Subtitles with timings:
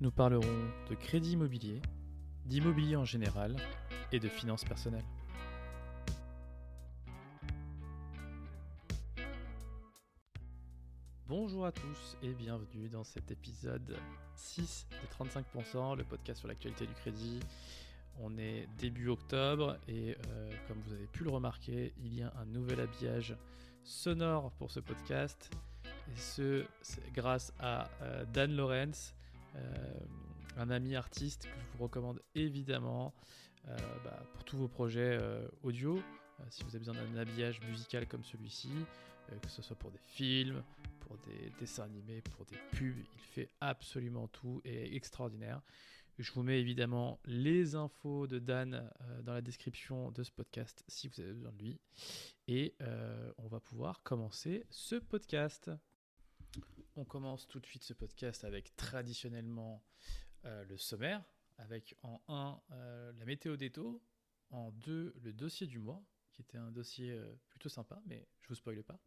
[0.00, 1.82] Nous parlerons de crédit immobilier,
[2.46, 3.56] d'immobilier en général
[4.12, 5.04] et de finances personnelles.
[11.26, 13.96] Bonjour à tous et bienvenue dans cet épisode
[14.36, 17.40] 6 de 35%, le podcast sur l'actualité du crédit.
[18.20, 22.32] On est début octobre et euh, comme vous avez pu le remarquer, il y a
[22.40, 23.36] un nouvel habillage
[23.82, 25.50] sonore pour ce podcast.
[25.84, 29.12] Et ce, c'est grâce à euh, Dan Lorenz,
[29.56, 30.00] euh,
[30.56, 33.14] un ami artiste que je vous recommande évidemment
[33.68, 36.00] euh, bah, pour tous vos projets euh, audio.
[36.50, 38.70] Si vous avez besoin d'un habillage musical comme celui-ci,
[39.42, 40.62] que ce soit pour des films,
[41.00, 45.60] pour des dessins animés, pour des pubs, il fait absolument tout et est extraordinaire.
[46.16, 48.88] Je vous mets évidemment les infos de Dan
[49.24, 51.80] dans la description de ce podcast si vous avez besoin de lui.
[52.46, 52.76] Et
[53.38, 55.72] on va pouvoir commencer ce podcast.
[56.98, 59.84] On commence tout de suite ce podcast avec traditionnellement
[60.44, 61.22] euh, le sommaire,
[61.58, 64.02] avec en 1 euh, la météo des taux,
[64.50, 66.02] en 2 le dossier du mois,
[66.32, 68.98] qui était un dossier euh, plutôt sympa, mais je vous spoile pas.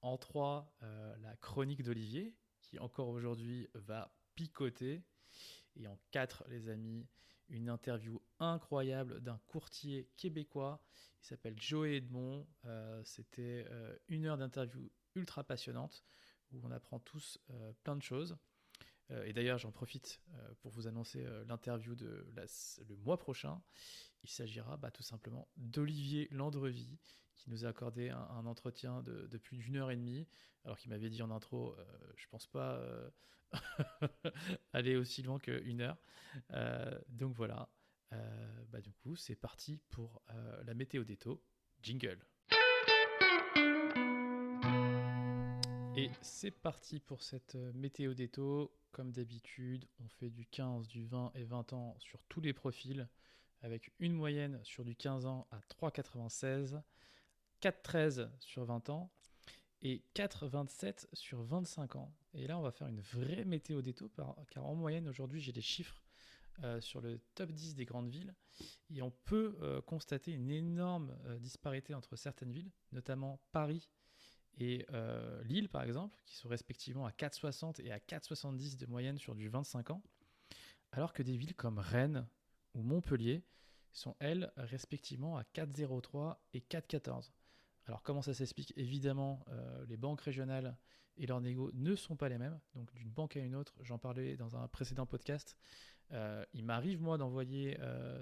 [0.00, 5.04] En 3 euh, la chronique d'Olivier, qui encore aujourd'hui va picoter.
[5.76, 7.06] Et en 4 les amis,
[7.50, 10.82] une interview incroyable d'un courtier québécois.
[11.22, 12.48] Il s'appelle Joey Edmond.
[13.04, 13.66] C'était
[14.08, 16.02] une heure d'interview ultra passionnante
[16.52, 18.36] où on apprend tous euh, plein de choses.
[19.10, 22.26] Euh, et d'ailleurs, j'en profite euh, pour vous annoncer l'interview de
[22.88, 23.60] le mois prochain.
[24.22, 26.98] Il s'agira bah, tout simplement d'Olivier Landrevy,
[27.36, 30.28] qui nous a accordé un, entretien de, plus d'une heure et demie,
[30.64, 31.74] alors qu'il m'avait dit en intro,
[32.16, 32.78] je pense pas
[34.74, 35.96] aller aussi loin qu'une heure.
[37.08, 37.70] Donc voilà.
[38.68, 40.22] Bah, du coup, c'est parti pour
[40.66, 41.42] la météo des taux.
[41.82, 42.18] Jingle.
[45.96, 48.72] Et c'est parti pour cette euh, météo des taux.
[48.92, 53.08] Comme d'habitude, on fait du 15, du 20 et 20 ans sur tous les profils,
[53.62, 56.80] avec une moyenne sur du 15 ans à 3,96,
[57.62, 59.12] 4,13 sur 20 ans
[59.82, 62.12] et 4,27 sur 25 ans.
[62.34, 63.80] Et là, on va faire une vraie météo
[64.16, 66.02] par- car en moyenne, aujourd'hui, j'ai des chiffres
[66.64, 68.34] euh, sur le top 10 des grandes villes,
[68.90, 73.88] et on peut euh, constater une énorme disparité entre certaines villes, notamment Paris
[74.60, 79.18] et euh, Lille par exemple, qui sont respectivement à 4,60 et à 4,70 de moyenne
[79.18, 80.02] sur du 25 ans,
[80.92, 82.28] alors que des villes comme Rennes
[82.74, 83.42] ou Montpellier
[83.92, 87.32] sont elles respectivement à 4,03 et 4,14.
[87.86, 88.72] Alors comment ça s'explique?
[88.76, 90.76] Évidemment, euh, les banques régionales
[91.16, 93.98] et leurs négos ne sont pas les mêmes, donc d'une banque à une autre, j'en
[93.98, 95.56] parlais dans un précédent podcast,
[96.12, 97.78] euh, il m'arrive moi d'envoyer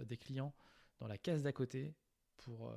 [0.06, 0.55] des clients
[1.00, 1.94] dans la case d'à côté
[2.38, 2.75] pour euh,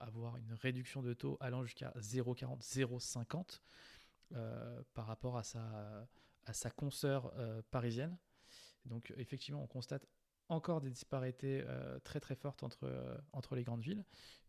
[0.00, 3.60] avoir une réduction de taux allant jusqu'à 0,40, 0,50
[4.34, 6.06] euh, par rapport à sa,
[6.46, 8.16] à consoeur euh, parisienne.
[8.84, 10.06] Donc effectivement, on constate
[10.48, 11.62] encore des disparités
[12.04, 14.02] très très fortes entre, les grandes villes.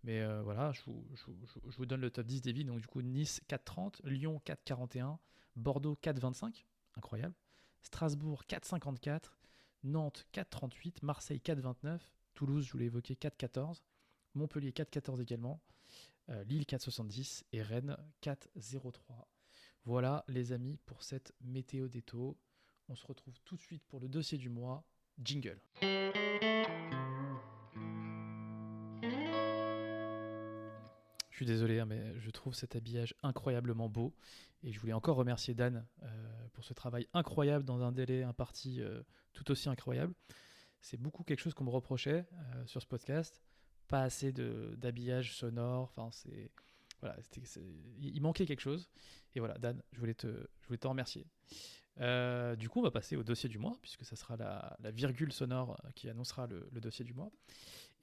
[0.06, 2.68] Mais voilà, je vous donne le top 10 des villes.
[2.68, 5.18] Donc du coup, Nice 4,30, Lyon 4,41,
[5.58, 6.64] Bordeaux 4,25,
[6.96, 7.36] incroyable.
[7.81, 9.24] Strasbourg 4,54,
[9.84, 12.00] Nantes 4,38, Marseille 4,29,
[12.34, 13.81] Toulouse, je vous l'ai évoqué, 4,14.
[14.35, 15.62] Montpellier 4,14 également,
[16.29, 19.26] euh, Lille 4,70 et Rennes 4,03.
[19.85, 22.03] Voilà les amis pour cette météo des.
[22.87, 24.84] On se retrouve tout de suite pour le dossier du mois.
[25.22, 25.59] Jingle.
[31.29, 34.14] Je suis désolé, hein, mais je trouve cet habillage incroyablement beau.
[34.64, 38.82] Et je voulais encore remercier Dan euh, pour ce travail incroyable dans un délai imparti
[38.82, 39.02] euh,
[39.34, 40.14] tout aussi incroyable.
[40.82, 42.25] C'est beaucoup quelque chose qu'on me reprochait
[42.66, 43.41] sur ce podcast
[43.90, 45.84] pas assez d'habillage sonore.
[45.84, 46.52] Enfin, c'est
[47.02, 47.18] voilà,
[48.00, 48.90] il manquait quelque chose.
[49.36, 50.47] Et voilà, Dan, je voulais te,
[50.84, 51.26] remercier.
[52.00, 55.32] Euh, du coup, on va passer au dossier du mois, puisque ça sera la, virgule
[55.32, 57.32] sonore qui annoncera le, dossier du mois.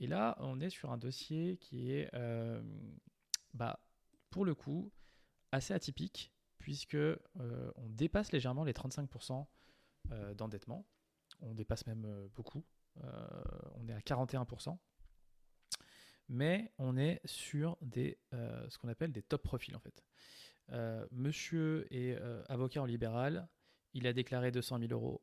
[0.01, 2.11] Et là, on est sur un dossier qui est,
[3.55, 3.81] bah,
[4.31, 4.91] pour le coup,
[5.53, 6.99] assez atypique, puisque
[7.37, 9.47] on dépasse légèrement les 35%
[10.35, 10.87] d'endettement.
[11.41, 12.65] On dépasse même beaucoup.
[13.03, 14.79] on est à 41%
[16.29, 20.05] mais on est sur des, euh, ce qu'on appelle des top profils en fait.
[20.73, 23.49] Euh, monsieur est euh, avocat en libéral,
[23.95, 25.23] il a déclaré 200 000 euros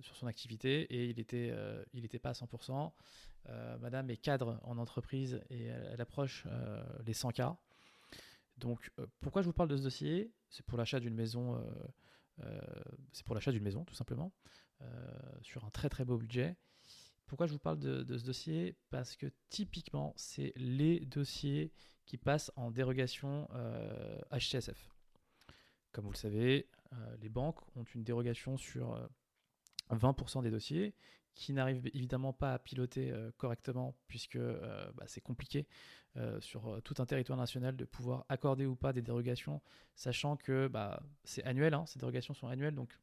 [0.00, 2.92] sur son activité et il n'était pas à 100%.
[3.80, 6.46] madame est cadre en entreprise et elle, approche
[7.04, 7.56] les 100K.
[8.56, 10.32] Donc pourquoi je vous parle de ce dossier?
[10.48, 11.60] C'est pour l'achat d'une maison,
[13.10, 14.32] c'est pour l'achat d'une maison tout simplement,
[15.42, 16.56] sur un très très beau budget.
[17.26, 18.76] Pourquoi je vous parle de, ce dossier?
[18.90, 21.72] Parce que typiquement, c'est les dossiers
[22.06, 23.48] qui passent en dérogation
[24.30, 24.68] HCSF.
[24.68, 25.52] Euh,
[25.92, 29.08] Comme vous le savez, euh, les banques ont une dérogation sur
[29.90, 30.94] 20% euh, des dossiers
[31.34, 35.66] qui n'arrivent évidemment pas à piloter correctement puisque bah, c'est compliqué
[36.38, 39.60] sur tout un territoire national de pouvoir accorder ou pas des dérogations,
[39.96, 42.96] sachant que bah, c'est annuel, hein, ces dérogations sont annuelles, donc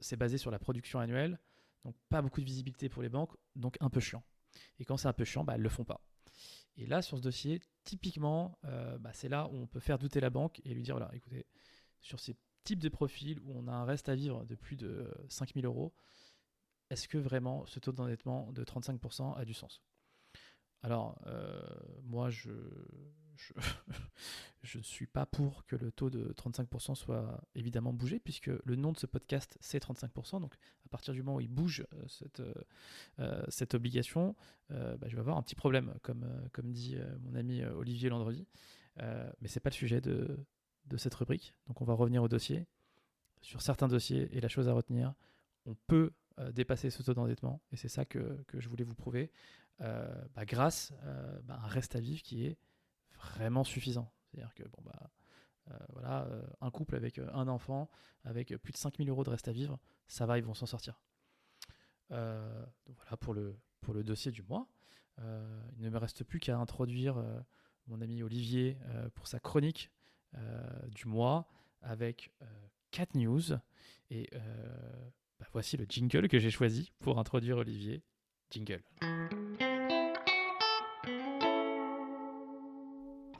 [0.00, 1.38] c'est basé sur la production annuelle.
[1.84, 4.22] Donc pas beaucoup de visibilité pour les banques, donc un peu chiant.
[4.78, 6.04] Et quand c'est un peu chiant, bah, elles ne le font pas.
[6.76, 10.20] Et là, sur ce dossier, typiquement, euh, bah, c'est là où on peut faire douter
[10.20, 11.46] la banque et lui dire, voilà, écoutez,
[12.00, 15.10] sur ces types de profils où on a un reste à vivre de plus de
[15.28, 15.94] 5000 euros,
[16.90, 19.82] est-ce que vraiment ce taux d'endettement de 35% a du sens?
[20.82, 21.62] Alors, euh,
[22.02, 22.50] moi, je,
[24.62, 28.76] je ne suis pas pour que le taux de 35% soit évidemment bougé, puisque le
[28.76, 30.40] nom de ce podcast, c'est 35%.
[30.40, 30.54] Donc,
[30.84, 32.54] à partir du moment où il bouge euh, cette, euh,
[33.18, 34.34] euh, cette obligation,
[34.68, 38.46] bah, je vais avoir un petit problème, comme, comme dit mon ami Olivier Landredi.
[38.96, 40.38] mais ce n'est pas le sujet de,
[40.86, 41.54] de cette rubrique.
[41.66, 42.66] Donc, on va revenir au dossier.
[43.42, 45.14] Sur certains dossiers, et la chose à retenir,
[45.66, 46.12] on peut
[46.52, 49.32] dépasser ce taux d'endettement, et c'est ça que, que, je voulais vous prouver,
[49.80, 50.92] bah, grâce
[51.42, 52.56] bah, à un reste à vivre qui est
[53.20, 54.10] vraiment suffisant.
[54.24, 55.10] C'est-à-dire que bon bah
[55.70, 57.90] euh, voilà, euh, un couple avec euh, un enfant,
[58.24, 59.78] avec plus de 5000 euros de reste à vivre,
[60.08, 61.00] ça va, ils vont s'en sortir.
[62.08, 64.66] voilà pour le, pour le dossier du mois.
[65.18, 67.22] il ne me reste plus qu'à introduire
[67.86, 68.76] mon ami Olivier
[69.14, 69.90] pour sa chronique
[70.88, 71.46] du mois
[71.82, 72.32] avec
[72.90, 73.52] 4 news.
[74.10, 74.28] Et
[75.38, 78.02] bah, voici le jingle que j'ai choisi pour introduire Olivier.
[78.50, 78.82] Jingle.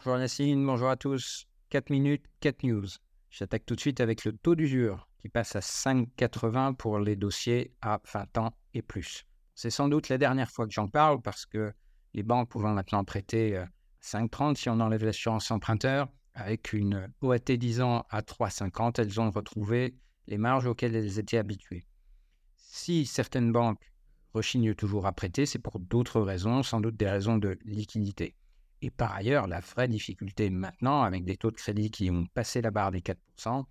[0.02, 1.46] Bonjour Nassine, bonjour à tous.
[1.68, 2.86] 4 minutes, 4 news.
[3.28, 7.74] J'attaque tout de suite avec le taux d'usure qui passe à 5,80 pour les dossiers
[7.82, 9.26] à 20 ans et plus.
[9.54, 11.74] C'est sans doute la dernière fois que j'en parle parce que
[12.14, 13.62] les banques pouvant maintenant prêter
[14.02, 19.30] 5,30 si on enlève l'assurance emprunteur, avec une OAT 10 ans à 3,50, elles ont
[19.30, 19.94] retrouvé
[20.28, 21.84] les marges auxquelles elles étaient habituées.
[22.56, 23.92] Si certaines banques
[24.32, 28.34] rechignent toujours à prêter, c'est pour d'autres raisons, sans doute des raisons de liquidité.
[28.82, 32.62] Et par ailleurs, la vraie difficulté maintenant, avec des taux de crédit qui ont passé
[32.62, 33.64] la barre des 4%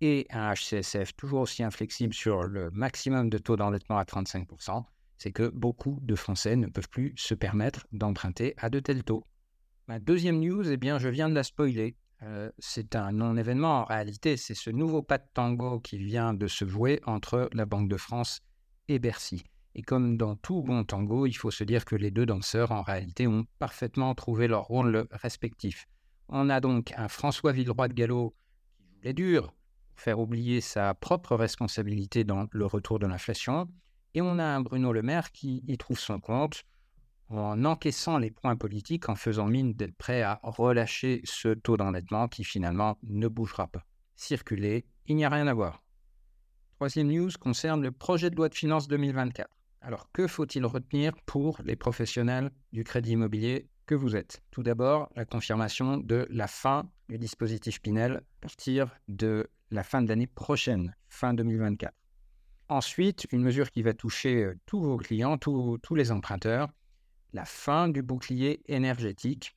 [0.00, 4.84] et un HCSF toujours aussi inflexible sur le maximum de taux d'endettement à 35%,
[5.18, 9.24] c'est que beaucoup de Français ne peuvent plus se permettre d'emprunter à de tels taux.
[9.88, 11.96] Ma deuxième news, eh bien, je viens de la spoiler.
[12.22, 16.46] Euh, c'est un non-événement en réalité, c'est ce nouveau pas de tango qui vient de
[16.46, 18.40] se jouer entre la Banque de France
[18.88, 19.44] et Bercy.
[19.78, 22.80] Et comme dans tout bon tango, il faut se dire que les deux danseurs, en
[22.80, 25.86] réalité, ont parfaitement trouvé leur rôle respectif.
[26.30, 28.34] On a donc un François Villeroy de Gallo
[28.78, 29.52] qui joue les pour
[29.96, 33.68] faire oublier sa propre responsabilité dans le retour de l'inflation.
[34.14, 36.64] Et on a un Bruno Le Maire qui y trouve son compte
[37.28, 42.28] en encaissant les points politiques, en faisant mine d'être prêt à relâcher ce taux d'endettement
[42.28, 43.84] qui finalement ne bougera pas.
[44.14, 45.82] Circuler, il n'y a rien à voir.
[46.76, 49.55] Troisième news concerne le projet de loi de finances 2024.
[49.80, 54.42] Alors, que faut-il retenir pour les professionnels du crédit immobilier que vous êtes?
[54.50, 60.02] Tout d'abord, la confirmation de la fin du dispositif Pinel à partir de la fin
[60.02, 61.94] de l'année prochaine, fin 2024.
[62.68, 66.68] Ensuite, une mesure qui va toucher euh, tous vos clients, tous, les emprunteurs,
[67.32, 69.56] la fin du bouclier énergétique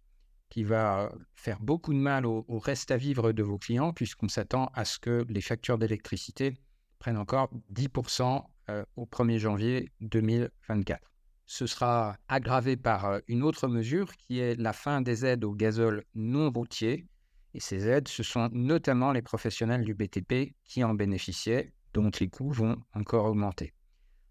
[0.50, 4.72] qui va faire beaucoup de mal au reste à vivre de vos clients puisqu'on s'attend
[4.74, 6.56] à ce que les factures d'électricité
[6.98, 11.02] prennent encore 10% euh, au 1er janvier 2024.
[11.46, 15.54] Ce sera aggravé par euh, une autre mesure qui est la fin des aides au
[15.54, 17.08] gazole non routier.
[17.56, 22.30] Et ces aides, ce sont notamment les professionnels du BTP qui en bénéficiaient, dont les
[22.30, 23.74] coûts vont encore augmenter.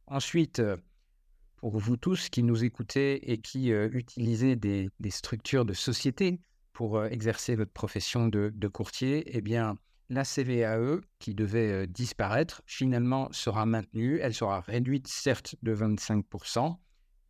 [0.07, 0.77] Ensuite, euh,
[1.57, 6.41] pour vous tous qui nous écoutez et qui utilisez des, structures de société
[6.73, 9.77] pour exercer votre profession de, de courtier, eh bien,
[10.11, 14.19] la CVAE, qui devait euh, disparaître, finalement sera maintenue.
[14.23, 16.77] Elle sera réduite certes de 25%,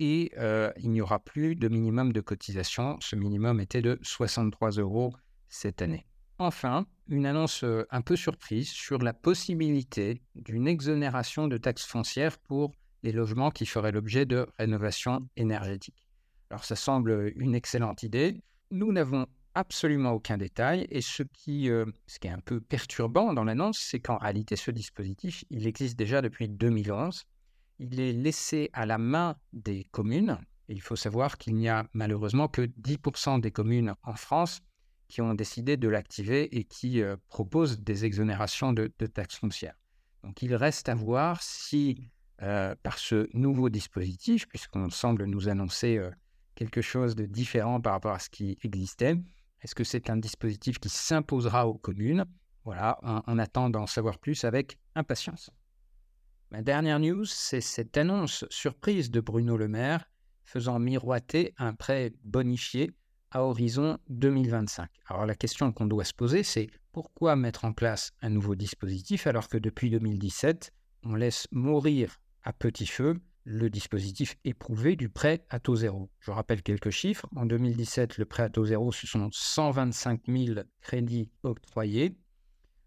[0.00, 0.32] et
[0.76, 2.98] il n'y aura plus de minimum de cotisation.
[3.00, 5.12] Ce minimum était de 63 euros
[5.48, 6.06] cette année.
[6.38, 12.70] Enfin, une annonce un peu surprise sur la possibilité d'une exonération de taxes foncières pour
[13.02, 16.08] les logements qui feraient l'objet de rénovation énergétique.
[16.50, 18.40] Alors ça semble une excellente idée.
[18.70, 23.44] Nous n'avons absolument aucun détail et ce qui, ce qui est un peu perturbant dans
[23.44, 27.24] l'annonce, c'est qu'en réalité ce dispositif, il existe déjà depuis 2011.
[27.80, 30.38] Il est laissé à la main des communes.
[30.68, 34.60] Il faut savoir qu'il n'y a malheureusement que 10% des communes en France
[35.08, 39.74] qui ont décidé de l'activer et qui euh, proposent des exonérations de, taxes foncières.
[40.22, 42.10] Donc il reste à voir si,
[42.42, 46.10] euh, par ce nouveau dispositif, puisqu'on semble nous annoncer euh,
[46.54, 49.16] quelque chose de différent par rapport à ce qui existait,
[49.62, 52.24] est-ce que c'est un dispositif qui s'imposera aux communes?
[52.64, 55.50] Voilà, on, attend d'en savoir plus avec impatience.
[56.50, 60.04] Ma dernière news, c'est cette annonce surprise de Bruno Le Maire
[60.44, 62.90] faisant miroiter un prêt bonifié
[63.30, 64.88] à horizon 2025.
[65.06, 69.26] Alors la question qu'on doit se poser, c'est pourquoi mettre en place un nouveau dispositif
[69.26, 70.72] alors que depuis 2017,
[71.04, 76.10] on laisse mourir à petit feu le dispositif éprouvé du prêt à taux zéro.
[76.20, 77.26] Je rappelle quelques chiffres.
[77.34, 82.18] En 2017, le prêt à taux zéro, ce sont 125 000 crédits octroyés.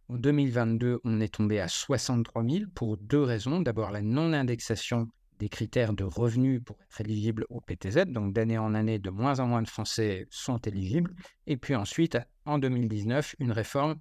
[0.07, 3.59] En 2022, on est tombé à 63 000 pour deux raisons.
[3.59, 5.07] D'abord, la non-indexation
[5.39, 8.05] des critères de revenus pour être éligible au PTZ.
[8.05, 11.15] Donc d'année en année, de moins en moins de Français sont éligibles.
[11.47, 13.95] Et puis ensuite, en 2019, une réforme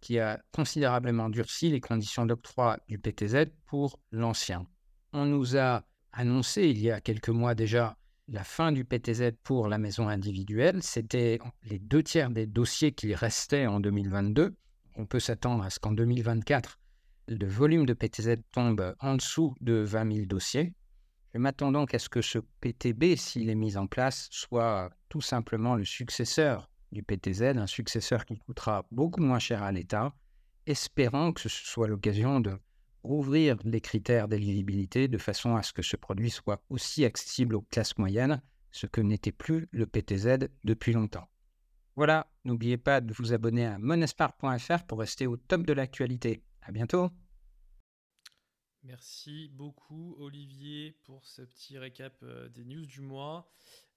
[0.00, 4.64] qui a considérablement durci les conditions d'octroi du PTZ pour l'ancien.
[5.12, 7.96] On nous a annoncé il y a quelques mois déjà
[8.28, 10.82] la fin du PTZ pour la maison individuelle.
[10.82, 14.54] C'était les deux tiers des dossiers qui restaient en 2022.
[14.96, 16.78] On peut s'attendre à ce qu'en 2024,
[17.28, 20.74] le volume de PTZ tombe en dessous de 20 000 dossiers.
[21.34, 25.20] Je m'attends donc à ce que ce PTB, s'il est mis en place, soit tout
[25.20, 30.14] simplement le successeur du PTZ, un successeur qui coûtera beaucoup moins cher à l'État,
[30.66, 32.58] espérant que ce soit l'occasion de
[33.08, 37.62] rouvrir les critères d'éligibilité de façon à ce que ce produit soit aussi accessible aux
[37.62, 41.26] classes moyennes, ce que n'était plus le PTZ depuis longtemps.
[41.96, 46.42] Voilà, n'oubliez pas de vous abonner à monespar.fr pour rester au top de l'actualité.
[46.62, 47.10] À bientôt.
[48.84, 53.50] Merci beaucoup Olivier pour ce petit récap euh, des news du mois.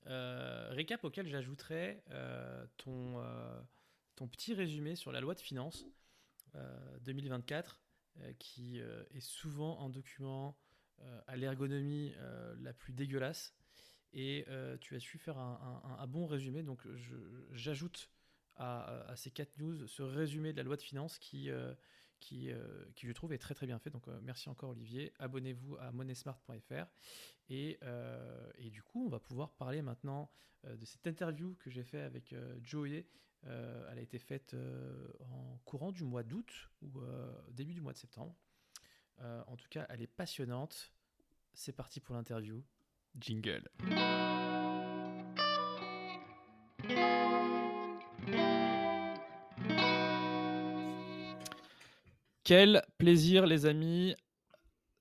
[0.07, 3.21] Euh, récap auquel j'ajouterai euh, ton,
[4.15, 5.85] ton petit résumé sur la loi de finances
[7.01, 7.79] 2024
[8.39, 10.57] qui est souvent un document
[11.27, 12.13] à l'ergonomie
[12.59, 13.53] la plus dégueulasse
[14.13, 14.45] et
[14.81, 16.85] tu as su faire un, bon résumé donc
[17.51, 18.09] j'ajoute
[18.57, 21.49] à, ces quatre news ce résumé de la loi de finances qui
[22.21, 23.89] qui, euh, qui je trouve est très très bien fait.
[23.89, 25.11] Donc euh, merci encore Olivier.
[25.19, 26.85] Abonnez-vous à monesmart.fr.
[27.49, 30.31] Et, euh, et, du coup, on va pouvoir parler maintenant
[30.63, 33.07] de cette interview que j'ai fait avec Joey.
[33.43, 34.55] Elle a été faite
[35.19, 36.89] en courant du mois d'août ou
[37.49, 38.35] début du mois de septembre.
[39.19, 40.91] en tout cas, elle est passionnante.
[41.53, 42.63] C'est parti pour l'interview.
[43.19, 43.67] Jingle.
[52.43, 54.15] Quel plaisir, les amis,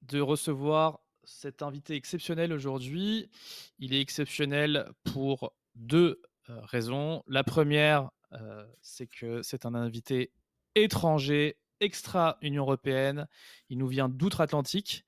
[0.02, 3.30] de recevoir cet invité exceptionnel aujourd'hui.
[3.78, 7.22] Il est exceptionnel pour deux euh, raisons.
[7.26, 10.32] La première, euh, c'est que c'est un invité
[10.74, 13.26] étranger, extra-Union européenne.
[13.68, 15.04] Il nous vient d'outre-Atlantique,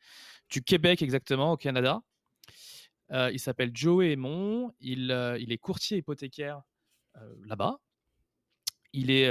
[0.49, 2.03] du Québec exactement, au Canada.
[3.11, 4.75] Euh, il s'appelle Joe Aymon.
[4.81, 6.63] Il, il, est courtier hypothécaire
[7.45, 7.79] là-bas.
[8.93, 9.31] Il est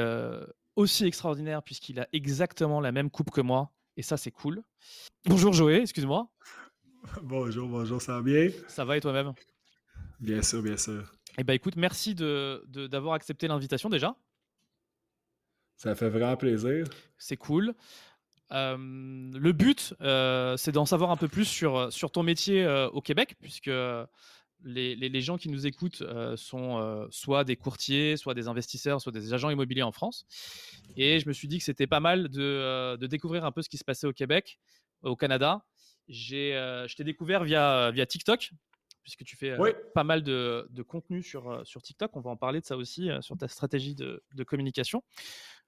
[0.76, 3.72] aussi extraordinaire puisqu'il a exactement la même coupe que moi.
[3.98, 4.64] Et ça, c'est cool.
[5.26, 6.30] Bonjour Joé, excuse-moi.
[7.22, 8.50] Bonjour, bonjour, ça va bien?
[8.68, 9.34] Ça va et toi-même?
[10.20, 11.12] Bien sûr, bien sûr.
[11.38, 14.16] Eh bien, écoute, merci d'avoir de, d'avoir accepté l'invitation déjà.
[15.78, 16.86] Ça fait vraiment plaisir.
[17.18, 17.74] C'est cool.
[18.52, 22.90] Euh, le but, euh, c'est d'en savoir un peu plus sur, sur ton métier euh,
[22.90, 23.72] au Québec, puisque
[24.64, 26.04] les, gens qui nous écoutent
[26.36, 30.26] sont soit des courtiers, soit des investisseurs, soit des agents immobiliers en France.
[30.98, 33.70] Et je me suis dit que c'était pas mal de, euh, découvrir un peu ce
[33.70, 34.60] qui se passait au Québec,
[35.02, 35.66] au Canada.
[36.08, 38.52] je t'ai découvert via, via TikTok,
[39.04, 39.58] puisque tu fais
[39.94, 42.16] pas mal de, contenu sur, sur TikTok.
[42.16, 45.04] On va en parler de ça aussi, sur ta stratégie de, communication.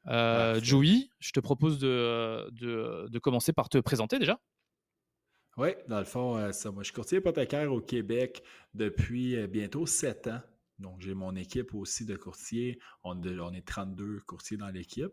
[0.06, 4.40] Joey, je te propose de, de commencer par te présenter déjà.
[5.58, 9.46] Oui, dans le fond, euh, ça, moi, je suis courtier hypothécaire au Québec depuis euh,
[9.46, 10.42] bientôt sept ans.
[10.80, 12.80] Donc, j'ai mon équipe aussi de courtiers.
[13.04, 15.12] On, on est 32 courtiers dans l'équipe.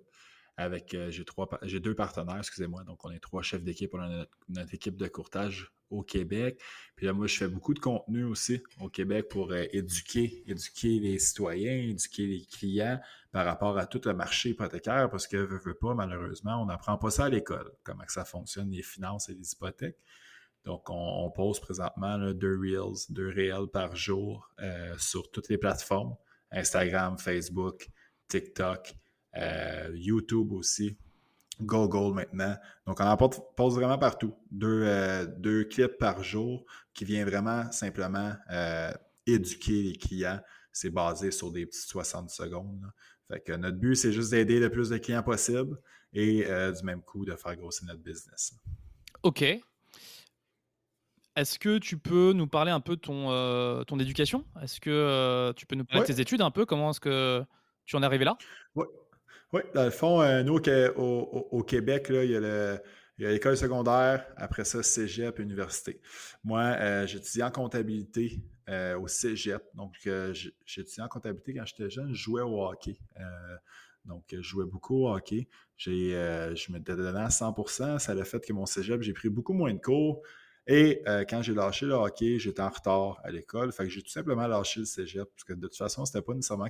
[0.56, 2.84] Avec, euh, j'ai, trois, j'ai deux partenaires, excusez-moi.
[2.84, 3.92] Donc, on est trois chefs d'équipe.
[3.92, 6.60] On a notre, équipe de courtage au Québec.
[6.96, 11.00] Puis là, moi, je fais beaucoup de contenu aussi au Québec pour euh, éduquer, éduquer
[11.00, 13.00] les citoyens, éduquer les clients
[13.32, 15.48] par rapport à tout le marché hypothécaire, parce que,
[15.94, 19.98] malheureusement, on n'apprend pas ça à l'école, comment ça fonctionne, les finances et les hypothèques.
[20.64, 23.32] Donc, on, pose présentement deux Reels, deux
[23.72, 26.16] par jour euh, sur toutes les plateformes,
[26.50, 27.88] Instagram, Facebook,
[28.28, 28.94] TikTok,
[29.36, 30.98] euh, YouTube aussi,
[31.62, 32.56] Google maintenant.
[32.86, 34.34] Donc, on en pose vraiment partout.
[34.50, 36.64] Deux, euh, deux clips par jour
[36.94, 38.34] qui vient vraiment simplement
[39.26, 40.40] éduquer les clients.
[40.72, 42.90] C'est basé sur des petites 60 secondes.
[43.28, 45.78] Fait que notre but, c'est juste d'aider le plus de clients possible
[46.12, 48.54] et du même coup de faire grossir notre business.
[49.22, 49.44] OK.
[51.36, 54.44] Est-ce que tu peux nous parler un peu de ton, euh, ton éducation?
[54.62, 56.66] Est-ce que euh, tu peux nous parler de tes études un peu?
[56.66, 57.44] Comment est-ce que
[57.86, 58.36] tu en es arrivé là?
[58.74, 58.84] Oui.
[59.52, 60.60] Ouais, dans le fond, euh, nous,
[60.96, 66.00] au, Québec, il y a l'école secondaire, après ça, cégep université.
[66.44, 69.62] Moi, j'étudiais en comptabilité au cégep.
[69.74, 70.08] Donc,
[70.64, 72.96] j'étudiais en comptabilité quand j'étais jeune, je jouais au hockey.
[74.04, 75.48] donc, je jouais beaucoup au hockey.
[75.76, 79.74] je m'étais donné à 100% Ça a fait que mon cégep, j'ai pris beaucoup moins
[79.74, 80.22] de cours.
[80.66, 83.72] Et euh, quand j'ai lâché le hockey, j'étais en retard à l'école.
[83.72, 86.32] Fait que j'ai tout simplement lâché le cégep parce que de toute façon, c'était pas
[86.32, 86.68] nécessairement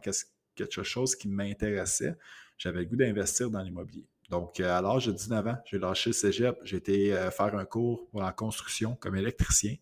[0.54, 2.16] quelque chose qui m'intéressait.
[2.58, 4.06] J'avais le goût d'investir dans l'immobilier.
[4.28, 6.56] Donc, euh, à l'âge de 19 ans, j'ai lâché le cégep.
[6.62, 9.76] J'ai été euh, faire un cours pour la construction comme électricien.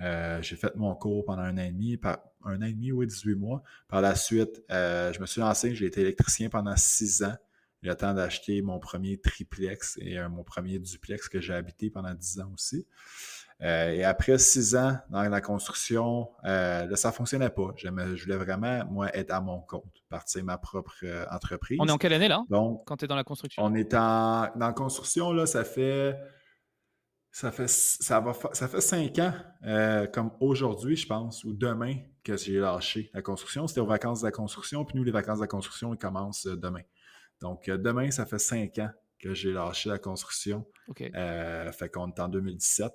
[0.00, 3.06] j'ai fait mon cours pendant un an et demi, par, un an et demi, oui,
[3.06, 3.62] 18 mois.
[3.88, 7.36] Par la suite, je me suis lancé, j'ai été électricien pendant six ans.
[7.82, 12.40] Le temps d'acheter mon premier triplex et mon premier duplex que j'ai habité pendant 10
[12.40, 12.86] ans aussi.
[13.62, 17.72] Euh, et après six ans dans la construction, euh, là, ça ne fonctionnait pas.
[17.76, 21.78] Je voulais vraiment, moi, être à mon compte, partir ma propre euh, entreprise.
[21.80, 23.62] On est en quelle année, là, Donc, quand tu es dans la construction?
[23.62, 26.16] On est en, dans la construction, là, ça fait...
[27.32, 29.32] Ça fait, ça, va, ça fait cinq ans,
[30.12, 33.68] comme aujourd'hui, je pense, ou demain, que j'ai lâché la construction.
[33.68, 36.46] C'était aux vacances de la construction, puis nous, les vacances de la construction, ils commencent
[36.46, 36.82] demain.
[37.40, 40.66] Donc, demain, ça fait cinq ans que j'ai lâché la construction.
[40.88, 40.98] OK.
[40.98, 42.92] fait qu'on est en 2017.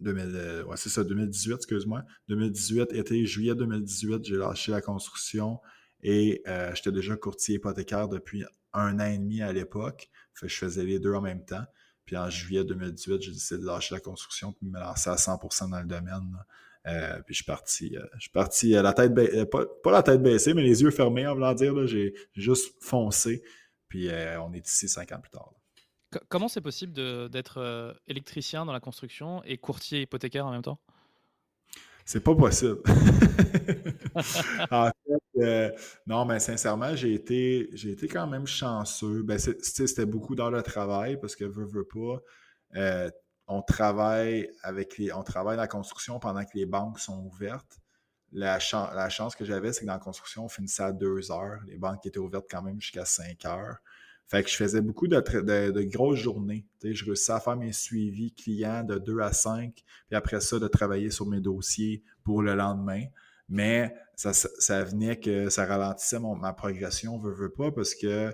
[0.00, 2.02] 2000, euh, c'est ça, 2018, excuse-moi.
[2.28, 5.60] 2018, été juillet 2018, j'ai lâché la construction
[6.02, 10.08] et euh, j'étais déjà courtier hypothécaire depuis un an et demi à l'époque.
[10.42, 11.64] je faisais les deux en même temps.
[12.06, 15.70] Puis en juillet 2018, j'ai décidé de lâcher la construction de me lancer à 100%
[15.70, 16.36] dans le domaine.
[16.86, 19.12] Euh, puis je suis parti, je suis parti la tête
[19.50, 21.86] pas, pas, la tête baissée, mais les yeux fermés, en voulant dire.
[21.86, 23.42] J'ai juste foncé.
[23.88, 24.08] Puis
[24.40, 25.59] on est ici cinq ans plus tard.
[26.28, 26.92] Comment c'est possible
[27.30, 30.80] d'être euh, électricien dans la construction et courtier hypothécaire en même temps?
[32.04, 32.80] C'est pas possible.
[34.72, 35.70] en fait, euh,
[36.06, 39.22] non, mais sincèrement, j'ai été, été quand même chanceux.
[39.22, 42.20] Ben, c'était beaucoup dans le travail parce que veut, veut pas.
[42.74, 43.10] Euh,
[43.46, 47.78] on travaille avec les, on travaille dans la construction pendant que les banques sont ouvertes.
[48.32, 51.60] La, la chance que j'avais, c'est que dans la construction, on finissait à deux heures.
[51.66, 53.76] Les banques étaient ouvertes quand même jusqu'à cinq heures.
[54.30, 56.64] Fait que je faisais beaucoup de, grosses journées.
[56.84, 60.68] je réussissais à faire mes suivis clients de 2 à 5, puis après ça, de
[60.68, 63.02] travailler sur mes dossiers pour le lendemain.
[63.48, 68.32] Mais ça, ça, venait que ça ralentissait ma progression, veux, veux pas, parce que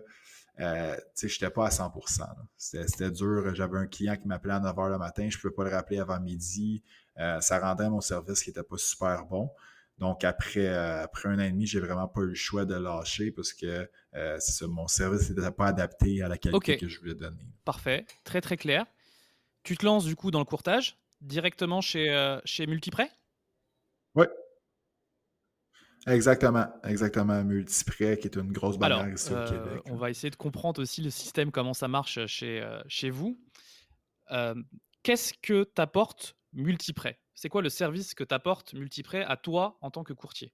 [0.61, 2.25] euh, je n'étais pas à 100%
[2.59, 3.55] C'était dur.
[3.55, 5.71] J'avais un client qui m'appelait à 9 h le matin, je ne pouvais pas le
[5.71, 6.83] rappeler avant midi.
[7.19, 9.51] Euh, ça rendait mon service qui n'était pas super bon.
[9.99, 12.75] Donc, après, euh, après un an et demi, j'ai vraiment pas eu le choix de
[12.75, 17.15] lâcher parce que euh, mon service n'était pas adapté à la qualité que je voulais
[17.15, 17.47] donner.
[17.65, 18.85] Parfait, très très clair.
[19.63, 23.11] Tu te lances du coup dans le courtage directement chez, euh, chez Multiprêt?
[24.15, 24.27] Oui.
[26.07, 27.43] Exactement, exactement.
[27.43, 29.83] Multiprêt, qui est une grosse barrière ici au Québec.
[29.87, 33.41] On va essayer de comprendre aussi le système, comment ça marche chez, chez vous.
[35.03, 37.19] Qu'est-ce que t'apporte Multiprêt?
[37.37, 40.53] C'est quoi le service que t'apporte Multiprêt à toi en tant que courtier?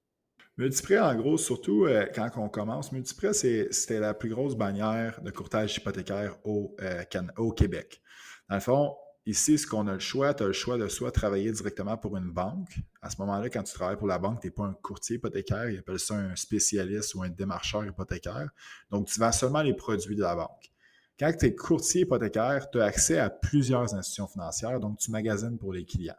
[0.59, 5.31] Multiprêt, en gros, surtout euh, quand on commence, Multiprêt, c'était la plus grosse bannière de
[5.31, 7.05] courtage hypothécaire au, euh,
[7.39, 8.03] au Québec.
[8.51, 11.13] Dans le fond, ici, ce qu'on a le choix, tu as le choix de soit
[11.13, 12.81] travailler directement pour une banque.
[13.01, 15.71] À ce moment-là, quand tu travailles pour la banque, tu n'es pas un courtier hypothécaire,
[15.71, 18.51] ils appellent ça un spécialiste ou un démarcheur hypothécaire.
[18.91, 20.73] Donc, tu vends seulement les produits de la banque.
[21.19, 25.57] Quand tu es courtier hypothécaire, tu as accès à plusieurs institutions financières, donc tu magasines
[25.57, 26.17] pour les clients.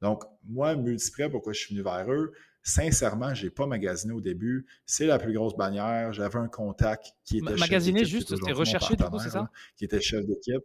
[0.00, 2.32] Donc, moi, Multiprêt, pourquoi je suis venu vers eux?
[2.62, 4.66] Sincèrement, je n'ai pas magasiné au début.
[4.84, 6.12] C'est la plus grosse bannière.
[6.12, 9.50] J'avais un contact qui était Magasiner juste, c'était recherché, du coup, c'est ça?
[9.76, 10.64] Qui était chef d'équipe.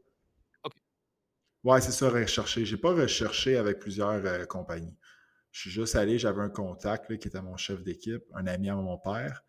[0.63, 0.74] OK.
[1.63, 2.65] Ouais, c'est ça, recherché.
[2.65, 4.95] Je n'ai pas recherché avec plusieurs euh, compagnies.
[5.52, 8.76] Je suis juste allé, j'avais un contact qui était mon chef d'équipe, un ami à
[8.76, 9.43] mon père,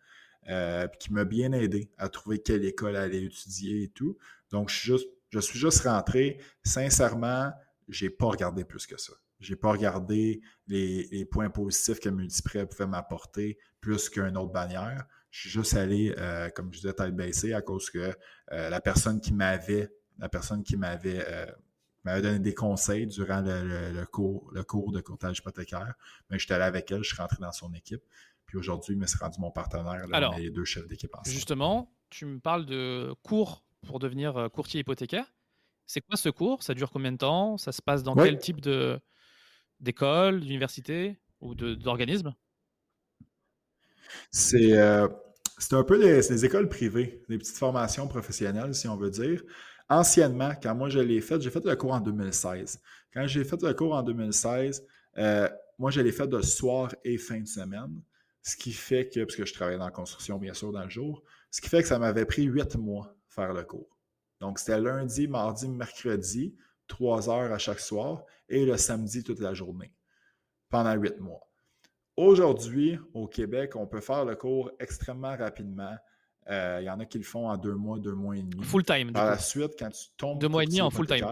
[0.47, 4.17] euh, qui m'a bien aidé à trouver quelle école aller étudier et tout.
[4.51, 6.39] Donc, je suis juste, je suis juste rentré.
[6.63, 7.51] Sincèrement,
[7.89, 9.13] j'ai pas regardé plus que ça.
[9.39, 15.05] J'ai pas regardé les, points positifs que Multiprêt pouvait m'apporter plus qu'une autre bannière.
[15.29, 18.15] Je suis juste allé, euh, comme je disais, tête baissée à cause que
[18.51, 21.45] euh, la personne qui m'avait, la personne qui m'avait euh,
[22.03, 25.93] m'avait donné des conseils durant le, cours, le cours de courtage hypothécaire.
[26.29, 28.01] Mais j'étais allé avec elle, je suis rentré dans son équipe.
[28.45, 30.05] Puis aujourd'hui, il me s'est rendu mon partenaire.
[30.13, 31.35] Alors, les deux chefs d'équipe ensemble.
[31.35, 35.25] Justement, tu me parles de cours pour devenir courtier hypothécaire.
[35.85, 36.63] C'est quoi ce cours?
[36.63, 37.57] Ça dure combien de temps?
[37.57, 38.99] Ça se passe dans quel type de
[39.79, 42.33] d'école, d'université ou d'organisme?
[44.31, 45.07] C'est euh,
[45.71, 49.43] un peu des, écoles privées, des petites formations professionnelles, si on veut dire.
[49.89, 52.81] Anciennement, quand moi je l'ai fait, j'ai fait le cours en 2016.
[53.13, 54.85] Quand j'ai fait le cours en 2016,
[55.17, 58.01] euh, moi je l'ai fait de soir et fin de semaine,
[58.43, 60.89] ce qui fait que, parce que je travaillais dans la construction bien sûr dans le
[60.89, 63.97] jour, ce qui fait que ça m'avait pris huit mois faire le cours.
[64.39, 66.55] Donc, c'était lundi, mardi, mercredi,
[66.87, 69.93] trois heures à chaque soir, et le samedi toute la journée,
[70.69, 71.47] pendant huit mois.
[72.15, 75.95] Aujourd'hui, au Québec, on peut faire le cours extrêmement rapidement.
[76.49, 78.63] Euh, il y en a qui le font en deux mois, deux mois et demi.
[78.63, 79.11] Full time.
[79.11, 80.39] Par la suite, quand tu tombes.
[80.39, 81.25] Deux mois et demi en full time.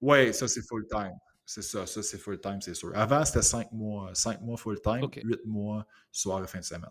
[0.00, 1.14] Oui, ça, c'est full time.
[1.44, 2.92] C'est ça, ça, c'est full time, c'est sûr.
[2.94, 6.90] Avant, c'était cinq mois, cinq mois full time, huit mois, soir et fin de semaine.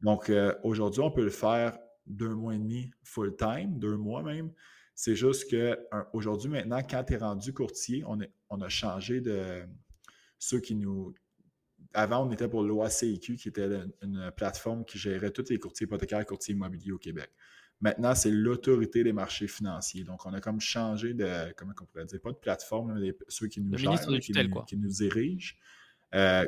[0.00, 4.52] Donc, euh, aujourd'hui, on peut le faire deux mois et demi full-time, deux mois même.
[4.96, 9.62] C'est juste qu'aujourd'hui, maintenant, quand tu es rendu courtier, on, on a changé de
[10.38, 11.14] ceux qui nous.
[11.92, 13.68] Avant, on était pour l'OACIQ, qui était
[14.02, 17.30] une, plateforme qui gérait tous les courtiers hypothécaires et courtiers immobiliers au Québec.
[17.82, 20.02] Maintenant, c'est l'autorité des marchés financiers.
[20.02, 23.48] Donc, on a comme changé de, comment on pourrait dire, pas de plateforme, mais ceux
[23.48, 25.56] qui nous gèrent, qui, nous, qui, nous, dirigent.
[26.14, 26.46] Euh,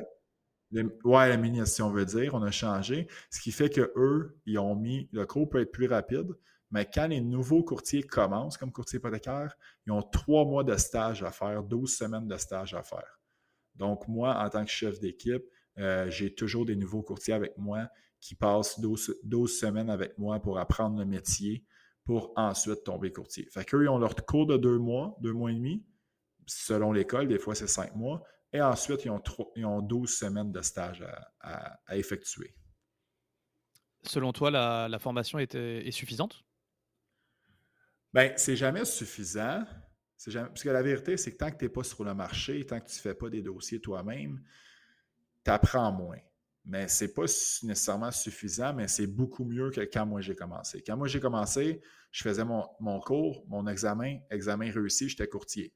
[0.72, 3.08] ouais, la mini, si on veut dire, on a changé.
[3.30, 6.28] Ce qui fait qu'eux, ils ont mis, le cours peut être plus rapide,
[6.70, 9.54] mais quand les nouveaux courtiers commencent comme courtier hypothécaire,
[9.86, 13.18] ils ont trois mois de stage à faire, 12 semaines de stage à faire.
[13.74, 15.44] Donc, moi, en tant que chef d'équipe,
[15.78, 17.88] euh, j'ai toujours des nouveaux courtiers avec moi
[18.20, 21.64] qui passent 12, 12, semaines avec moi pour apprendre le métier
[22.04, 23.46] pour ensuite tomber courtier.
[23.50, 25.84] Fait qu'eux, ils ont leur cours de deux mois, deux mois et demi.
[26.46, 28.24] Selon l'école, des fois, c'est cinq mois.
[28.52, 29.22] Et ensuite, ils ont,
[29.64, 31.04] ont 12 semaines de stage
[31.40, 32.54] à, effectuer.
[34.04, 36.44] Selon toi, la, formation est, suffisante?
[38.18, 39.64] Bien, c'est jamais suffisant.
[40.26, 42.66] Jamais, parce que la vérité, c'est que tant que tu n'es pas sur le marché,
[42.66, 44.42] tant que tu ne fais pas des dossiers toi-même,
[45.44, 46.18] tu apprends moins.
[46.64, 50.82] Mais ce n'est pas nécessairement suffisant, mais c'est beaucoup mieux que quand moi j'ai commencé.
[50.84, 55.72] Quand moi j'ai commencé, je faisais mon, mon cours, mon examen, examen réussi, j'étais courtier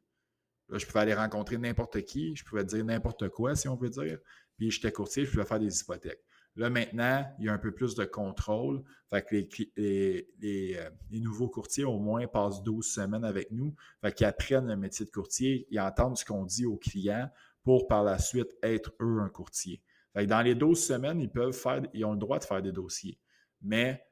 [0.79, 4.19] je pouvais aller rencontrer n'importe qui, je pouvais dire n'importe quoi, si on veut dire.
[4.57, 6.23] Puis j'étais courtier, je pouvais faire des hypothèques.
[6.57, 8.83] Là, maintenant, il y a un peu plus de contrôle.
[9.11, 9.27] Fait
[9.79, 13.75] euh, les, nouveaux courtiers, au moins, passent 12 semaines avec nous.
[14.03, 17.31] Fait apprennent le métier de courtier, ils entendent ce qu'on dit aux clients
[17.63, 19.83] pour par la suite être eux un courtier.
[20.13, 22.73] Fait dans les 12 semaines, ils peuvent faire, ils ont le droit de faire des
[22.73, 23.19] dossiers.
[23.63, 24.05] Mais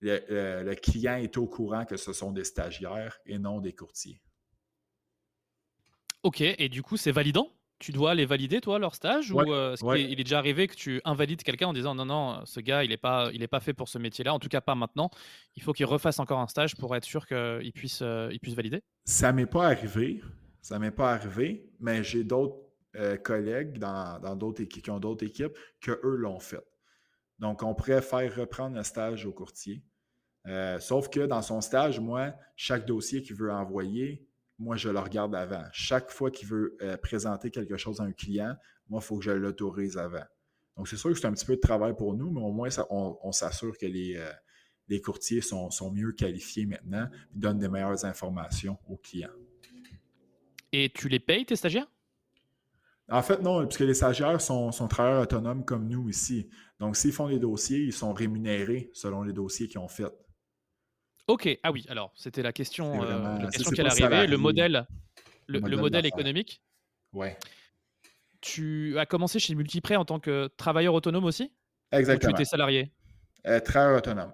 [0.00, 4.20] le client est au courant que ce sont des stagiaires et non des courtiers.
[6.22, 7.55] Ok, et du coup, c'est validant?
[7.78, 11.00] Tu dois les valider, toi, leur stage Ou euh, il est déjà arrivé que tu
[11.04, 13.88] invalides quelqu'un en disant non, non, ce gars, il n'est pas, il pas fait pour
[13.88, 15.10] ce métier-là, en tout cas pas maintenant.
[15.56, 18.54] Il faut qu'il refasse encore un stage pour être sûr qu'il puisse, euh, il puisse
[18.54, 18.82] valider?
[19.04, 20.22] Ça m'est pas arrivé.
[20.62, 22.56] Ça m'est pas arrivé, mais j'ai d'autres
[22.96, 26.64] euh, collègues dans d'autres équipes qui ont d'autres équipes que eux l'ont fait.
[27.38, 29.82] Donc, on pourrait faire reprendre le stage au courtier.
[30.80, 34.26] sauf que dans son stage, moi, chaque dossier qu'il veut envoyer,
[34.58, 35.64] moi, je le regarde avant.
[35.72, 38.54] Chaque fois qu'il veut euh, présenter quelque chose à un client,
[38.88, 40.24] moi, il faut que je l'autorise avant.
[40.76, 42.68] Donc, c'est sûr que c'est un petit peu de travail pour nous, mais au moins,
[42.90, 44.30] on, s'assure que les, euh,
[44.88, 49.30] les courtiers sont, mieux qualifiés maintenant et donnent des meilleures informations aux clients.
[50.72, 51.90] Et tu les payes, tes stagiaires?
[53.08, 56.48] En fait, non, puisque les stagiaires sont, sont travailleurs autonomes comme nous ici.
[56.80, 60.12] Donc, s'ils font des dossiers, ils sont rémunérés selon les dossiers qu'ils ont faits.
[61.28, 64.86] Ok, ah oui, alors c'était la question, euh, la question qui allait arriver, le modèle,
[65.48, 66.62] le, modèle, économique.
[67.12, 67.36] Ouais.
[68.40, 71.52] Tu as commencé chez Multiprêt en tant que travailleur autonome aussi?
[71.90, 72.30] Exactement.
[72.30, 72.92] Ou tu étais salarié?
[73.46, 74.32] Euh, Travailleur autonome.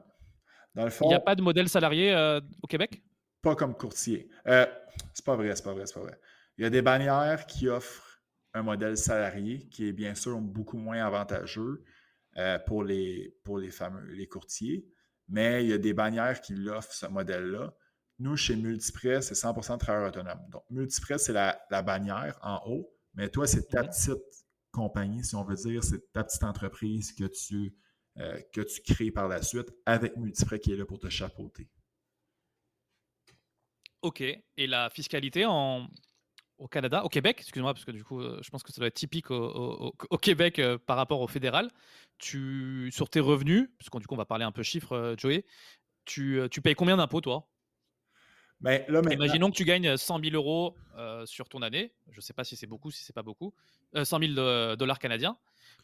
[0.75, 1.07] Dans le fond.
[1.07, 3.03] Il n'y a pas de modèle salarié euh, au Québec?
[3.41, 4.29] Pas comme courtier.
[4.47, 4.67] Euh,
[5.15, 6.19] c'est pas vrai, c'est pas vrai, c'est pas vrai.
[6.59, 10.77] Il y a des bannières qui offrent un modèle salarié qui est bien sûr beaucoup
[10.77, 11.85] moins avantageux
[12.67, 14.87] pour, les, pour les fameux les courtiers
[15.33, 17.75] mais il y a des bannières qui l'offrent, ce modèle-là.
[18.19, 20.47] Nous, chez Multipress, c'est 100% de travailleurs autonomes.
[20.51, 24.13] Donc, Multipress, c'est la, bannière en haut, mais toi, c'est ta petite
[24.71, 27.75] compagnie, si on veut dire, c'est ta petite entreprise que tu,
[28.19, 31.67] euh, que tu crées par la suite avec Multipress qui est là pour te chapeauter.
[34.03, 34.21] OK.
[34.21, 35.89] Et la fiscalité en,
[36.63, 38.87] au Canada, au Québec, excuse-moi, parce que du coup, euh, je pense que ça doit
[38.87, 41.69] être typique au, Québec euh, par rapport au fédéral.
[42.19, 45.15] Tu, sur tes revenus, parce qu'on du coup, on va parler un peu chiffres, euh,
[45.19, 45.45] Joey,
[46.05, 47.49] tu, tu payes combien d'impôts, toi?
[48.61, 50.77] Ben, là, Imaginons que tu gagnes 100 000 euros
[51.25, 51.93] sur ton année.
[52.11, 53.53] Je ne sais pas si c'est beaucoup, si c'est pas beaucoup.
[54.01, 55.37] 100 000 dollars canadiens.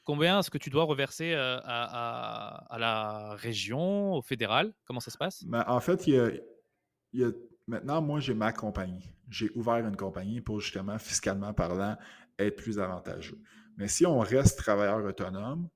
[0.04, 1.56] Combien est-ce que tu dois reverser à,
[2.68, 4.72] à, la région, au fédéral?
[4.84, 5.44] Comment ça se passe?
[5.44, 6.30] Ben, En fait, il y a,
[7.12, 7.30] il y a
[7.68, 9.14] Maintenant, moi, j'ai ma compagnie.
[9.28, 11.96] J'ai ouvert une compagnie pour justement, fiscalement parlant,
[12.38, 13.38] être plus avantageux.
[13.76, 15.68] Mais si on reste travailleur autonome,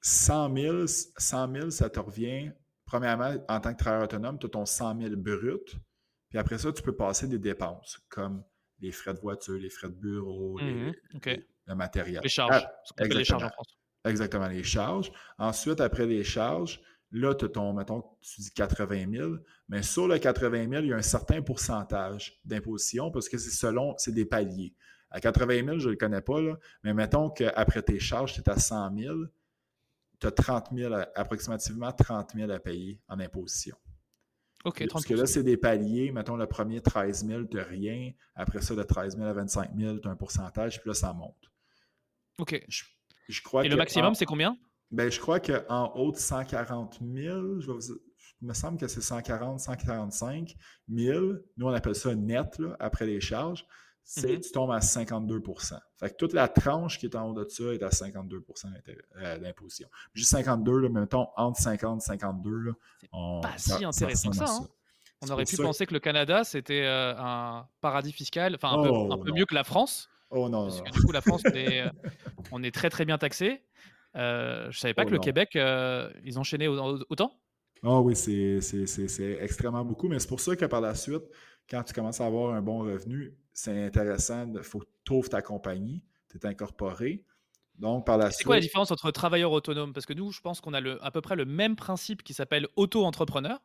[0.00, 2.50] 100 000, 100 ça te revient,
[2.86, 5.76] premièrement, en tant que travailleur autonome, tu as ton 100 000 brut.
[6.30, 8.42] Puis après ça, tu peux passer des dépenses comme
[8.80, 10.92] les frais de voiture, les frais de bureau, mmh
[11.64, 12.20] le matériel.
[12.24, 12.66] Les charges.
[12.98, 13.76] Ah, les charges en France.
[14.04, 15.12] Exactement, les charges.
[15.38, 16.80] Ensuite, après les charges,
[17.12, 19.34] Là, tu as ton, mettons, tu dis 80 000,
[19.68, 23.50] mais sur le 80 000, il y a un certain pourcentage d'imposition parce que c'est
[23.50, 24.74] selon, c'est des paliers.
[25.10, 28.40] À 80 000, je ne le connais pas, là, mais mettons qu'après tes charges, tu
[28.40, 29.14] es à 100 000,
[30.20, 33.76] tu as 30 000, approximativement 30 000 à payer en imposition.
[34.64, 36.12] OK, 30 Parce que là, c'est des paliers.
[36.12, 38.12] Mettons, le premier 13 000, tu n'as rien.
[38.34, 41.12] Après ça, de 13 000 à 25 000, tu as un pourcentage, puis là, ça
[41.12, 41.50] monte.
[42.38, 42.64] OK.
[42.68, 44.56] Je, crois Et le maximum, c'est combien?
[44.92, 47.70] Ben, je crois qu'en haut de 140 000, je
[48.42, 50.54] il me semble que c'est 140, 145
[50.92, 51.20] 000.
[51.56, 53.64] Nous, on appelle ça net après les charges.
[54.04, 54.40] C'est mm-hmm.
[54.40, 55.40] tu tombes à 52
[56.00, 58.42] Fait que toute la tranche qui est en haut de ça est à 52%
[59.16, 59.88] euh, d'imposition.
[60.12, 62.74] Juste 52, là, mettons entre 50 et 52.
[63.00, 64.46] C'est pas si intéressant que ça.
[64.48, 64.68] Hein.
[65.22, 68.88] On aurait pu penser que le Canada, c'était euh, un paradis fiscal, enfin un, peu,
[68.90, 70.10] oh, mieux que la France.
[70.30, 70.64] Oh non.
[70.64, 71.88] Parce que du coup, la France, euh,
[72.50, 73.62] on est très très bien taxé.
[74.16, 77.38] Euh, je savais pas oh que le Québec, euh, ils enchaînaient autant.
[77.82, 81.24] Ah oui, c'est extrêmement beaucoup, mais c'est pour ça que par la suite,
[81.68, 85.28] quand tu commences à avoir un bon revenu, c'est intéressant, il faut que tu ouvres
[85.28, 87.24] ta compagnie, tu es incorporé.
[87.78, 90.60] Donc, par la C'est quoi la différence entre travailleur autonome Parce que nous, je pense
[90.60, 93.60] qu'on a le, à peu près le même principe qui s'appelle auto-entrepreneur.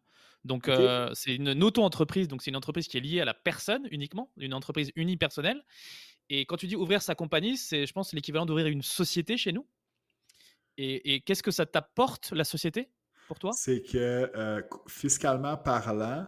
[0.45, 3.87] Donc, euh, c'est une, auto-entreprise, donc c'est une entreprise qui est liée à la personne
[3.91, 5.63] uniquement, une entreprise unipersonnelle.
[6.29, 9.51] Et quand tu dis ouvrir sa compagnie, c'est, je pense, l'équivalent d'ouvrir une société chez
[9.51, 9.65] nous.
[10.77, 12.89] Et, qu'est-ce que ça t'apporte, la société,
[13.27, 13.51] pour toi?
[13.53, 16.27] C'est que euh, fiscalement parlant,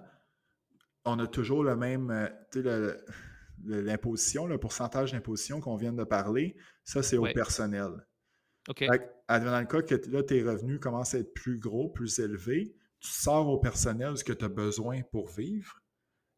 [1.06, 2.10] on a toujours le même,
[2.56, 2.96] euh,
[3.64, 8.06] l'imposition, le pourcentage d'imposition qu'on vient de parler, ça, c'est au personnel.
[8.68, 8.84] OK.
[8.84, 13.10] dans le cas que là, tes revenus commencent à être plus gros, plus élevés, tu
[13.10, 15.80] sors au personnel ce que tu as besoin pour vivre,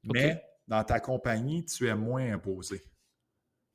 [0.04, 2.82] mais dans ta compagnie, tu es moins imposé.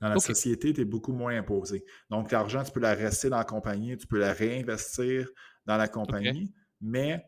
[0.01, 1.85] Dans la société, tu es beaucoup moins imposé.
[2.11, 5.31] Donc, l'argent, tu peux la rester dans la compagnie, tu peux la réinvestir
[5.65, 7.25] dans la compagnie, mais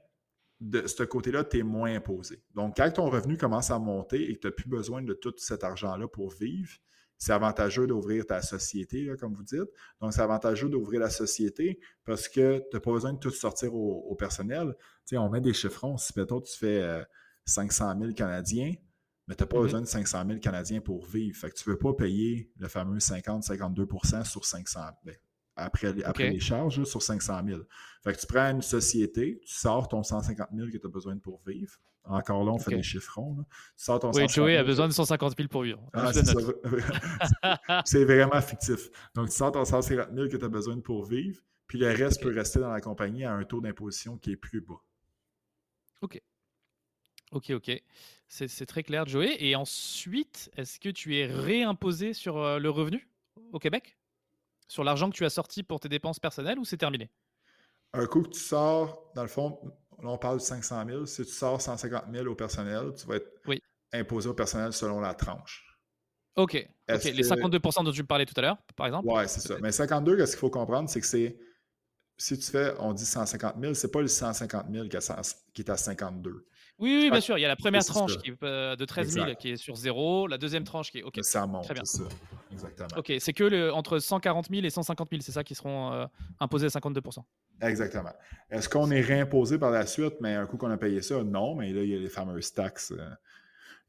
[0.61, 2.43] de ce côté-là, tu es moins imposé.
[2.55, 5.33] Donc, quand ton revenu commence à monter et que tu n'as plus besoin de tout
[5.39, 6.71] cet argent-là pour vivre,
[7.17, 9.71] c'est avantageux d'ouvrir ta société, comme vous dites.
[10.01, 13.75] Donc, c'est avantageux d'ouvrir la société parce que tu n'as pas besoin de tout sortir
[13.75, 14.75] au, personnel.
[14.79, 15.97] Tu sais, on met des chiffrons.
[15.97, 17.05] Si, peut-être tu fais
[17.45, 18.73] 500 euh, 000 Canadiens,
[19.29, 21.37] mais tu n'as pas mmh besoin de 500 000 Canadiens pour vivre.
[21.37, 25.17] Fait que tu ne veux pas payer le fameux 50-52 sur 500 000.
[25.55, 27.61] Après, après les charges, sur 500 000.
[28.03, 31.19] Fait que tu prends une société, tu sors ton 150 000 que tu as besoin
[31.19, 31.73] pour vivre.
[32.05, 33.37] Encore là, on fait des chiffrons.
[33.77, 35.81] Tu sors ton oui, Joey a besoin de 150 000 pour vivre.
[35.93, 36.11] Ah,
[37.85, 38.89] c'est vraiment fictif.
[39.15, 42.23] Donc, tu sors ton 150 000 que tu as besoin pour vivre, puis le reste
[42.23, 44.81] peut rester dans la compagnie à un taux d'imposition qui est plus bas.
[46.01, 46.23] OK.
[47.33, 47.83] OK, OK.
[48.29, 49.37] C'est très clair, Joey.
[49.41, 53.09] Et ensuite, est-ce que tu es réimposé sur euh, le revenu
[53.53, 53.97] au Québec?
[54.69, 57.11] Sur l'argent que tu as sorti pour tes dépenses personnelles ou c'est terminé?
[57.95, 59.59] Un coup que tu sors, dans le fond,
[60.03, 61.07] là on parle de 500 000.
[61.07, 63.33] Si tu sors 150 000 au personnel, tu vas être
[63.95, 65.65] imposé au personnel selon la tranche.
[66.37, 66.53] OK.
[66.53, 69.09] Les 52% dont tu parlais tout à l'heure, par exemple?
[69.11, 69.57] Oui, c'est ça.
[69.61, 71.39] Mais 52, ce qu'il faut comprendre, c'est que c'est.
[72.21, 74.97] Si tu fais, on dit 150 000, c'est pas le 150 000 qui
[75.63, 76.47] est à 52.
[76.79, 77.37] Oui, oui, bien sûr.
[77.39, 79.75] Il y a la première tranche qui est euh, de 13 000 qui est sur
[79.75, 81.19] zéro, la deuxième tranche qui est OK.
[81.23, 82.05] Ça monte, c'est ça.
[82.53, 82.89] Exactement.
[82.97, 86.07] OK, c'est que le, entre 140 000 et 150 000, c'est ça qui seront euh,
[86.39, 87.19] imposés à 52%
[87.61, 88.13] Exactement.
[88.51, 91.23] Est-ce qu'on est réimposé par la suite, mais un coup qu'on a payé ça?
[91.25, 92.93] Non, mais là, il y a les fameuses taxes.
[92.93, 93.11] Euh,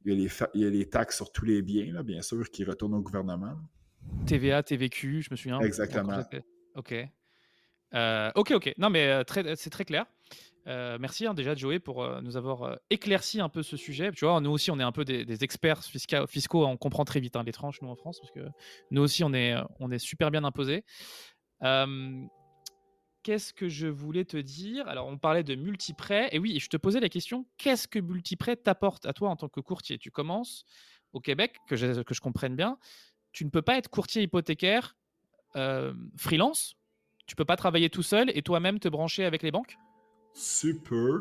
[0.04, 2.24] il, y a les il, y a les taxes sur tous les biens, là, bien
[2.24, 3.56] sûr, qui retournent au gouvernement.
[4.26, 5.60] TVA, TVQ, je me souviens.
[5.60, 6.20] Exactement.
[6.76, 7.08] OK.
[8.36, 8.74] OK, OK.
[8.80, 9.24] Non, mais
[9.56, 10.06] c'est très clair.
[10.70, 14.12] Euh, merci hein, déjà Joey pour euh, nous avoir euh, éclairci un peu ce sujet.
[14.22, 15.84] Nous aussi on est un peu des, experts
[16.28, 18.42] fiscaux, on comprend très vite hein, les tranches nous en France parce que
[18.92, 19.58] nous aussi on est,
[19.98, 20.86] super bien imposés.
[23.24, 24.88] qu'est-ce que je voulais te dire?
[24.88, 28.56] Alors on parlait de multiprêt et oui, je te posais la question qu'est-ce que multiprêt
[28.56, 30.66] t'apporte à toi en tant que courtier Tu commences,
[31.14, 32.78] au Québec, que je, que je comprenne bien,
[33.32, 34.96] tu ne peux pas être courtier hypothécaire
[36.16, 36.76] freelance.
[37.26, 39.78] Tu peux pas travailler tout seul et toi-même te brancher avec les banques?
[40.34, 41.20] Super,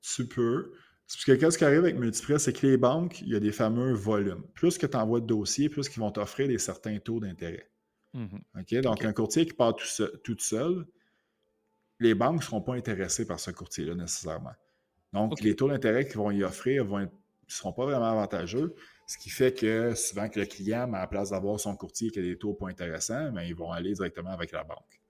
[0.00, 0.64] super.
[1.06, 3.52] Parce que ce qui arrive avec Multiprêt, c'est que les banques, il y a des
[3.52, 4.44] fameux volumes.
[4.54, 7.70] Plus que tu envoies de dossiers, plus qu'ils vont t'offrir des certains taux d'intérêt.
[8.14, 10.86] Mmh Donc, un courtier qui part tout seul,
[12.00, 14.54] les banques ne seront pas intéressées par ce courtier-là nécessairement.
[15.12, 17.06] Donc, les taux d'intérêt qu'ils vont y offrir ne
[17.46, 18.74] seront pas vraiment avantageux,
[19.06, 22.18] ce qui fait que souvent que le client, à la place d'avoir son courtier qui
[22.18, 25.00] a des taux pas intéressants, ben, ils vont aller directement avec la banque.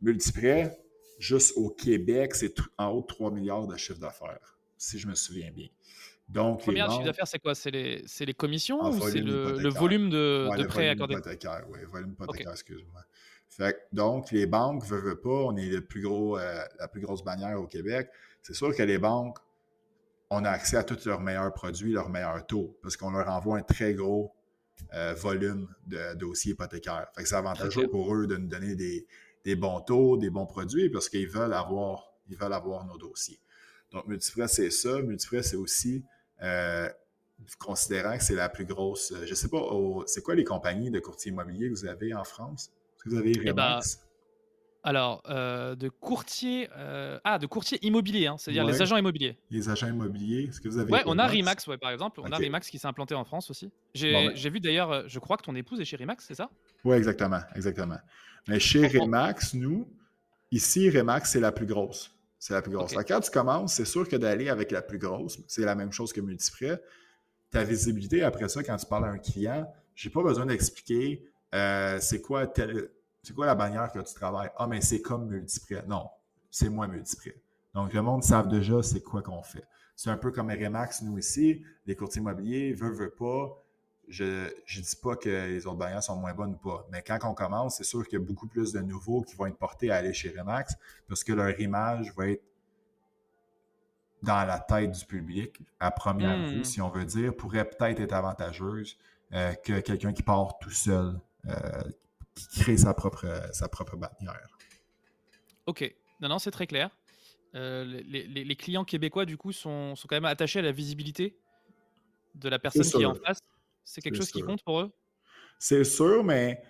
[0.00, 0.78] Multiprêt,
[1.18, 5.14] juste au Québec, c'est en haut de 3 milliards de chiffre d'affaires, si je me
[5.14, 5.68] souviens bien.
[6.28, 7.54] Donc, 3 milliards de chiffre d'affaires, c'est quoi?
[7.54, 11.16] C'est les, les, commissions ou c'est le, volume de, de prêts accordés?
[11.68, 13.02] Oui, volume hypothécaire, excuse-moi.
[13.92, 17.22] donc, les banques ne veulent pas, on est le plus gros, euh, la plus grosse
[17.22, 18.08] bannière au Québec.
[18.42, 19.38] C'est sûr que les banques,
[20.30, 23.58] on a accès à tous leurs meilleurs produits, leurs meilleurs taux, parce qu'on leur envoie
[23.58, 24.34] un très gros
[24.94, 27.08] euh, volume de dossiers hypothécaires.
[27.14, 29.06] Fait que c'est avantageux pour eux de nous donner des,
[29.44, 33.40] des bons taux, des bons produits, parce qu'ils veulent avoir, ils veulent avoir nos dossiers.
[33.92, 35.00] Donc, Multifrais, c'est ça.
[35.02, 36.04] Multifrais, c'est aussi,
[36.42, 36.88] euh,
[37.58, 39.62] considérant que c'est la plus grosse, euh, je ne sais pas,
[40.06, 42.70] c'est quoi les compagnies de courtier immobilier que vous avez en France?
[42.96, 44.00] Est-ce que vous avez eh ben, Remax?
[44.84, 46.68] Alors, euh, de courtier,
[47.24, 49.36] ah, de courtier immobilier, hein, c'est-à-dire les agents immobiliers.
[49.50, 52.20] Les agents immobiliers, est-ce que vous avez Ouais, on a Remax, ouais, par exemple.
[52.20, 53.70] On a Remax qui s'est implanté en France aussi.
[54.00, 56.50] Ben j'ai vu d'ailleurs, je crois que ton épouse est chez Remax, c'est ça?
[56.84, 57.98] Oui, exactement, exactement.
[58.48, 59.88] Mais chez Remax, nous,
[60.50, 62.10] ici, Remax, c'est la plus grosse.
[62.38, 62.92] C'est la plus grosse.
[63.06, 66.12] Quand tu commences, c'est sûr que d'aller avec la plus grosse, c'est la même chose
[66.12, 66.82] que Multifrais.
[67.52, 71.98] Ta visibilité après ça, quand tu parles à un client, j'ai pas besoin d'expliquer euh,
[72.00, 72.46] c'est quoi
[73.22, 74.50] c'est quoi la bannière que tu travailles?
[74.56, 75.84] Ah, mais c'est comme Multiprêt.
[75.86, 76.08] Non,
[76.50, 77.36] c'est moi Multiprêt.
[77.74, 79.64] Donc, le monde savent déjà c'est quoi qu'on fait.
[79.94, 83.62] C'est un peu comme Remax, nous ici, les courtiers immobiliers, veut, veut pas,
[84.08, 87.18] je ne dis pas que les autres bannières sont moins bonnes ou pas, mais quand
[87.24, 89.90] on commence, c'est sûr qu'il y a beaucoup plus de nouveaux qui vont être portés
[89.90, 90.74] à aller chez Remax
[91.08, 92.42] parce que leur image va être
[94.22, 96.64] dans la tête du public, à première vue, hmm.
[96.64, 98.96] si on veut dire, pourrait peut-être être avantageuse
[99.32, 101.82] euh, que quelqu'un qui part tout seul, euh,
[102.34, 104.48] qui crée sa propre, sa propre bannière.
[105.66, 105.94] OK.
[106.20, 106.90] Non, non, c'est très clair.
[107.54, 111.36] Euh, les, clients québécois, du coup, sont, sont, quand même attachés à la visibilité
[112.34, 113.40] de la personne qui est en face.
[113.84, 114.92] C'est quelque chose qui compte pour eux?
[115.58, 116.62] C'est sûr, mais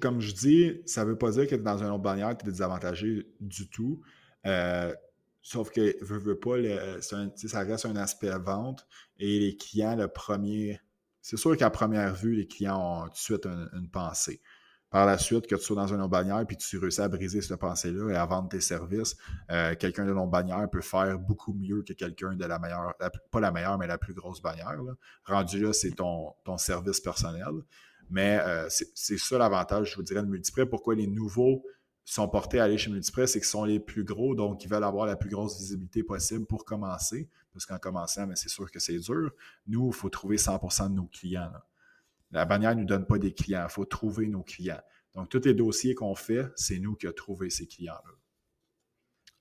[0.00, 2.50] comme je dis, ça ne veut pas dire que dans une autre bannière, tu es
[2.50, 4.02] désavantagé du tout.
[4.46, 4.94] Euh,
[5.40, 6.56] sauf que, veux, veux pas,
[7.00, 8.86] ça reste un aspect vente
[9.18, 10.80] et les clients, le premier.
[11.22, 14.42] C'est sûr qu'à première vue, les clients ont tout de suite une pensée
[14.92, 17.40] par la suite, que tu sois dans une autre bannière puis tu réussis à briser
[17.40, 19.16] cette pensée-là et à vendre tes services,
[19.50, 22.94] euh, quelqu'un de non bannière peut faire beaucoup mieux que quelqu'un de la meilleure,
[23.30, 24.78] pas la meilleure, mais la plus grosse bannière.
[25.24, 27.52] Rendu là, c'est ton, ton service personnel.
[28.10, 30.66] Mais euh, c'est ça l'avantage, je vous dirais, de Multiprêt.
[30.66, 31.64] Pourquoi les nouveaux
[32.04, 34.84] sont portés à aller chez Multiprêt, c'est qu'ils sont les plus gros, donc ils veulent
[34.84, 37.28] avoir la plus grosse visibilité possible pour commencer.
[37.52, 39.30] Parce qu'en commençant, c'est sûr que c'est dur.
[39.66, 41.52] Nous, il faut trouver 100% de nos clients.
[42.30, 43.66] La bannière ne nous donne pas des clients.
[43.68, 44.80] Il faut trouver nos clients.
[45.14, 48.14] Donc, tous les dossiers qu'on fait, c'est nous qui avons trouvé ces clients-là.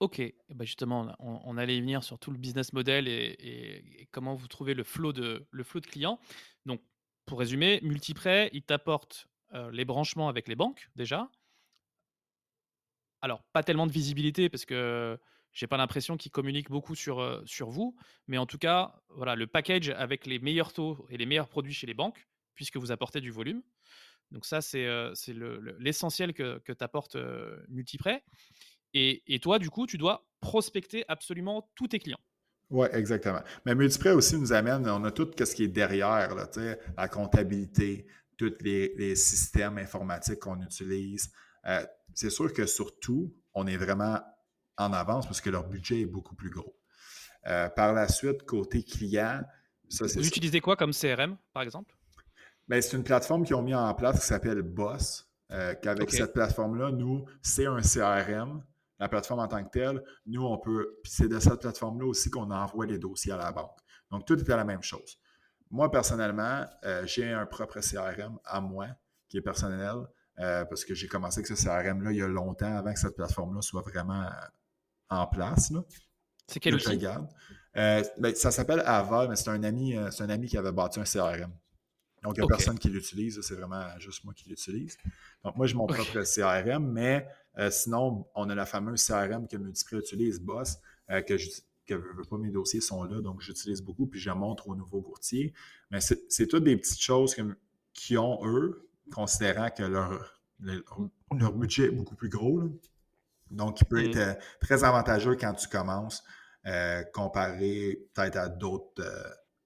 [0.01, 4.33] Ok, eh ben, justement, on, allait y venir sur tout le business model et, comment
[4.33, 6.19] vous trouvez le flow de, de clients.
[6.65, 6.81] Donc,
[7.25, 11.29] pour résumer, Multiprêt, il t'apporte euh, les branchements avec les banques déjà.
[13.21, 15.17] Alors, pas tellement de visibilité parce que
[15.53, 17.95] j'ai pas l'impression qu'ils communiquent beaucoup sur, euh, sur vous,
[18.27, 21.73] mais en tout cas, voilà, le package avec les meilleurs taux et les meilleurs produits
[21.73, 23.61] chez les banques, puisque vous apportez du volume.
[24.31, 24.87] Donc ça, c'est
[25.79, 27.17] l'essentiel que, que t'apporte
[27.67, 28.23] Multiprêt.
[28.93, 32.19] Et, et, toi, du coup, tu dois prospecter absolument tous tes clients.
[32.69, 33.41] Oui, exactement.
[33.65, 36.49] Mais Multiprêt aussi nous amène, on a tout ce qui est derrière, là,
[36.97, 38.07] la comptabilité,
[38.37, 41.31] tous les, les systèmes informatiques qu'on utilise.
[41.67, 44.19] Euh, c'est sûr que surtout, on est vraiment
[44.77, 46.75] en avance parce que leur budget est beaucoup plus gros.
[47.47, 49.41] Euh, par la suite, côté client,
[49.89, 50.19] ça c'est.
[50.19, 51.95] Vous utilisez quoi comme CRM, par exemple?
[52.67, 55.27] Ben, c'est une plateforme qu'ils ont mis en place qui s'appelle Boss.
[55.51, 58.63] Euh, qu'avec cette plateforme-là, nous, c'est un CRM,
[58.99, 60.01] la plateforme en tant que telle.
[60.25, 60.99] Nous, on peut.
[61.03, 63.77] Puis c'est de cette plateforme-là aussi qu'on envoie les dossiers à la banque.
[64.11, 65.17] Donc, tout est la même chose.
[65.69, 68.87] Moi, personnellement, euh, j'ai un propre CRM à moi
[69.27, 69.95] qui est personnel
[70.41, 73.15] euh, parce que j'ai commencé avec ce CRM-là il y a longtemps avant que cette
[73.15, 74.29] plateforme-là soit vraiment
[75.09, 75.71] en place.
[76.47, 76.99] C'est quel outil?
[77.73, 81.51] Ben, ça s'appelle Aval, mais c'est un, ami, un ami qui avait bâti un CRM.
[82.23, 84.97] Donc, il n'y a personne qui l'utilise, c'est vraiment juste moi qui l'utilise.
[85.43, 87.27] Donc, moi, j'ai mon propre CRM, mais
[87.57, 90.77] euh, sinon, on a la fameuse CRM que Multiprix utilise, Boss,
[91.09, 91.35] euh, que
[91.87, 91.95] que
[92.29, 95.51] pas, mes dossiers sont là, donc j'utilise beaucoup, puis je montre aux nouveaux courtiers.
[95.89, 97.35] Mais c'est toutes des petites choses
[97.93, 102.61] qui ont, eux, considérant que leur, leur, budget est beaucoup plus gros.
[103.49, 104.19] Donc, il peut être mmh.
[104.19, 106.23] euh, très avantageux quand tu commences,
[106.65, 109.03] euh, comparé peut-être à d'autres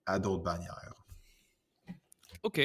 [0.06, 0.94] à d'autres bannières.
[2.44, 2.60] OK.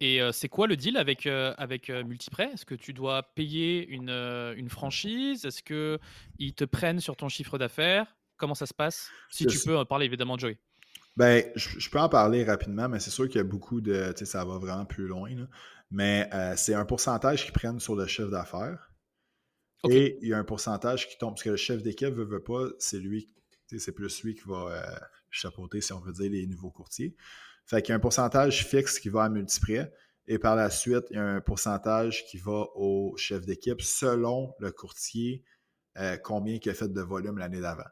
[0.00, 2.50] Et c'est quoi le deal avec, avec Multiprêt?
[2.52, 5.44] Est-ce que tu dois payer une, une franchise?
[5.44, 8.14] Est-ce qu'ils te prennent sur ton chiffre d'affaires?
[8.36, 9.08] Comment ça se passe?
[9.30, 10.58] Si tu peux en parler évidemment, Joey.
[11.16, 14.12] Ben, je, peux en parler rapidement, mais c'est sûr qu'il y a beaucoup de.
[14.12, 15.30] Tu sais, ça va vraiment plus loin.
[15.94, 18.90] Mais c'est un pourcentage qu'ils prennent sur le chiffre d'affaires.
[19.88, 21.34] Et il y a un pourcentage qui tombe.
[21.34, 23.30] Parce que le chef d'équipe veut, veut pas, c'est lui.
[23.78, 24.84] C'est plus lui qui va
[25.30, 27.16] chapeauter, si on veut dire, les nouveaux courtiers.
[27.66, 29.92] Fait qu'il y a un pourcentage fixe qui va à multiprès.
[30.26, 34.54] Et par la suite, il y a un pourcentage qui va au chef d'équipe selon
[34.58, 35.44] le courtier,
[35.98, 37.84] euh, combien il a fait de volume l'année d'avant.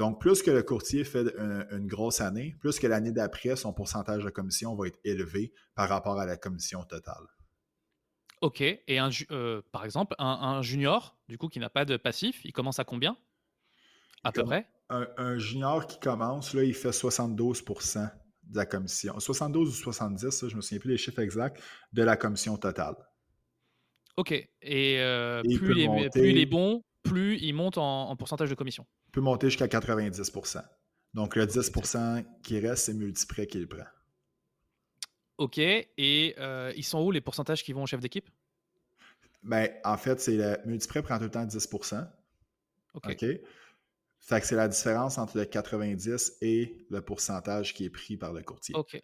[0.00, 1.26] Donc, plus que le courtier fait
[1.70, 5.90] une, grosse année, plus que l'année d'après, son pourcentage de commission va être élevé par
[5.90, 7.26] rapport à la commission totale.
[8.40, 8.62] OK.
[8.62, 12.52] Et un, euh, par exemple, un, junior, du coup, qui n'a pas de passif, il
[12.52, 13.14] commence à combien?
[14.24, 14.66] À peu près?
[14.88, 18.10] un, un, junior qui commence, là, il fait 72%
[18.44, 19.20] de la commission.
[19.20, 22.96] 72 ou 70, je ne me souviens plus des chiffres exacts, de la commission totale.
[24.16, 24.32] OK.
[24.32, 24.48] Et,
[24.98, 25.82] euh, plus,
[26.16, 28.86] il est, bon, plus il monte en, pourcentage de commission.
[29.08, 30.62] Il peut monter jusqu'à 90%
[31.14, 33.84] Donc le 10% qui reste, c'est Multiprêt qui le prend.
[35.38, 35.58] OK.
[35.58, 38.28] Et euh, ils sont où les pourcentages qui vont au chef d'équipe?
[39.42, 41.68] Ben, en fait, c'est Multiprêt prend tout le temps 10
[42.94, 43.06] OK.
[43.06, 43.24] OK?
[44.20, 48.32] Fait que c'est la différence entre le 90 et le pourcentage qui est pris par
[48.32, 48.74] le courtier.
[48.76, 49.02] OK.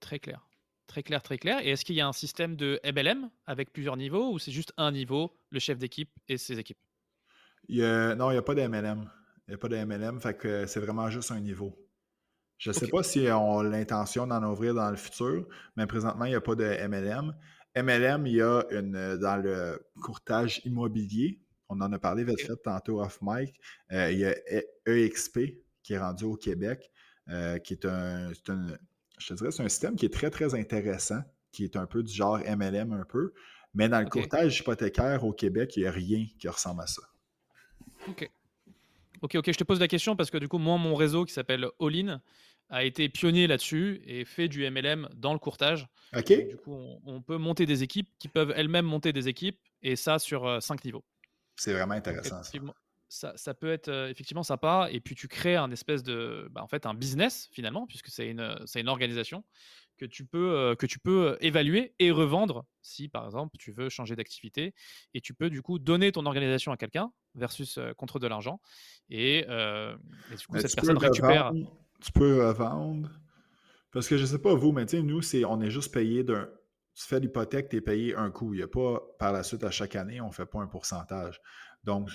[0.00, 0.48] Très clair.
[0.86, 1.60] Très clair, très clair.
[1.60, 4.72] Et est-ce qu'il y a un système de MLM avec plusieurs niveaux ou c'est juste
[4.76, 6.78] un niveau, le chef d'équipe et ses équipes?
[7.68, 9.10] Non, il n'y a pas de MLM.
[9.46, 11.78] Il n'y a pas de MLM, fait que c'est vraiment juste un niveau.
[12.58, 15.46] Je ne sais pas si on a l'intention d'en ouvrir dans le futur,
[15.76, 17.34] mais présentement, il n'y a pas de MLM.
[17.76, 22.56] MLM, il y a une, dans le courtage immobilier, on en a parlé vite fait
[22.62, 23.54] tantôt off mic.
[23.92, 24.34] Euh, il y a
[24.86, 25.40] EXP
[25.82, 26.90] qui est rendu au Québec,
[27.28, 31.20] euh, qui est un, je te dirais, c'est un système qui est très, très intéressant,
[31.52, 33.32] qui est un peu du genre MLM un peu.
[33.74, 37.02] Mais dans le courtage hypothécaire au Québec, il n'y a rien qui ressemble à ça.
[38.08, 38.30] OK.
[39.22, 41.32] Ok, ok, je te pose la question parce que du coup, moi, mon réseau qui
[41.32, 42.20] s'appelle Allin
[42.68, 45.86] a été pionnier là-dessus et fait du MLM dans le courtage.
[46.16, 46.32] Ok.
[46.48, 46.76] du coup,
[47.06, 50.60] on, peut monter des équipes qui peuvent elles-mêmes monter des équipes et ça sur euh,
[50.60, 51.04] cinq niveaux.
[51.56, 52.42] C'est vraiment intéressant.
[53.08, 53.32] Ça.
[53.36, 54.88] Ça, peut être effectivement sympa.
[54.90, 58.28] Et puis tu crées un espèce de, bah, en fait, un business finalement, puisque c'est
[58.28, 59.44] une, c'est une organisation
[59.96, 64.16] que tu peux que tu peux évaluer et revendre si par exemple tu veux changer
[64.16, 64.74] d'activité
[65.14, 68.60] et tu peux du coup donner ton organisation à quelqu'un versus contre de l'argent
[69.08, 71.52] et, du coup cette personne récupère.
[72.00, 73.10] tu peux vendre
[73.92, 76.48] parce que je sais pas vous, mais nous c'est on est juste payé d'un
[76.94, 78.54] tu fais l'hypothèque, tu es payé un coût.
[78.54, 80.66] Il n'y a pas par la suite à chaque année, on ne fait pas un
[80.66, 81.40] pourcentage.
[81.82, 82.10] Donc,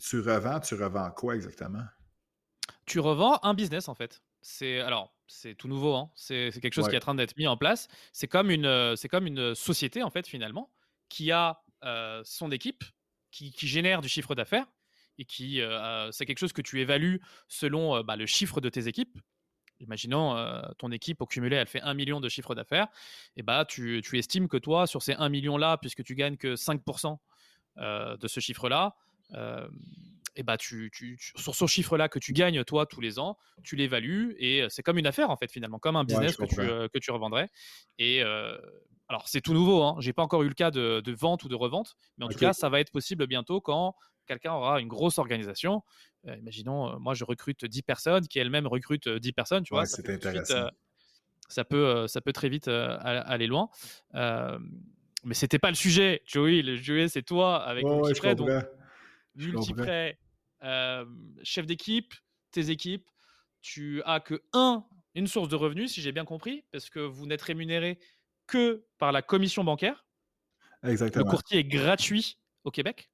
[0.00, 1.84] tu revends, tu revends quoi exactement?
[2.86, 4.22] Tu revends un business en fait.
[4.40, 6.10] C'est alors c'est tout nouveau, hein.
[6.14, 7.88] c'est quelque chose qui est en train d'être mis en place.
[8.12, 10.70] C'est comme une c'est comme une société en fait finalement
[11.08, 12.84] qui a euh, son équipe
[13.30, 14.66] qui, génère du chiffre d'affaires
[15.18, 18.68] et qui euh, c'est quelque chose que tu évalues selon euh, bah, le chiffre de
[18.68, 19.18] tes équipes
[19.80, 22.88] imaginons euh, ton équipe au cumulé, elle fait 1 million de chiffre d'affaires,
[23.36, 26.54] et bah tu, estimes que toi, sur ces 1 million là, puisque tu gagnes que
[26.54, 27.18] 5%
[27.78, 28.96] euh, de ce chiffre-là,
[29.34, 29.68] euh,
[30.36, 30.90] et bah tu,
[31.36, 34.98] sur ce chiffre-là que tu gagnes toi tous les ans, tu l'évalues et c'est comme
[34.98, 37.50] une affaire en fait finalement, comme un business que, tu, que tu revendrais.
[37.98, 38.22] Et
[39.08, 39.96] alors c'est tout nouveau, hein.
[40.00, 42.52] j'ai pas encore eu le cas de, vente ou de revente, mais en tout cas
[42.52, 43.94] ça va être possible bientôt quand
[44.26, 45.82] quelqu'un aura une grosse organisation.
[46.26, 49.84] Euh, imaginons, moi, je recrute 10 personnes qui elles-mêmes recrutent 10 personnes, tu vois.
[51.48, 53.68] ça, peut, ça peut très vite aller loin.
[54.12, 56.62] mais c'était pas le sujet, Joey.
[56.62, 58.34] Le sujet, c'est toi avec Multiprêt.
[58.34, 58.48] donc,
[59.34, 60.18] Multiprêt,
[61.42, 62.14] chef d'équipe,
[62.50, 63.08] tes équipes,
[63.62, 64.84] tu as que un,
[65.14, 67.98] une source de revenus, si j'ai bien compris, parce que vous n'êtes rémunéré
[68.46, 70.06] que par la commission bancaire.
[70.82, 71.24] Exactement.
[71.24, 73.10] Le courtier est gratuit au Québec.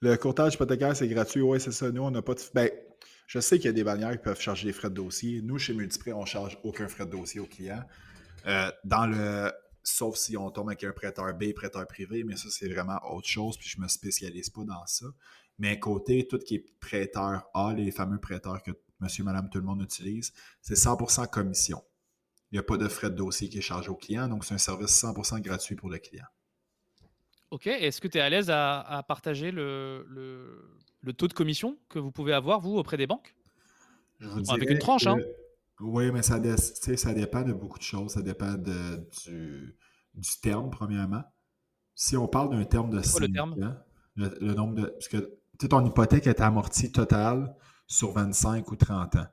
[0.00, 1.40] Le courtage hypothécaire, c'est gratuit.
[1.40, 1.90] Oui, c'est ça.
[1.90, 2.40] Nous, on n'a pas de.
[2.54, 2.70] Ben,
[3.26, 5.42] je sais qu'il y a des bannières qui peuvent charger des frais de dossier.
[5.42, 7.82] Nous, chez Multiprêt, on ne charge aucun frais de dossier au client.
[8.46, 9.52] Euh, dans le.
[9.82, 13.26] Sauf si on tombe avec un prêteur B, prêteur privé, mais ça, c'est vraiment autre
[13.26, 15.06] chose, puis je ne me spécialise pas dans ça.
[15.58, 19.64] Mais côté tout qui est prêteur A, les fameux prêteurs que monsieur, madame, tout le
[19.64, 21.82] monde utilise, c'est 100% commission.
[22.50, 24.54] Il n'y a pas de frais de dossier qui est chargé au client, donc c'est
[24.54, 26.24] un service 100% gratuit pour le client.
[27.50, 30.06] Ok, est-ce que tu es à l'aise à, partager le,
[31.16, 33.34] taux de commission que vous pouvez avoir, vous, auprès des banques?
[34.20, 35.18] Je vous Avec une tranche, hein?
[35.80, 38.12] Oui, mais ça, ça dépend de beaucoup de choses.
[38.12, 39.76] Ça dépend de, du,
[40.14, 41.22] du terme, premièrement.
[41.94, 43.54] Si on parle d'un terme de 5 le ans,
[44.16, 44.86] le, nombre de.
[44.86, 47.54] Parce que ton hypothèque est amortie totale
[47.86, 49.26] sur 25 ou 30 ans.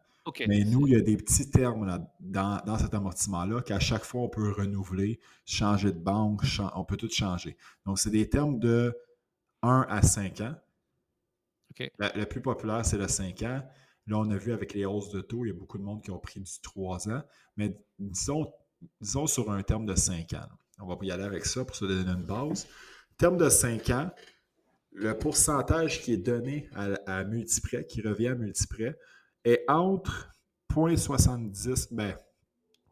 [0.48, 4.04] Mais nous, il y a des petits termes là, dans, dans, cet amortissement-là qu'à chaque
[4.04, 6.44] fois, on peut renouveler, changer de banque,
[6.76, 7.56] on peut tout changer.
[7.86, 8.98] Donc, c'est des termes de
[9.62, 10.56] 1 à 5 ans.
[11.80, 13.62] le plus populaire, c'est le 5 ans.
[14.08, 16.02] Là, on a vu avec les hausses de taux, il y a beaucoup de monde
[16.02, 17.22] qui ont pris du 3 ans.
[17.56, 18.52] Mais disons,
[19.02, 20.48] disons sur un terme de 5 ans.
[20.80, 22.68] On va y aller avec ça pour se donner une base.
[23.18, 24.12] Terme de 5 ans,
[24.96, 28.98] le pourcentage qui est donné à, multiprêt, qui revient à multiprêt,
[29.44, 30.32] est entre
[30.74, 32.18] 0,70, ben,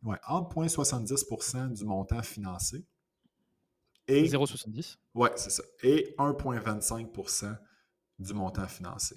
[0.04, 2.86] ouais, entre 0,70 du montant financé
[4.08, 4.98] et 0,70.
[5.16, 5.64] Oui, c'est ça.
[5.82, 7.58] Et 1,25%
[8.20, 9.16] du montant financé.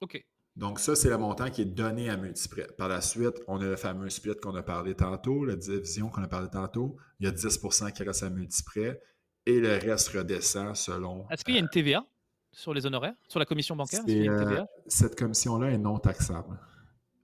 [0.00, 0.22] OK.
[0.56, 2.66] Donc, ça, c'est le montant qui est donné à multiprêt.
[2.76, 6.22] Par la suite, on a le fameux split qu'on a parlé tantôt, la division qu'on
[6.22, 6.96] a parlé tantôt.
[7.20, 9.00] Il y a 10% qui reste à multiprêt
[9.48, 11.26] et le reste redescend selon.
[11.30, 12.04] Est-ce qu'il y a une TVA
[12.52, 16.58] sur les honoraires, sur la commission bancaire euh, Cette commission-là est non taxable.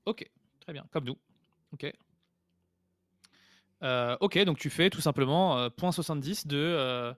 [0.07, 0.29] Ok,
[0.61, 1.19] très bien, comme nous.
[1.73, 1.93] Ok.
[3.83, 7.13] Euh, ok, donc tu fais tout simplement euh, 0.70 de, euh,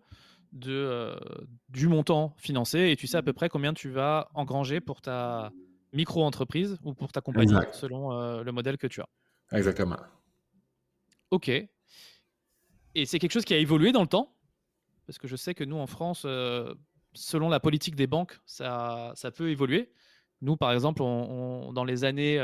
[0.51, 1.15] de,
[1.69, 5.53] du montant financé et tu sais à peu près combien tu vas engranger pour ta
[5.93, 9.09] micro-entreprise ou pour ta compagnie selon le modèle que tu as.
[9.53, 9.99] Exactement.
[11.31, 11.49] Ok.
[11.49, 14.36] Et c'est quelque chose qui a évolué dans le temps?
[15.07, 16.27] Parce que je sais que nous en France,
[17.15, 19.93] selon la politique des banques, ça, ça peut évoluer.
[20.43, 22.39] Nous, par exemple, dans les années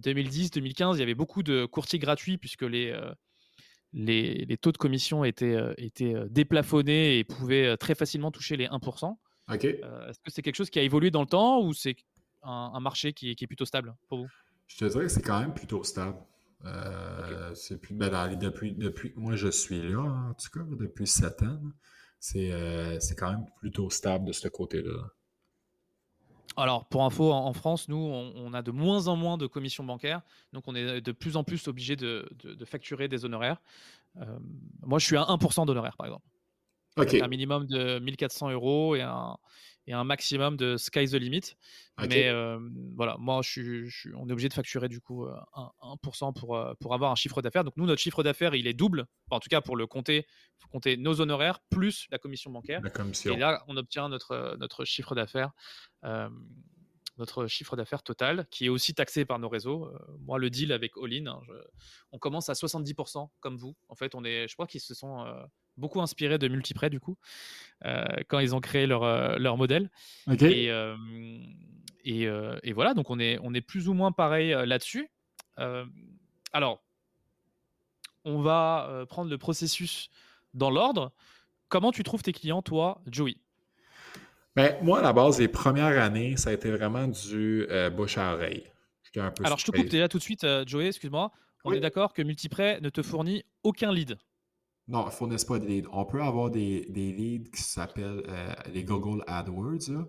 [0.00, 2.94] 2010-2015, il y avait beaucoup de courtiers gratuits puisque les,
[3.92, 9.16] les, taux de commission étaient, étaient déplafonnés et pouvaient très facilement toucher les 1%.
[9.52, 11.96] Est-ce que c'est quelque chose qui a évolué dans le temps ou c'est
[12.42, 14.28] un, marché qui, est plutôt stable pour vous?
[14.66, 16.16] Je te dirais que c'est quand même plutôt stable.
[17.54, 21.60] C'est plus ben, depuis, depuis moi je suis là, en tout cas, depuis 7 ans.
[22.34, 25.10] Euh, c'est quand même plutôt stable de ce côté-là.
[26.56, 30.22] Alors, pour info, en, France, nous, on, a de moins en moins de commissions bancaires,
[30.54, 32.26] donc on est de plus en plus obligé de,
[32.64, 33.60] facturer des honoraires.
[34.16, 34.38] Euh,
[34.82, 36.24] moi, je suis à 1% d'honoraires, par exemple.
[36.96, 39.36] Un minimum de 1400 euros et un,
[39.86, 41.54] et un maximum de sky the limit.
[42.08, 42.58] Mais euh,
[42.94, 46.74] voilà, moi, je suis, on est obligé de facturer du coup 1%, euh, pour, euh,
[46.80, 47.64] pour avoir un chiffre d'affaires.
[47.64, 49.06] Donc nous, notre chiffre d'affaires, il est double.
[49.30, 52.82] en tout cas, pour le compter, il faut compter nos honoraires plus la commission bancaire.
[53.36, 55.52] Et là, on obtient notre, notre chiffre d'affaires.
[57.16, 59.90] notre chiffre d'affaires total, qui est aussi taxé par nos réseaux.
[60.18, 61.40] moi, le deal avec All-in, hein,
[62.12, 63.76] on commence à 70% comme vous.
[63.88, 65.24] En fait, on est, je crois qu'ils se sont
[65.76, 67.16] beaucoup inspiré de Multiprêt du coup
[67.84, 69.90] euh, quand ils ont créé leur, euh, leur modèle.
[70.40, 70.96] Et, euh,
[72.62, 75.10] et, voilà, donc on est, on est plus ou moins pareil là-dessus.
[76.52, 76.82] alors,
[78.24, 80.08] on va prendre le processus
[80.54, 81.12] dans l'ordre.
[81.68, 83.36] Comment tu trouves tes clients, toi, Joey?
[84.54, 88.34] Ben, moi, à la base, les premières années, ça a été vraiment du bouche à
[88.34, 88.64] oreille.
[89.44, 91.32] Alors, je te coupe déjà tout de suite, Joey, excuse-moi.
[91.64, 94.16] On est d'accord que Multiprêt ne te fournit aucun lead.
[94.88, 95.88] Non, ils ne fournissent pas des leads.
[95.92, 100.06] On peut avoir des, des leads qui s'appellent euh, les Google AdWords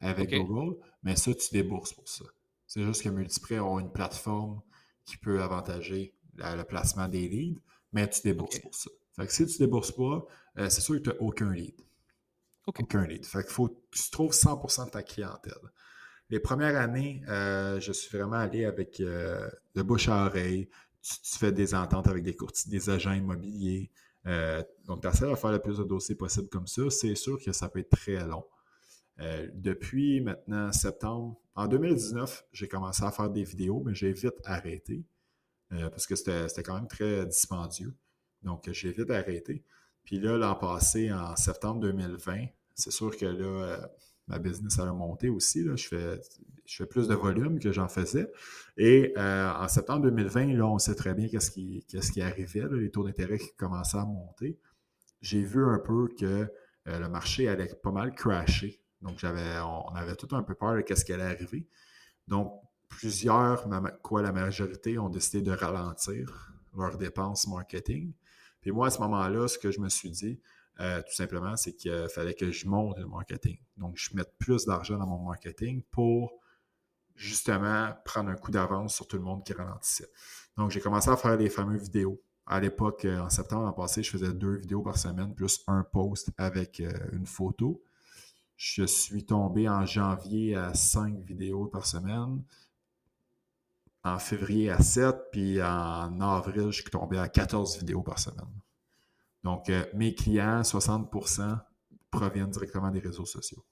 [0.00, 2.24] avec Google, mais ça, tu débourses pour ça.
[2.66, 4.60] C'est juste que Multiprêt a une plateforme
[5.06, 7.60] qui peut avantager le placement des leads,
[7.92, 8.90] mais tu débourses pour ça.
[9.16, 10.24] Fait que si tu ne débourses pas,
[10.58, 11.80] euh, c'est sûr que tu n'as aucun lead.
[12.66, 13.24] Aucun lead.
[13.24, 15.54] Fait qu'il faut que tu trouves 100% de ta clientèle.
[16.28, 20.68] Les premières années, euh, je suis vraiment allé avec de bouche à oreille.
[21.00, 23.90] Tu, tu, fais des ententes avec des courtiers, des agents immobiliers.
[24.28, 26.82] Euh, donc, tu essaies de faire le plus de dossiers possible comme ça.
[26.90, 28.44] C'est sûr que ça peut être très long.
[29.20, 34.36] Euh, depuis maintenant septembre, en 2019, j'ai commencé à faire des vidéos, mais j'ai vite
[34.44, 35.04] arrêté
[35.72, 37.96] euh, parce que c'était quand même très dispendieux.
[38.42, 39.64] Donc, j'ai vite arrêté.
[40.04, 43.90] Puis là, l'an passé, en septembre 2020, c'est sûr que là,
[44.28, 45.64] ma business a monté aussi.
[45.64, 45.74] Là.
[45.76, 46.20] Je, fais,
[46.64, 48.30] je fais plus de volume que j'en faisais.
[48.76, 52.66] Et euh, en septembre 2020, là, on sait très bien qu'est-ce qui, qu'est-ce qui arrivait,
[52.70, 54.58] les taux d'intérêt qui commençaient à monter.
[55.20, 56.52] J'ai vu un peu que
[56.88, 58.80] euh, le marché allait pas mal crasher.
[59.02, 61.66] Donc, j'avais, on, avait tout un peu peur de ce qui allait arriver.
[62.26, 62.52] Donc,
[62.88, 63.68] plusieurs,
[64.02, 68.12] quoi la majorité, ont décidé de ralentir leurs dépenses marketing.
[68.60, 70.40] Puis moi, à ce moment-là, ce que je me suis dit,
[70.80, 73.58] euh, tout simplement, c'est qu'il fallait que je monte le marketing.
[73.76, 76.32] Donc, je mette plus d'argent dans mon marketing pour
[77.16, 80.08] justement prendre un coup d'avance sur tout le monde qui ralentissait.
[80.56, 82.22] Donc, j'ai commencé à faire les fameuses vidéos.
[82.46, 86.30] À l'époque, euh, en septembre passé, je faisais deux vidéos par semaine, plus un post
[86.38, 87.82] avec euh, une photo.
[88.56, 92.42] Je suis tombé en janvier à cinq vidéos par semaine.
[94.04, 98.48] en février à 7, puis en avril, je suis tombé à 14 vidéos par semaine.
[99.44, 101.58] Donc, euh, mes clients, 60%
[102.10, 103.64] proviennent directement des réseaux sociaux.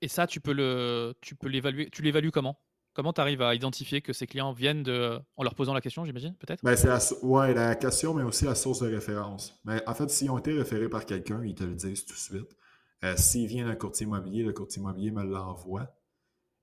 [0.00, 1.90] Et ça, tu peux le, tu peux l'évaluer.
[1.90, 2.60] Tu l'évalues comment?
[2.94, 6.04] Comment tu arrives à identifier que ces clients viennent de, en leur posant la question,
[6.04, 6.64] j'imagine, peut-être?
[6.64, 9.60] Ben, c'est la, ouais, la question, mais aussi la source de référence.
[9.64, 12.18] Mais en fait, s'ils ont été référés par quelqu'un, ils te le disent tout de
[12.18, 12.56] suite.
[13.04, 15.94] Euh, s'il vient d'un courtier immobilier, le courtier immobilier me l'envoie.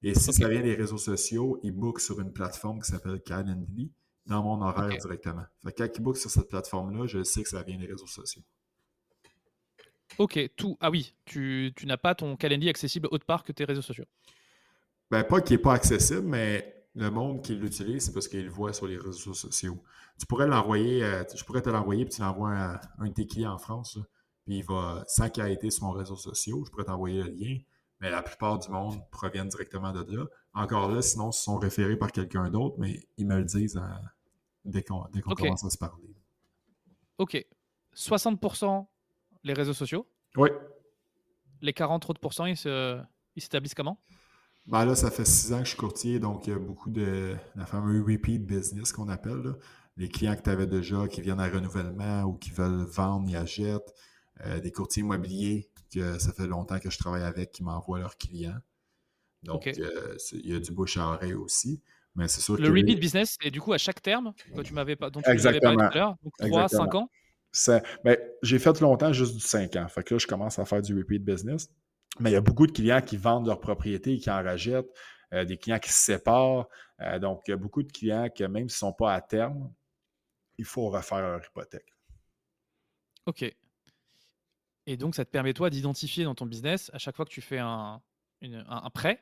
[0.04, 3.92] Et si ça vient des réseaux sociaux, il book sur une plateforme qui s'appelle Calendly
[4.26, 5.46] dans mon horaire directement.
[5.64, 8.42] Fait que quand sur cette plateforme-là, je sais que ça vient des réseaux sociaux.
[10.18, 10.78] Ok, tout.
[10.80, 14.06] Ah oui, tu, tu n'as pas ton Calendly accessible autre part que tes réseaux sociaux?
[15.12, 18.50] Ben, pas qu'il n'est pas accessible, mais le monde qui l'utilise, c'est parce qu'il le
[18.50, 19.84] voit sur les réseaux sociaux.
[20.20, 23.28] Tu pourrais l'envoyer, euh, je pourrais te l'envoyer, puis tu l'envoies à un de tes
[23.28, 24.00] clients en France,
[24.46, 27.30] puis il va, sans qu'il ait été sur mon réseau social, je pourrais t'envoyer le
[27.30, 27.58] lien,
[28.00, 30.26] mais la plupart du monde proviennent directement de là.
[30.54, 34.08] Encore là, sinon, ils sont référés par quelqu'un d'autre, mais ils me le disent euh,
[34.66, 36.16] dès qu'on commence à se parler.
[37.18, 37.46] OK.
[37.96, 38.86] 60%
[39.44, 40.08] les réseaux sociaux.
[40.36, 40.50] Oui.
[41.62, 42.22] Les 40 autres
[43.36, 44.00] ils s'établissent comment?
[44.68, 46.90] Ben là, ça fait six ans que je suis courtier, donc il y a beaucoup
[46.90, 49.54] de la fameuse repeat business qu'on appelle.
[49.96, 53.36] Les clients que tu avais déjà qui viennent à renouvellement ou qui veulent vendre, ils
[53.36, 53.94] achètent.
[54.46, 58.18] Euh, des courtiers immobiliers que ça fait longtemps que je travaille avec qui m'envoient leurs
[58.18, 58.60] clients.
[59.44, 61.82] Donc, euh, il y a du bouche à oreille aussi.
[62.16, 64.96] Mais c'est sûr le repeat business, et du coup, à chaque terme, dont tu m'avais
[64.96, 67.10] pas, dont tu parlé tout à l'heure, donc 3 5 ans?
[68.04, 69.88] Ben, j'ai fait longtemps juste du 5 ans.
[69.88, 71.70] Fait que là, je commence à faire du repeat business.
[72.20, 74.90] Mais il y a beaucoup de clients qui vendent leur propriété et qui en rachètent,
[75.34, 76.68] euh, des clients qui se séparent.
[77.02, 79.22] Euh, donc, il y a beaucoup de clients que même s'ils ne sont pas à
[79.22, 79.74] terme,
[80.58, 81.88] il faut refaire leur hypothèque.
[83.26, 83.44] OK.
[84.88, 87.42] Et donc, ça te permet, toi, d'identifier dans ton business, à chaque fois que tu
[87.42, 88.02] fais un,
[88.42, 89.20] un, prêt,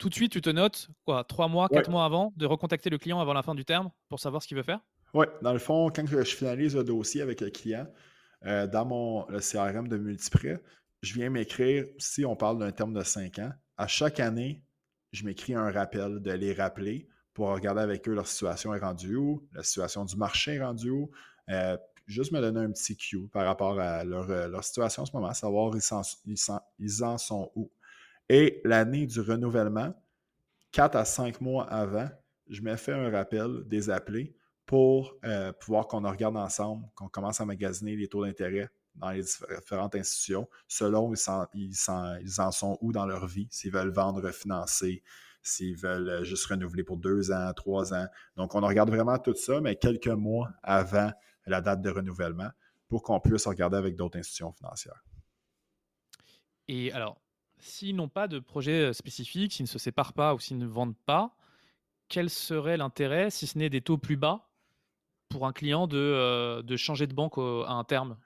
[0.00, 2.98] tout de suite, tu te notes, quoi, trois mois, quatre mois avant, de recontacter le
[2.98, 4.80] client avant la fin du terme pour savoir ce qu'il veut faire?
[5.12, 7.86] Oui, dans le fond, quand je finalise le dossier avec le client,
[8.46, 10.62] euh, dans mon le CRM de Multiprêt,
[11.02, 14.64] je viens m'écrire, si on parle d'un terme de 5 ans, à chaque année,
[15.12, 19.16] je m'écris un rappel de les rappeler pour regarder avec eux leur situation est rendue
[19.16, 21.10] où, la situation du marché est rendue où,
[21.50, 21.76] euh,
[22.06, 25.32] juste me donner un petit cue par rapport à leur, euh, situation en ce moment,
[25.34, 26.34] savoir ils,
[26.78, 27.70] ils, en sont où.
[28.32, 29.92] Et l'année du renouvellement,
[30.70, 32.08] 4 à 5 mois avant,
[32.48, 37.40] je me fais un rappel des appelés pour euh, pouvoir qu'on regarde ensemble, qu'on commence
[37.40, 41.12] à magasiner les taux d'intérêt dans les différentes institutions, selon
[41.54, 41.72] ils,
[42.22, 45.02] ils, en sont où dans leur vie, s'ils veulent vendre, refinancer,
[45.42, 48.06] s'ils veulent euh, juste renouveler pour deux ans, trois ans.
[48.36, 51.10] Donc, on regarde vraiment tout ça, mais quelques mois avant
[51.46, 52.50] la date de renouvellement
[52.86, 55.02] pour qu'on puisse regarder avec d'autres institutions financières.
[56.68, 57.20] Et alors,
[57.60, 60.66] s'ils n'ont pas de projet euh, spécifique, s'ils ne se séparent pas ou s'ils ne
[60.66, 61.36] vendent pas,
[62.08, 64.48] quel serait l'intérêt, si ce n'est des taux plus bas,
[65.28, 68.16] pour un client de, euh, changer de banque à un terme?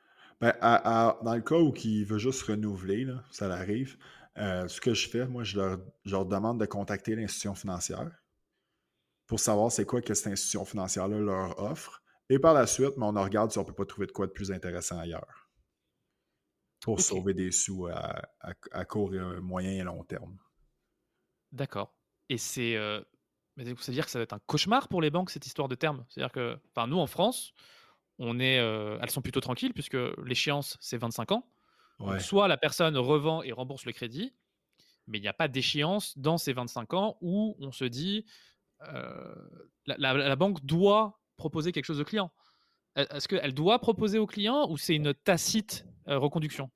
[0.41, 3.99] Ben, dans le cas où il veut juste renouveler, ça l'arrive,
[4.39, 5.61] euh, ce que je fais, moi, je
[6.05, 8.11] leur, demande de contacter l'institution financière
[9.26, 12.03] pour savoir c'est quoi que cette institution financière-là leur offre.
[12.28, 14.32] Et par la suite, on regarde si on ne peut pas trouver de quoi de
[14.32, 15.43] plus intéressant ailleurs
[16.85, 20.37] pour sauver des sous à, court, et, moyen et long terme.
[21.51, 21.95] D'accord.
[22.28, 22.76] Et c'est.
[22.76, 23.01] Euh,
[23.57, 26.05] c'est-à-dire que ça va être un cauchemar pour les banques, cette histoire de terme?
[26.11, 27.55] C'est-à-dire que, enfin, nous en France,
[28.18, 31.49] on est, euh, elles sont plutôt tranquilles puisque l'échéance, c'est 25 ans.
[32.18, 34.35] soit la personne revend et rembourse le crédit,
[35.07, 38.26] mais il n'y a pas d'échéance dans ces 25 ans où on se dit
[38.89, 39.35] euh,
[39.87, 42.30] la, banque doit proposer quelque chose au client.
[42.97, 46.71] Est-ce qu'elle doit proposer au client ou c'est une tacite euh, reconduction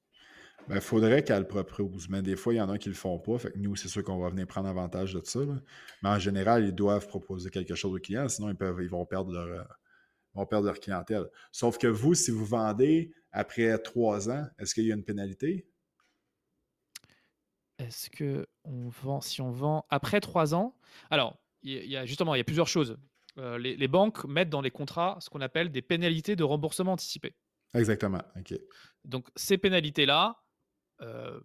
[0.66, 2.98] il ben, faudrait qu'elle propose, mais des fois, il y en a qui ne le
[2.98, 3.38] font pas.
[3.38, 5.40] Fait que nous, c'est sûr qu'on va venir prendre avantage de ça.
[6.02, 9.06] Mais en général, ils doivent proposer quelque chose au client, sinon ils, peuvent, ils vont
[9.06, 9.78] perdre leur,
[10.34, 11.24] vont perdre leur clientèle.
[11.52, 15.66] Sauf que vous, si vous vendez après trois ans, est-ce qu'il y a une pénalité?
[17.78, 20.76] Est-ce que on vend, si on vend après trois ans?
[21.10, 22.98] Alors, il y a justement, il y a plusieurs choses.
[23.38, 27.34] Euh, les, banques mettent dans les contrats ce qu'on appelle des pénalités de remboursement anticipé.
[27.74, 28.22] Exactement.
[29.04, 30.42] Donc, ces pénalités-là,
[31.00, 31.40] euh,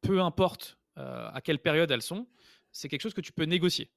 [0.00, 2.26] peu importe euh, à quelle période elles sont,
[2.72, 3.90] c'est quelque chose que tu peux négocier.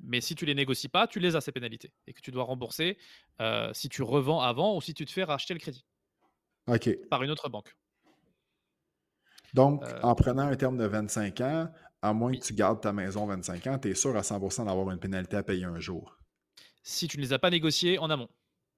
[0.00, 2.44] Mais si tu les négocies pas, tu les as ces pénalités et que tu dois
[2.44, 2.98] rembourser
[3.40, 5.84] euh, si tu revends avant ou si tu te fais racheter le crédit
[7.10, 7.76] par une autre banque.
[9.54, 13.26] Donc, en prenant un terme de 25 ans, à moins que tu gardes ta maison
[13.26, 16.18] 25 ans, tu es sûr à 100% d'avoir une pénalité à payer un jour?
[16.82, 18.28] Si tu ne les as pas négociés en amont.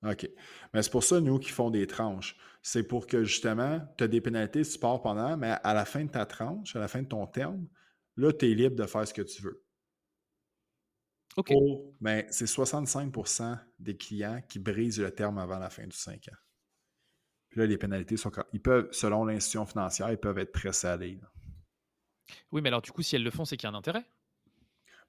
[0.05, 0.29] OK.
[0.73, 2.37] Mais c'est pour ça, nous, qui font des tranches.
[2.63, 5.85] C'est pour que, justement, tu as des pénalités si tu pars pendant, mais à la
[5.85, 7.67] fin de ta tranche, à la fin de ton terme,
[8.17, 9.63] là, tu es libre de faire ce que tu veux.
[11.37, 11.53] OK.
[12.01, 16.37] ben, c'est 65% des clients qui brisent le terme avant la fin du 5 ans.
[17.49, 18.31] Puis là, les pénalités sont.
[18.53, 21.21] Ils peuvent, selon l'institution financière, ils peuvent être très salés.
[22.53, 24.05] Oui, mais alors du coup, si elles le font, c'est qu'il y a un intérêt.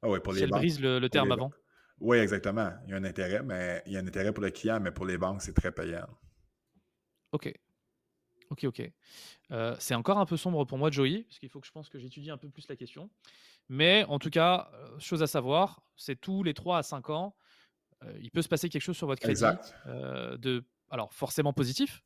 [0.01, 0.59] Ah ouais, pour si les elles banques.
[0.59, 1.51] brisent le, le terme avant.
[1.99, 2.71] Oui, exactement.
[2.85, 4.91] Il y a un intérêt, mais il y a un intérêt pour le client, mais
[4.91, 6.07] pour les banques, c'est très payant.
[7.31, 7.53] Ok.
[8.49, 8.91] Ok, ok.
[9.51, 11.89] Euh, c'est encore un peu sombre pour moi, Joey, parce qu'il faut que je pense
[11.89, 13.09] que j'étudie un peu plus la question.
[13.69, 17.35] Mais en tout cas, euh, chose à savoir, c'est tous les 3 à 5 ans,
[18.03, 19.31] euh, il peut se passer quelque chose sur votre crédit.
[19.31, 19.73] Exact.
[19.87, 22.03] euh, de, alors, forcément positif.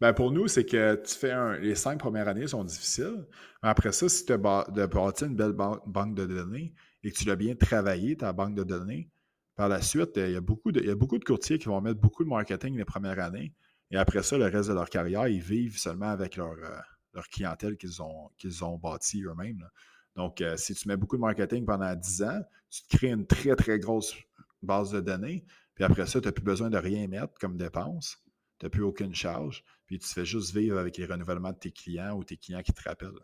[0.00, 3.26] Ben pour nous, c'est que tu fais un, les cinq premières années sont difficiles.
[3.62, 6.72] Mais après ça, si tu as bâti une belle ba- banque de données
[7.02, 9.10] et que tu l'as bien travaillé, ta banque de données,
[9.56, 12.28] par la suite, euh, il y, a beaucoup de, courtiers qui vont mettre beaucoup de
[12.28, 13.52] marketing les premières années.
[13.90, 17.76] Et après ça, le reste de leur carrière, ils vivent seulement avec leur, euh, clientèle
[17.76, 19.68] qu'ils ont, qu'ils ont bâti eux-mêmes.
[20.16, 23.26] Donc, euh, si tu mets beaucoup de marketing pendant 10 ans, tu te crées une
[23.26, 24.14] très, très grosse
[24.62, 25.44] base de données.
[25.74, 28.18] Puis après ça, tu n'as plus besoin de rien mettre comme dépense.
[28.58, 29.64] Tu n'as plus aucune charge.
[29.86, 32.72] Puis tu fais juste vivre avec les renouvellements de tes clients ou tes clients qui
[32.72, 33.20] te rappellent.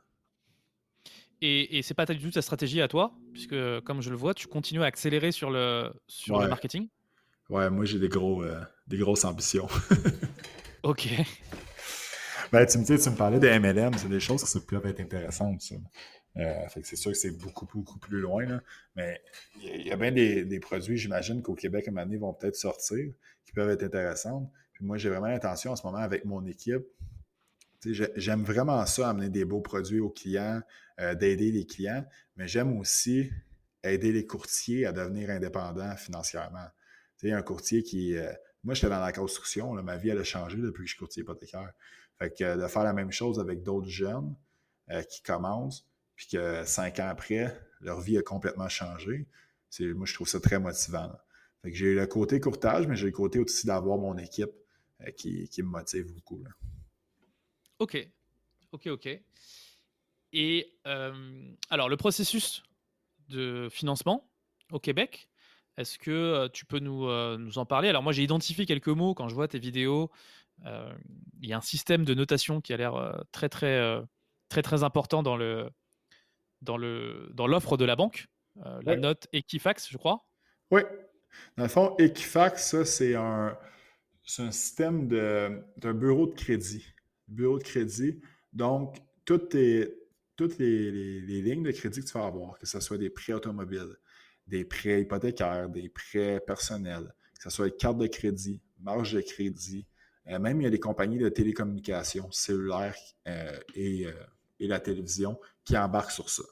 [1.43, 4.35] Et, et c'est pas du tout ta stratégie à toi, puisque comme je le vois,
[4.35, 6.89] tu continues à accélérer sur le, sur le marketing.
[7.49, 9.67] Ouais, moi, j'ai des, gros, euh, des grosses ambitions.
[10.83, 11.09] Ok.
[12.53, 14.99] Ben, tu me dis, tu me parlais de MLM, c'est des choses qui peuvent être
[14.99, 15.77] intéressantes, ça.
[16.37, 18.61] Euh, fait que c'est sûr que c'est beaucoup, beaucoup plus loin, là.
[18.97, 19.21] Mais
[19.61, 21.95] il y a- il y, a bien des, des produits, j'imagine, qu'au Québec, à un
[21.95, 23.13] moment donné, vont peut-être sortir,
[23.45, 24.51] qui peuvent être intéressants.
[24.73, 26.83] Puis moi, j'ai vraiment l'intention en ce moment avec mon équipe.
[28.17, 30.61] J'aime vraiment ça, amener des beaux produits aux clients,
[31.01, 32.05] euh, d'aider les clients,
[32.37, 33.31] mais j'aime aussi
[33.83, 36.67] aider les courtiers à devenir indépendants financièrement.
[37.19, 38.17] Tu sais, un courtier qui.
[38.17, 40.99] euh, moi, j'étais dans la construction, ma vie, elle a changé depuis que je suis
[40.99, 41.73] courtier hypothécaire.
[42.19, 44.37] Fait que de faire la même chose avec d'autres jeunes
[44.91, 49.27] euh, qui commencent, puis que cinq ans après, leur vie a complètement changé,
[49.81, 51.11] moi, je trouve ça très motivant.
[51.63, 54.51] Fait que j'ai le côté courtage, mais j'ai le côté aussi d'avoir mon équipe
[55.01, 56.43] euh, qui, qui me motive beaucoup.
[56.43, 56.51] là.
[57.81, 58.09] Ok.
[58.73, 59.09] Ok, ok.
[60.33, 62.63] Et euh, alors, le processus
[63.29, 64.31] de financement
[64.71, 65.29] au Québec,
[65.77, 67.89] est-ce que euh, tu peux nous, euh, nous en parler?
[67.89, 70.11] Alors, moi, j'ai identifié quelques mots quand je vois tes vidéos.
[71.41, 73.99] Il y a un système de notation qui a l'air très, très,
[74.51, 75.71] très, très important dans le
[76.61, 78.27] dans le dans l'offre de la banque.
[78.57, 78.97] La Ouais.
[78.99, 80.27] note Equifax, je crois.
[80.71, 80.83] Oui.
[81.57, 83.57] Dans le fond, Equifax, ça, c'est un,
[84.23, 86.85] c'est un système de, d'un bureau de crédit.
[87.31, 88.21] Bureau de crédit.
[88.53, 89.95] Donc, toutes, tes-
[90.37, 93.97] toutes les, lignes de crédit que tu vas avoir, que ce soit des prêts automobiles,
[94.47, 99.21] des prêts hypothécaires, des prêts personnels, que ce soit les cartes de crédit, marge de
[99.21, 99.87] crédit,
[100.29, 102.97] euh, même il y a des compagnies de télécommunications cellulaires
[103.29, 104.13] euh, et, euh,
[104.59, 106.43] et la télévision qui embarquent sur ça.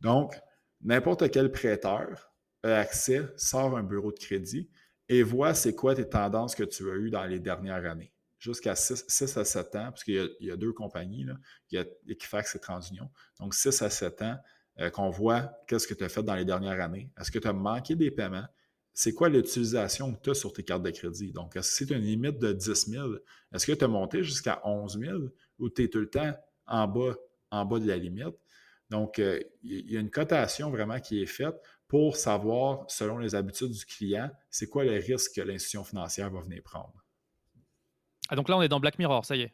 [0.00, 0.34] Donc,
[0.80, 4.70] n'importe quel prêteur a accès, sort un bureau de crédit
[5.08, 8.11] et voit c'est quoi tes tendances que tu as eues dans les dernières années.
[8.42, 11.34] Jusqu'à 6, à 7 ans, parce qu'il y a, deux compagnies, là.
[11.70, 13.08] il y a Equifax et TransUnion.
[13.38, 14.36] Donc, 6 à 7 ans,
[14.80, 17.08] euh, qu'on voit qu'est-ce que tu as fait dans les dernières années.
[17.20, 18.46] Est-ce que tu as manqué des paiements?
[18.92, 21.30] C'est quoi l'utilisation que tu as sur tes cartes de crédit?
[21.30, 23.12] Donc, est-ce que c'est une limite de 10 000?
[23.54, 25.18] Est-ce que tu as monté jusqu'à 11 000
[25.60, 26.34] ou tu es tout le temps
[26.66, 27.14] en bas,
[27.52, 28.34] en bas de la limite?
[28.90, 31.54] Donc, euh, il y a une cotation vraiment qui est faite
[31.86, 36.40] pour savoir, selon les habitudes du client, c'est quoi le risque que l'institution financière va
[36.40, 37.01] venir prendre.
[38.28, 39.52] Ah, donc là, on est dans Black Mirror, ça y est.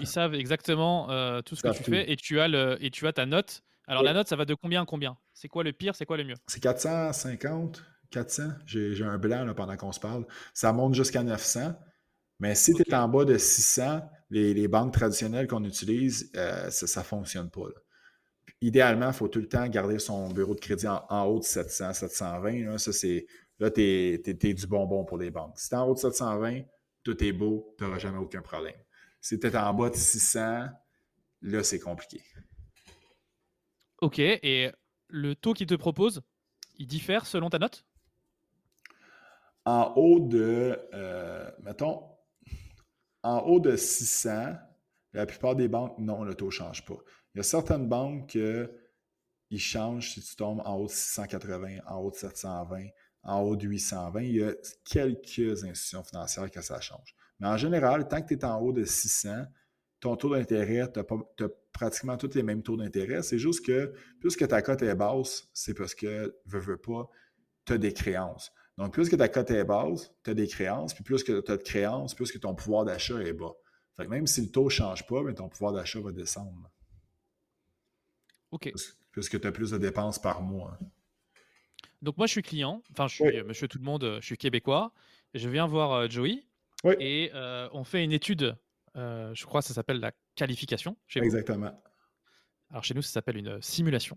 [0.00, 1.90] Ils savent exactement euh, tout ce que tu tout.
[1.90, 3.62] fais et tu as le et tu as ta note.
[3.86, 5.16] Alors la note, ça va de combien à combien?
[5.34, 6.36] C'est quoi le pire C'est quoi le mieux?
[6.46, 8.42] C'est 450, 400.
[8.66, 10.26] J'ai un blanc là, pendant qu'on se parle.
[10.54, 11.74] Ça monte jusqu'à 900.
[12.40, 16.70] Mais si tu es en bas de 600, les, les banques traditionnelles qu'on utilise, euh,
[16.70, 17.66] ça ne fonctionne pas.
[17.68, 17.80] là.
[18.60, 21.44] Idéalement, il faut tout le temps garder son bureau de crédit en, en haut de
[21.44, 22.64] 700, 720.
[22.70, 23.26] Là, ça, c'est,
[23.58, 24.18] là tu es,
[24.54, 25.58] du bonbon pour les banques.
[25.58, 26.60] Si tu es en haut de 720,
[27.08, 28.76] tout est beau, tu n'auras jamais aucun problème.
[29.20, 30.68] Si tu es en bas de 600,
[31.40, 32.22] là, c'est compliqué.
[34.02, 34.18] Ok.
[34.18, 34.70] Et
[35.08, 36.20] le taux qu'ils te proposent,
[36.76, 37.86] il diffère selon ta note?
[39.64, 42.02] En haut de, euh, mettons,
[43.22, 44.56] en haut de 600,
[45.14, 46.98] la plupart des banques, non, le taux ne change pas.
[47.34, 48.70] Il y a certaines banques que
[49.48, 52.88] ils changent si tu tombes en haut de 680, en haut de 720,
[53.28, 54.22] en haut de 820.
[54.22, 54.54] Il y a
[54.84, 57.14] quelques institutions financières que ça change.
[57.38, 59.44] Mais en général, tant que tu es en haut de 600,
[60.00, 63.22] ton taux d'intérêt, tu as, pratiquement tous les mêmes taux d'intérêt.
[63.22, 67.08] C'est juste que plus que ta cote est basse, c'est parce que, veux, veux pas,
[67.66, 68.50] tu as des créances.
[68.78, 71.52] Donc, plus que ta cote est basse, tu as des créances, puis plus que tu
[71.52, 73.54] as de créances, plus que ton pouvoir d'achat est bas.
[73.96, 76.70] Fait que même si le taux ne change pas, mais ton pouvoir d'achat va descendre.
[78.52, 78.70] Ok.
[78.70, 80.78] Plus, plus que tu as plus de dépenses par mois.
[80.80, 80.86] hein.
[82.02, 83.42] Donc moi, je suis client, enfin, je suis Oui.
[83.42, 84.92] monsieur tout le monde, je suis québécois.
[85.34, 86.44] Je viens voir euh, Joey
[86.84, 88.56] Oui, et euh, on fait une étude,
[88.96, 91.26] euh, je crois que ça s'appelle la qualification chez vous.
[91.26, 91.72] exactement.
[92.70, 94.16] Alors chez nous, ça s'appelle une simulation.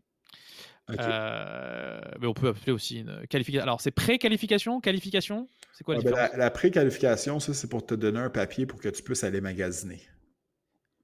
[0.89, 0.97] OK.
[0.99, 3.63] Euh, mais on peut appeler aussi une qualification.
[3.63, 5.47] Alors c'est pré-qualification, qualification?
[5.73, 6.31] C'est quoi la Ah, ben, différence?
[6.33, 9.41] la, la préqualification, ça, c'est pour te donner un papier pour que tu puisses aller
[9.41, 10.01] magasiner.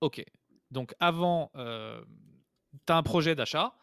[0.01, 0.23] Ok.
[0.71, 1.59] Donc avant, tu
[2.93, 3.73] as un projet d'achat,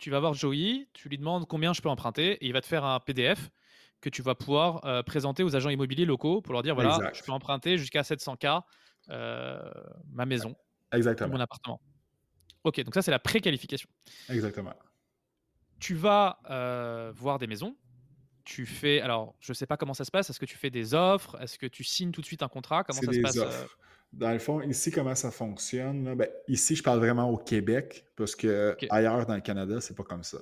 [0.00, 2.66] tu vas voir Joey, tu lui demandes combien je peux emprunter et il va te
[2.66, 3.50] faire un PDF
[4.00, 7.16] que tu vas pouvoir euh, présenter aux agents immobiliers locaux pour leur dire voilà, Exact.
[7.16, 8.62] je peux emprunter jusqu'à 700K
[9.10, 9.60] euh,
[10.10, 10.56] ma maison
[10.92, 11.34] ou Exactement.
[11.34, 11.80] mon appartement.
[12.64, 13.88] Ok, donc ça c'est la préqualification.
[14.30, 14.74] Exactement.
[15.78, 17.76] Tu vas euh, voir des maisons.
[18.44, 20.30] Tu fais, alors je sais pas comment ça se passe.
[20.30, 21.40] Est-ce que tu fais des offres?
[21.40, 22.84] Est-ce que tu signes tout de suite un contrat?
[22.84, 23.78] Comment ça se passe offres.
[24.12, 26.04] Dans le fond, ici, comment ça fonctionne?
[26.04, 26.14] là?
[26.14, 30.02] Ben, ici, je parle vraiment au Québec, parce que ailleurs dans le Canada, c'est pas
[30.02, 30.38] comme ça.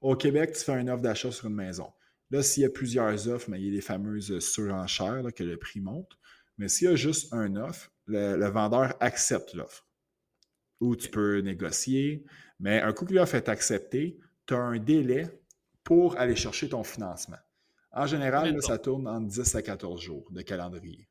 [0.00, 1.90] Au Québec, tu fais une offre d'achat sur une maison.
[2.30, 5.44] Là, s'il y a plusieurs offres, mais il y a les fameuses surenchères là, que
[5.44, 6.18] le prix monte.
[6.58, 9.86] Mais s'il y a juste un offre, le, le vendeur accepte l'offre.
[10.80, 12.24] Ou tu peux négocier.
[12.60, 15.40] Mais un coup que l'offre est acceptée, tu as un délai
[15.84, 17.38] pour aller chercher ton financement.
[17.92, 21.08] En général, là, ça tourne entre 10 à 14 jours de calendrier.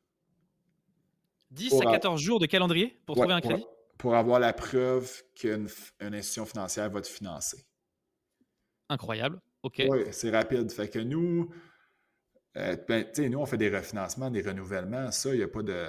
[1.55, 3.65] 10 Pour à a- 14 jours de calendrier pour Ouais, trouver un crédit?
[3.97, 5.67] Pour, avoir la preuve qu'une
[6.01, 7.65] institution financière va te financer.
[8.89, 9.41] Incroyable.
[9.63, 9.81] Ok.
[9.89, 10.71] Oui, c'est rapide.
[10.71, 11.49] Fait que nous,
[12.57, 15.11] euh, ben, tu sais, nous, on fait des refinancements, des renouvellements.
[15.11, 15.85] Ça, il n'y a pas de.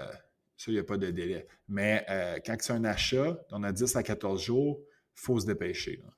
[0.56, 1.46] Ça, il n'y a pas de délai.
[1.68, 5.44] Mais euh, quand c'est un achat, on a 10 à 14 jours, il faut se
[5.46, 6.00] dépêcher.
[6.02, 6.10] là.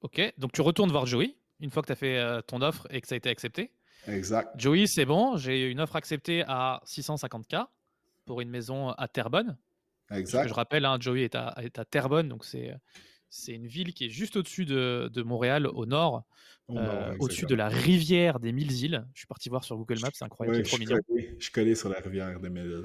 [0.00, 0.20] Ok.
[0.38, 3.00] Donc tu retournes voir Joey une fois que tu as fait euh, ton offre et
[3.00, 3.72] que ça a été accepté.
[4.06, 4.48] Exact.
[4.56, 7.66] Joey, c'est bon, j'ai une offre acceptée à 650K
[8.26, 9.56] pour une maison à Terrebonne.
[10.08, 10.46] Que Exact.
[10.48, 12.74] je rappelle, hein, Joey est à, est à Terrebonne, donc c'est
[13.28, 16.24] c'est une ville qui est juste au-dessus de, de Montréal, au nord,
[16.70, 19.04] euh, au-dessus de la rivière des Mille Îles.
[19.14, 20.98] Je suis parti voir sur Google Maps, c'est incroyable, Ouais, je, mignon.
[21.08, 22.84] collé, je suis collé sur la rivière de Mille.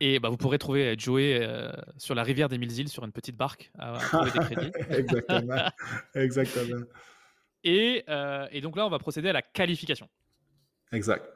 [0.00, 3.10] Et bah, vous pourrez trouver Joey euh, sur la rivière des Mille Îles sur une
[3.12, 4.72] petite barque à, à trouver des crédits.
[4.90, 5.70] Exactement.
[6.14, 6.84] Exactement.
[7.64, 10.08] Et, euh, et donc là, on va procéder à la qualification.
[10.92, 11.28] Exact.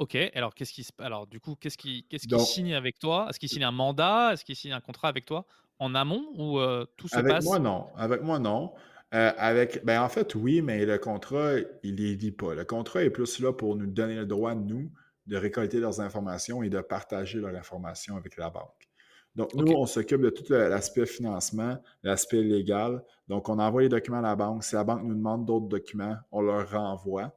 [0.00, 3.28] Ok, alors qu'est-ce qui se alors du coup qu'est-ce qui qu'est-ce qui signe avec toi?
[3.30, 4.32] Est-ce qu'il signe un mandat?
[4.32, 5.46] Est-ce qu'il signe un contrat avec toi
[5.78, 7.44] en amont ou euh, tout se Avec passe?
[7.44, 7.86] moi, non.
[7.96, 8.72] Avec moi, non.
[9.14, 11.52] Euh, avec, ben, en fait, oui, mais le contrat,
[11.84, 12.54] il les lit pas.
[12.54, 14.90] Le contrat est plus là pour nous donner le droit, nous,
[15.26, 18.88] de récolter leurs informations et de partager leurs informations avec la banque.
[19.36, 23.02] Donc, nous, on s'occupe de tout l'aspect financement, l'aspect légal.
[23.28, 24.64] Donc, on envoie les documents à la banque.
[24.64, 27.36] Si la banque nous demande d'autres documents, on leur renvoie,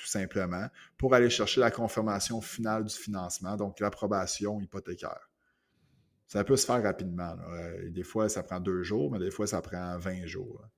[0.00, 5.28] tout simplement, pour aller chercher la confirmation finale du financement, donc l'approbation hypothécaire.
[6.26, 7.34] Ça peut se faire rapidement.
[7.34, 7.44] là.
[7.50, 10.60] Euh, Des fois, ça prend deux jours, mais des fois, ça prend 20 jours.
[10.62, 10.68] là.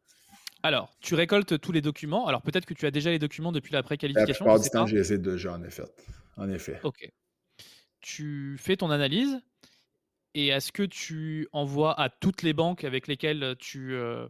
[0.65, 2.27] Alors, tu récoltes tous les documents.
[2.27, 4.45] Alors peut-être que tu as déjà les documents depuis la La préqualification.
[4.45, 4.91] plupart je du temps, pas.
[4.91, 5.85] je les ai déjà, en effet.
[6.37, 6.81] En effet.
[6.85, 7.09] Ok.
[8.01, 9.41] Tu fais ton analyse
[10.35, 14.27] et est-ce que tu envoies à toutes les banques avec lesquelles tu, euh,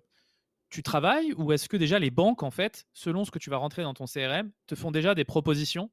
[0.73, 3.59] tu travailles ou est-ce que déjà les banques, en fait, selon ce que tu vas
[3.59, 5.91] rentrer dans ton CRM, te font déjà des propositions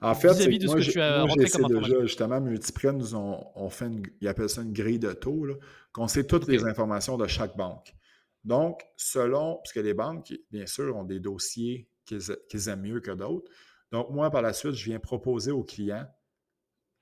[0.00, 2.40] En fait, c'est vis-à-vis de ce moi, que tu as moi, rentré comme déjà, justement,
[2.40, 5.46] Multiprêt, nous on fait une, ils appellent ça une grille de taux,
[5.92, 7.94] qu'on sait toutes les informations de chaque banque.
[8.44, 13.10] Donc, selon, parce que les banques, bien sûr, ont des dossiers qu'ils aiment mieux que
[13.10, 13.50] d'autres.
[13.92, 16.06] Donc, moi, par la suite, je viens proposer aux clients,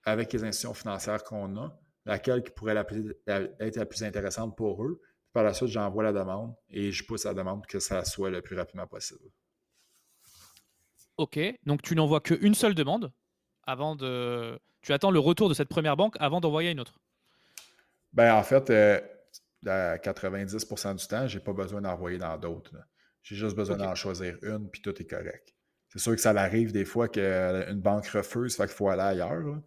[0.05, 4.03] avec les institutions financières qu'on a, laquelle qui pourrait la plus- la- être la plus
[4.03, 5.01] intéressante pour eux.
[5.33, 8.31] Par la suite, j'envoie la demande et je pousse la demande pour que ça soit
[8.31, 9.21] le plus rapidement possible.
[11.17, 13.13] Ok, donc tu n'envoies qu'une seule demande
[13.65, 14.59] avant de.
[14.83, 16.99] Tu attends le retour de cette première banque avant d'envoyer une autre?
[18.13, 19.01] Ben, en fait, euh,
[19.67, 22.75] à 90% du temps, je n'ai pas besoin d'envoyer dans d'autres.
[23.23, 25.55] J'ai juste besoin d'en choisir une, puis tout est correct.
[25.89, 29.35] C'est sûr que ça arrive des fois qu'une banque refuse, fait qu'il faut aller ailleurs.
[29.35, 29.61] là.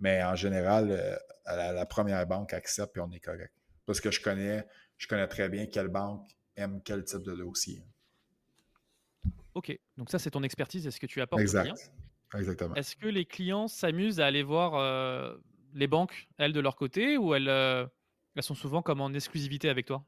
[0.00, 3.52] Mais en général, euh, la, la première banque accepte, puis on est correct.
[3.84, 4.64] Parce que je connais,
[5.02, 7.82] je connais très bien quelle banque aime quel type de dossier.
[9.52, 11.64] Ok, donc ça c'est ton expertise et ce que tu apportes aux clients.
[11.64, 11.92] Exact.
[12.34, 12.74] Exactement.
[12.76, 15.36] Est-ce que les clients s'amusent à aller voir euh,
[15.74, 17.84] les banques, elles, de leur côté, ou elles, euh,
[18.36, 20.06] elles sont souvent comme en exclusivité avec toi?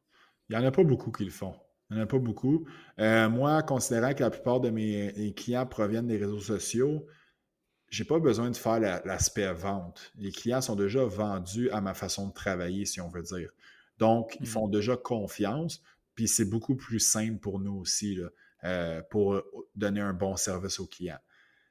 [0.48, 1.54] Il n'y en a pas beaucoup qui le font.
[1.90, 2.66] Il n'y en a pas beaucoup.
[3.00, 7.06] Euh, moi, considérant que la plupart de mes clients proviennent des réseaux sociaux,
[7.90, 10.12] j'ai pas besoin de faire la- l'aspect vente.
[10.14, 13.50] Les clients sont déjà vendus à ma façon de travailler, si on veut dire.
[13.98, 14.52] Donc, ils Mhm.
[14.52, 15.82] font déjà confiance,
[16.14, 18.28] puis c'est beaucoup plus simple pour nous aussi, là,
[18.64, 19.42] euh, pour
[19.74, 21.18] donner un bon service aux clients.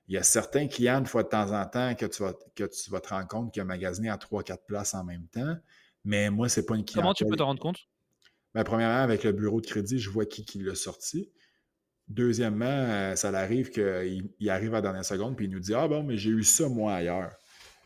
[0.08, 2.66] Il y a certains clients, une fois de temps en temps, que tu vas, que
[2.66, 5.56] tu vas te rendre compte qu'il a magasiné à 3-4 places en même temps,
[6.06, 7.04] mais moi, c'est pas une clientèle.
[7.04, 7.80] Comment tu peux t'en rendre compte?
[8.54, 11.32] Ben, premièrement, avec le bureau de crédit, je vois qui, qui l'a sorti.
[12.10, 15.74] Deuxièmement, euh, ça arrive qu'il il arrive à la dernière seconde puis il nous dit
[15.76, 17.36] Ah bon, mais j'ai eu ça moi ailleurs.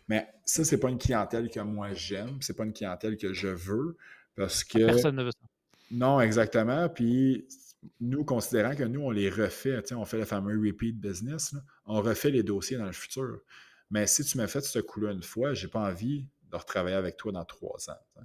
[0.09, 3.47] Mais ça, c'est pas une clientèle que moi j'aime, c'est pas une clientèle que je
[3.49, 3.97] veux
[4.37, 4.85] parce que.
[4.85, 5.47] Personne ne veut ça.
[5.91, 6.87] Non, exactement.
[6.89, 7.47] Puis
[7.99, 12.31] nous, considérant que nous, on les refait, on fait le fameux repeat business, on refait
[12.31, 13.41] les dossiers dans le futur.
[13.89, 17.17] Mais si tu m'as fait ce coup-là une fois, j'ai pas envie de retravailler avec
[17.17, 18.23] toi dans trois ans.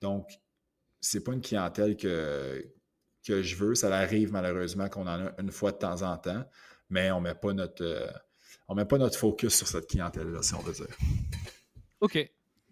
[0.00, 0.28] Donc,
[1.00, 2.64] c'est pas une clientèle que,
[3.24, 3.74] que je veux.
[3.74, 6.44] Ça arrive malheureusement qu'on en a une fois de temps en temps,
[6.90, 8.10] mais on met pas notre, euh,
[8.68, 10.96] on met pas notre focus sur cette clientèle-là, si on veut dire.
[12.00, 12.16] OK.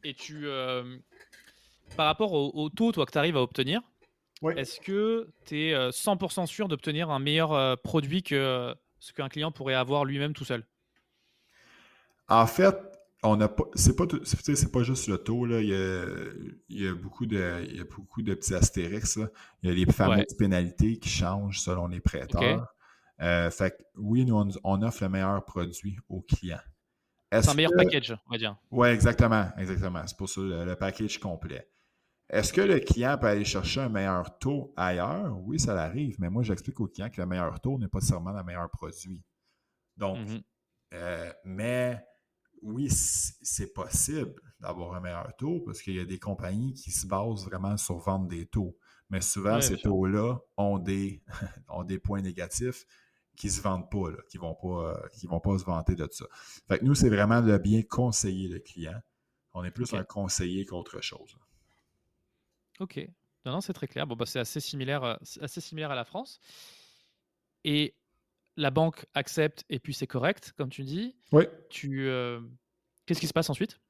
[0.07, 0.99] Et tu, euh,
[1.97, 3.80] par rapport au, taux, toi, que tu arrives à obtenir,
[4.57, 9.53] est-ce que tu es 100% sûr d'obtenir un meilleur euh, produit que ce qu'un client
[9.53, 10.66] pourrait avoir lui-même tout seul?
[12.28, 12.76] En fait,
[13.22, 13.64] on n'a pas.
[13.74, 15.61] C'est pas, c'est pas juste le taux, là.
[15.61, 16.05] Il y a,
[16.68, 19.16] il y a beaucoup, de, il y a beaucoup de petits astérix.
[19.16, 19.28] Là.
[19.62, 22.74] Il y a les fameuses pénalités qui changent selon les prêteurs.
[23.20, 26.59] Euh, fait que oui, nous, on, offre le meilleur produit aux clients.
[27.32, 28.57] C'est un meilleur package, on va dire.
[28.70, 29.49] Oui, exactement.
[29.59, 30.03] Exactement.
[30.07, 31.68] C'est pour ça le, package complet.
[32.31, 35.39] Est-ce que le client peut aller chercher un meilleur taux ailleurs?
[35.43, 38.33] Oui, ça l'arrive, mais moi, j'explique au client que le meilleur taux n'est pas nécessairement
[38.33, 39.22] le meilleur produit.
[39.97, 40.43] Donc, mm-hmm.
[40.95, 42.03] euh, mais
[42.62, 47.07] oui, c'est possible d'avoir un meilleur taux parce qu'il y a des compagnies qui se
[47.07, 48.77] basent vraiment sur vendre des taux.
[49.11, 51.22] Mais souvent, ces taux-là ont des,
[51.68, 52.87] ont des points négatifs
[53.37, 56.25] qui ne se vendent pas, qui ne vont, pas, vont pas se vanter de ça.
[56.66, 58.99] Fait que nous, c'est vraiment de bien conseiller le client.
[59.53, 61.37] On est plus un conseiller qu'autre chose.
[62.81, 63.09] OK.
[63.45, 64.07] Non, non, c'est très clair.
[64.07, 66.41] Bon, bah, c'est assez similaire, euh, assez similaire à la France.
[67.64, 67.95] Et
[68.57, 71.16] la banque accepte et puis c'est correct, comme tu dis.
[71.33, 71.45] Oui.
[71.68, 72.41] Tu, euh,
[73.07, 73.81] qu'est-ce qui se passe ensuite?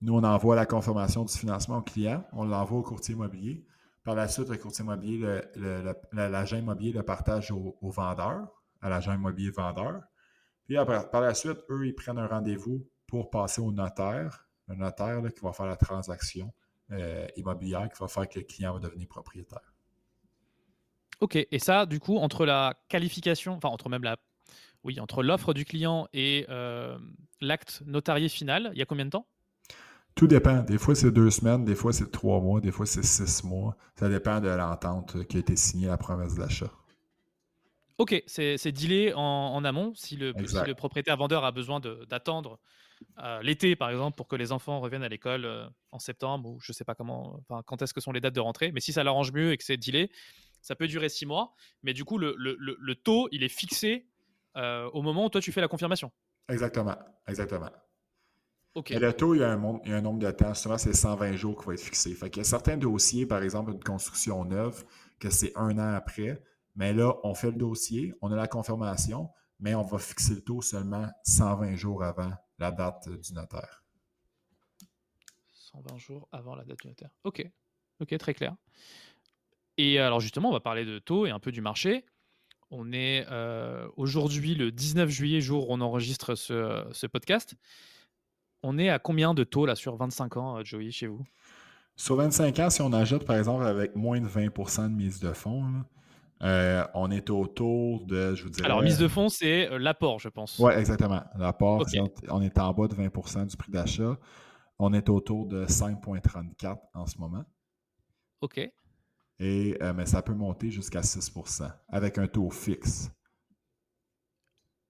[0.00, 3.64] Nous, on envoie la confirmation du financement au client, on l'envoie au courtier immobilier.
[4.02, 5.40] Par la suite, le courtier immobilier,
[6.12, 8.48] l'agent immobilier le partage au, vendeur,
[8.82, 10.02] à l'agent immobilier vendeur.
[10.66, 10.76] Puis
[11.10, 15.40] par la suite, eux, ils prennent un rendez-vous pour passer au notaire, un notaire qui
[15.40, 16.52] va faire la transaction
[16.90, 19.74] euh, immobilière qui va faire que le client va devenir propriétaire.
[21.20, 24.16] Ok, et ça, du coup, entre la qualification, enfin entre même la,
[24.82, 26.98] oui, entre l'offre du client et euh,
[27.40, 29.26] l'acte notarié final, il y a combien de temps?
[30.14, 30.62] Tout dépend.
[30.62, 33.76] Des fois, c'est deux semaines, des fois, c'est trois mois, des fois, c'est six mois.
[33.96, 36.70] Ça dépend de l'entente qui a été signée, la promesse d'achat.
[37.98, 39.92] Ok, c'est dealé en, en, amont.
[39.94, 42.58] Si le, le propriétaire vendeur a besoin d'attendre
[43.18, 46.60] euh, l'été, par exemple, pour que les enfants reviennent à l'école euh, en septembre, ou
[46.60, 48.80] je ne sais pas comment, enfin, quand est-ce que sont les dates de rentrée, mais
[48.80, 50.10] si ça l'arrange mieux et que c'est dealé,
[50.60, 54.06] ça peut durer six mois, mais du coup, le, le, le taux, il est fixé
[54.56, 56.10] euh, au moment où toi, tu fais la confirmation.
[56.48, 56.96] Exactement,
[57.26, 57.70] exactement.
[58.74, 58.90] OK.
[58.90, 60.52] Et le taux, il y, a un, il y, a un, nombre de temps.
[60.54, 62.12] Souvent, c'est 120 jours qui va être fixé.
[62.14, 64.84] Fait qu'il y a certains dossiers, par exemple, une construction neuve,
[65.20, 66.42] que c'est un an après.
[66.74, 69.30] Mais là, on fait le dossier, on a la confirmation,
[69.60, 73.82] mais on va fixer le taux seulement 120 jours avant la date du notaire.
[75.52, 77.10] 120 jours avant la date du notaire.
[77.24, 77.44] OK.
[78.00, 78.54] OK, très clair.
[79.76, 82.04] Et alors justement, on va parler de taux et un peu du marché.
[82.70, 87.54] On est euh, aujourd'hui le 19 juillet, jour où on enregistre ce, podcast.
[88.62, 91.24] On est à combien de taux là sur 25 ans, euh, Joey, chez vous?
[91.96, 95.32] Sur 25 ans, si on ajoute par exemple avec moins de 20% de mise de
[95.32, 95.84] fonds,
[96.44, 98.66] euh, on est autour de, je vous dirais...
[98.66, 100.58] Alors, mise de fonds, c'est l'apport, je pense.
[100.58, 101.22] Oui, exactement.
[101.36, 101.86] L'apport,
[102.28, 104.18] on est en bas de 20% du prix d'achat.
[104.78, 107.44] On est autour de 5,34 en ce moment.
[108.42, 108.58] OK.
[109.38, 113.10] Et, euh, mais ça peut monter jusqu'à 6% avec un taux fixe.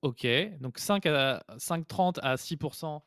[0.03, 0.27] OK.
[0.61, 3.01] Donc 5 à 5,30 à 6%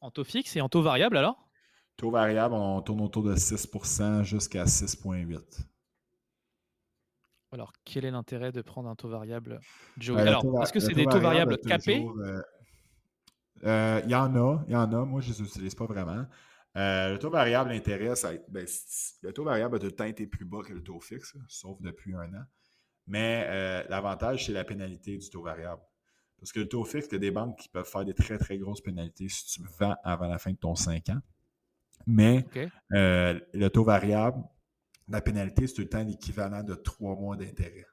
[0.00, 1.48] en taux fixe et en taux variable alors?
[1.96, 5.64] Taux variable, on tourne autour de 6% jusqu'à 6,8
[7.54, 9.60] alors, quel est l'intérêt de prendre un taux variable,
[9.96, 12.04] ben, Alors, est-ce que c'est des taux variables capés?
[13.64, 15.04] euh, Il y en a, il y en a.
[15.04, 16.26] Moi, je ne les utilise pas vraiment.
[16.76, 18.66] Euh, le taux variable intéresse, ben,
[19.22, 21.80] le taux variable a tout le temps été plus bas que le taux fixe, sauf
[21.80, 22.44] depuis un an.
[23.06, 25.82] Mais euh, l'avantage, c'est la pénalité du taux variable.
[26.40, 28.38] Parce que le taux fixe, il y a des banques qui peuvent faire des très,
[28.38, 31.20] très grosses pénalités si tu vends avant la fin de ton 5 ans.
[32.06, 32.44] Mais
[32.92, 34.42] euh, le taux variable,
[35.08, 37.86] la pénalité, c'est tout le temps l'équivalent de 3 mois d'intérêt.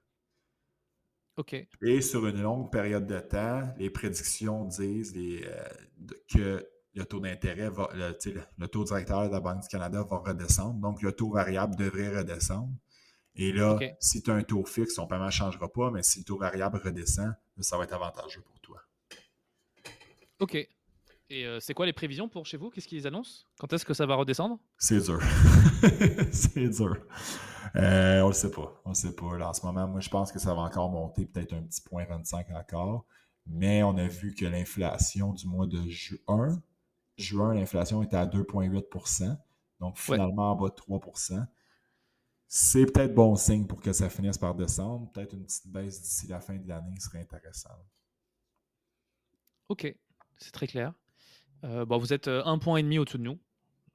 [1.37, 1.55] OK.
[1.81, 5.13] Et sur une longue période de temps, les prédictions disent
[6.29, 10.79] que le taux d'intérêt va, le, taux directeur de la Banque du Canada va redescendre.
[10.79, 12.73] Donc, le taux variable devrait redescendre.
[13.35, 16.19] Et là, si tu as un taux fixe, ton paiement ne changera pas, mais si
[16.19, 18.81] le taux variable redescend, ça va être avantageux pour toi.
[20.39, 20.57] OK.
[21.31, 22.69] Et euh, c'est quoi les prévisions pour chez vous?
[22.69, 23.45] Qu'est-ce qu'ils annoncent?
[23.57, 24.59] Quand est-ce que ça va redescendre?
[24.77, 25.21] C'est dur.
[26.33, 26.97] c'est dur.
[27.77, 28.81] Euh, on le sait pas.
[28.83, 29.47] On le sait pas.
[29.47, 32.03] en ce moment, moi, je pense que ça va encore monter peut-être un petit point
[32.03, 33.05] 25 encore.
[33.45, 36.61] Mais on a vu que l'inflation du mois de juin,
[37.17, 39.37] juin, l'inflation était à 2,8%
[39.79, 41.47] Donc, finalement, en bas de 3%
[42.49, 45.09] C'est peut-être bon signe pour que ça finisse par descendre.
[45.13, 47.69] Peut-être une petite baisse d'ici la fin de l'année serait intéressant.
[49.69, 49.95] OK,
[50.37, 50.93] c'est très clair.
[51.63, 53.39] Euh, bon, vous êtes euh, un point et demi au-dessus de nous,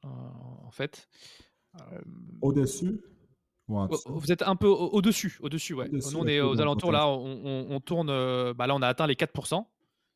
[0.04, 0.08] euh,
[0.64, 1.08] en fait.
[2.40, 3.00] Au-dessus?
[3.68, 5.88] Vous êtes un peu au-dessus, au-dessus, ouais.
[5.90, 8.06] nous, on est aux alentours, là, on, tourne.
[8.52, 9.66] bah, là, on a atteint les 4%.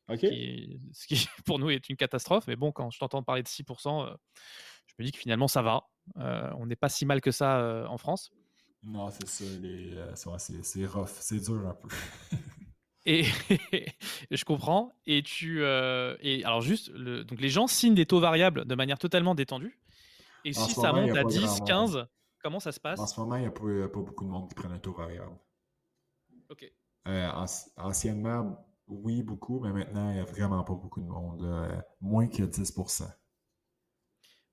[0.07, 2.45] ce qui, pour nous, est une catastrophe.
[2.47, 4.15] Mais bon, quand je t'entends parler de 6%,
[4.87, 5.89] je me dis que finalement, ça va.
[6.15, 8.31] on n'est pas si mal que ça en France.
[8.83, 9.45] Non, c'est ça.
[10.63, 11.09] c'est rough.
[11.19, 11.89] C'est dur un peu.
[13.05, 13.23] Et
[14.31, 14.93] je comprends.
[15.05, 18.99] Et tu et alors juste le, donc les gens signent des taux variables de manière
[18.99, 19.79] totalement détendue.
[20.45, 22.07] Et si ça monte à 10, 15,
[22.41, 22.99] comment ça se passe?
[22.99, 25.37] En ce moment, il n'y a, pas beaucoup de monde qui prennent un taux variable.
[26.49, 26.71] Ok.
[27.07, 27.31] Euh,
[27.77, 31.43] anciennement, oui, beaucoup, mais maintenant, il n'y a vraiment pas beaucoup de monde.
[31.99, 33.07] moins que 10%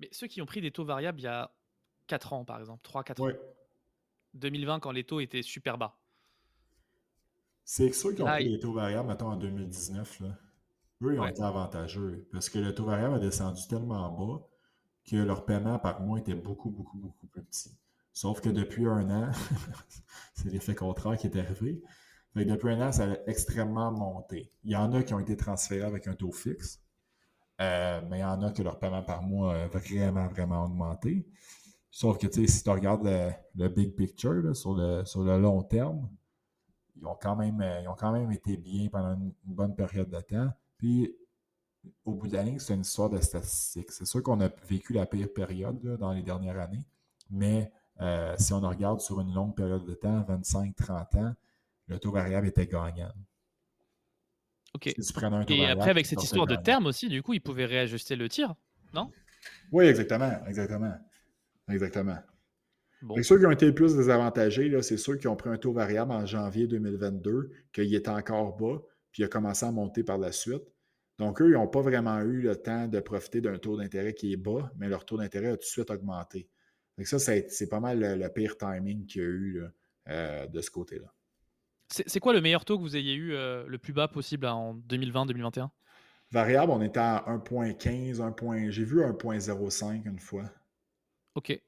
[0.01, 1.51] Mais ceux qui ont pris des taux variables il y a
[2.07, 3.36] 4 ans, par exemple, 3-4 ans.
[4.34, 5.99] 2020, quand les taux étaient super bas.
[7.70, 10.38] C'est ceux qui ont pris les taux variables, mettons, en 2019, là,
[11.02, 14.42] eux, ils ont été avantageux parce que le taux variable a descendu tellement bas
[15.04, 17.76] que leur paiement par mois était beaucoup, beaucoup, beaucoup plus petit.
[18.14, 19.30] Sauf que depuis un an,
[20.34, 21.82] c'est l'effet contraire qui est arrivé.
[22.34, 24.50] depuis un an, ça a extrêmement monté.
[24.64, 26.80] Il y en a qui ont été transférés avec un taux fixe,
[27.60, 31.28] euh, mais il y en a que leur paiement par mois a vraiment, vraiment augmenté.
[31.90, 33.06] Sauf que si tu regardes
[33.54, 36.08] le, big picture sur, le, sur le long terme,
[37.01, 40.11] ils ont quand même, euh, ils ont quand même été bien pendant une, bonne période
[40.11, 40.53] de temps.
[40.76, 41.14] Puis,
[42.05, 43.90] au bout de la ligne, c'est une histoire de statistiques.
[43.90, 46.84] C'est sûr qu'on a vécu la pire période dans les dernières années,
[47.30, 51.34] mais euh, si on regarde sur une longue période de temps, 25-30 ans,
[51.86, 53.12] le taux variable était gagnant.
[54.74, 54.86] OK.
[54.86, 58.55] Et après, avec cette histoire de terme aussi, du coup, ils pouvaient réajuster le tir,
[58.92, 59.11] non?
[59.72, 60.44] Oui, exactement.
[60.46, 60.94] Exactement.
[61.68, 62.18] Exactement.
[63.22, 66.12] Ceux qui ont été le plus désavantagés, c'est ceux qui ont pris un taux variable
[66.12, 68.82] en janvier 2022, qu'il était encore bas,
[69.12, 70.62] puis il a commencé à monter par la suite.
[71.18, 74.32] Donc, eux, ils n'ont pas vraiment eu le temps de profiter d'un taux d'intérêt qui
[74.32, 76.49] est bas, mais leur taux d'intérêt a tout de suite augmenté.
[76.96, 79.62] Donc, ça, c'est pas mal le, pire timing qu'il y a eu
[80.09, 81.12] euh, de ce côté-là.
[81.88, 84.74] C'est quoi le meilleur taux que vous ayez eu euh, le plus bas possible en
[84.88, 85.70] 2020-2021?
[86.30, 90.44] Variable, on était à 1.15, j'ai vu 1.05 une fois.
[91.34, 91.59] OK.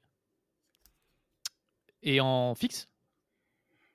[2.02, 2.88] Et en fixe?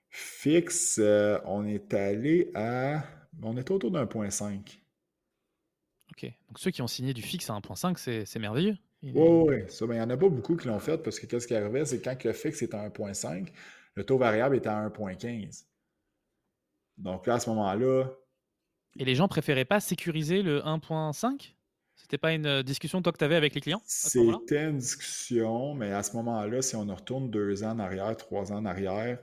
[0.10, 3.04] Fixe, euh, on est allé à.
[3.42, 4.82] On est autour d'un point 5.
[6.12, 6.24] OK.
[6.48, 8.78] Donc ceux qui ont signé du fixe à 1.5, c'est merveilleux.
[9.04, 9.56] Oui, oui.
[9.82, 12.02] Il n'y en a pas beaucoup qui l'ont fait parce que qu'est-ce qui arrivait, c'est
[12.02, 13.50] quand le fixe est à 1.5,
[13.96, 15.66] le taux variable est à 1.15.
[16.98, 18.10] Donc là, à ce moment-là.
[18.98, 21.55] Et les gens préféraient pas sécuriser le 1.5
[21.96, 23.82] c'était pas une euh, discussion toi que tu avais avec les clients?
[23.86, 28.52] C'était une discussion, mais à ce moment-là, si on retourne deux ans en arrière, trois
[28.52, 29.20] ans en arrière,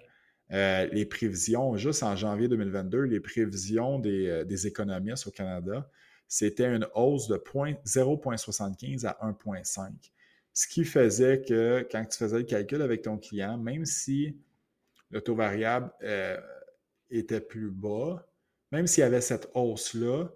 [0.53, 5.89] euh, les prévisions, juste en janvier 2022, les prévisions euh, des, économistes au Canada,
[6.29, 9.91] c'était une hausse de 0,75 à 1,5.
[10.55, 14.37] Ce qui faisait que quand tu faisais le calcul avec ton client, même si
[15.11, 15.91] le taux variable
[17.11, 18.27] était plus bas,
[18.71, 20.31] même s'il y avait cette hausse-là,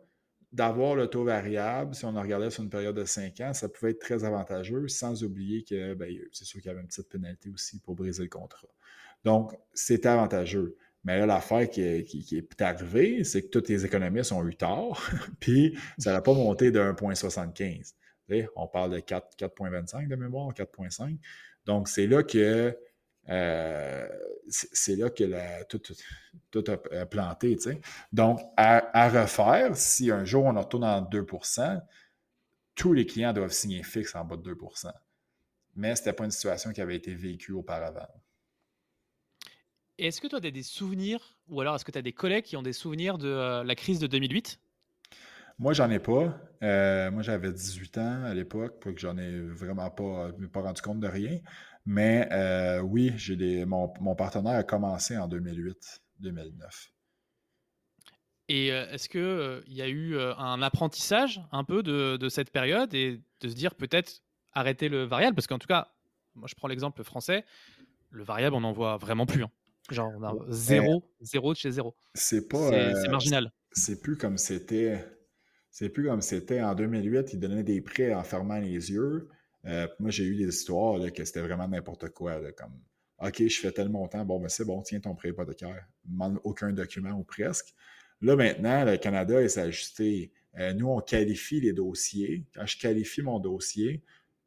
[0.53, 3.69] d'avoir le taux variable, si on en regardait sur une période de 5 ans, ça
[3.69, 7.09] pouvait être très avantageux, sans oublier que ben, c'est sûr qu'il y avait une petite
[7.09, 8.69] pénalité aussi pour briser le contrat.
[9.25, 10.77] Donc, c'était avantageux.
[11.05, 15.03] Mais là, l'affaire qui, est arrivée, c'est que tous les économistes ont eu tort,
[15.41, 17.93] puis ça n'a pas monté de 1,75.
[18.57, 21.19] On parle de 4,25 de mémoire, 4,5.
[21.65, 22.77] Donc, c'est là que
[23.29, 24.09] euh,
[24.49, 27.59] c'est là que tout, a planté.
[28.13, 31.81] Donc, à, refaire, si un jour on retourne en 2%
[32.77, 34.93] tous les clients doivent signer fixe en bas de 2%
[35.75, 38.07] Mais ce n'était pas une situation qui avait été vécue auparavant.
[39.99, 42.57] Est-ce que tu as des souvenirs, ou alors est-ce que tu as des collègues qui
[42.57, 44.61] ont des souvenirs de euh, la crise de 2008
[45.59, 46.39] moi, j'en ai pas.
[46.63, 51.01] Euh, moi, j'avais 18 ans à l'époque, que j'en ai vraiment pas, pas rendu compte
[51.01, 51.39] de rien.
[51.87, 56.91] Mais euh, oui, j'ai des, mon, partenaire a commencé en 2008-2009.
[58.49, 62.93] Et euh, est-ce qu'il euh, y a eu un apprentissage un peu de, cette période
[62.93, 64.21] et de se dire peut-être
[64.53, 65.37] arrêter le variable?
[65.37, 65.93] Parce qu'en tout cas,
[66.35, 67.45] moi je prends l'exemple français,
[68.11, 69.45] le variable on n'en voit vraiment plus.
[69.45, 69.51] Hein.
[69.91, 71.95] Genre on a zéro, zéro de chez zéro.
[72.15, 72.71] C'est pas.
[72.71, 73.53] C'est marginal.
[73.71, 75.05] C'est plus comme c'était.
[75.71, 79.29] C'est plus comme c'était en 2008, ils donnaient des prêts en fermant les yeux.
[79.67, 82.41] Euh, moi, j'ai eu des histoires que c'était vraiment n'importe quoi.
[82.53, 82.81] comme
[83.19, 85.87] OK, je fais tel montant, bon, ben c'est bon, tiens ton prêt hypothécaire.
[86.05, 87.75] Ne demande aucun document ou presque.
[88.21, 90.33] Là, maintenant, le Canada s'est ajusté.
[90.59, 92.47] Euh, nous, on qualifie les dossiers.
[92.55, 94.03] Quand je qualifie mon dossier,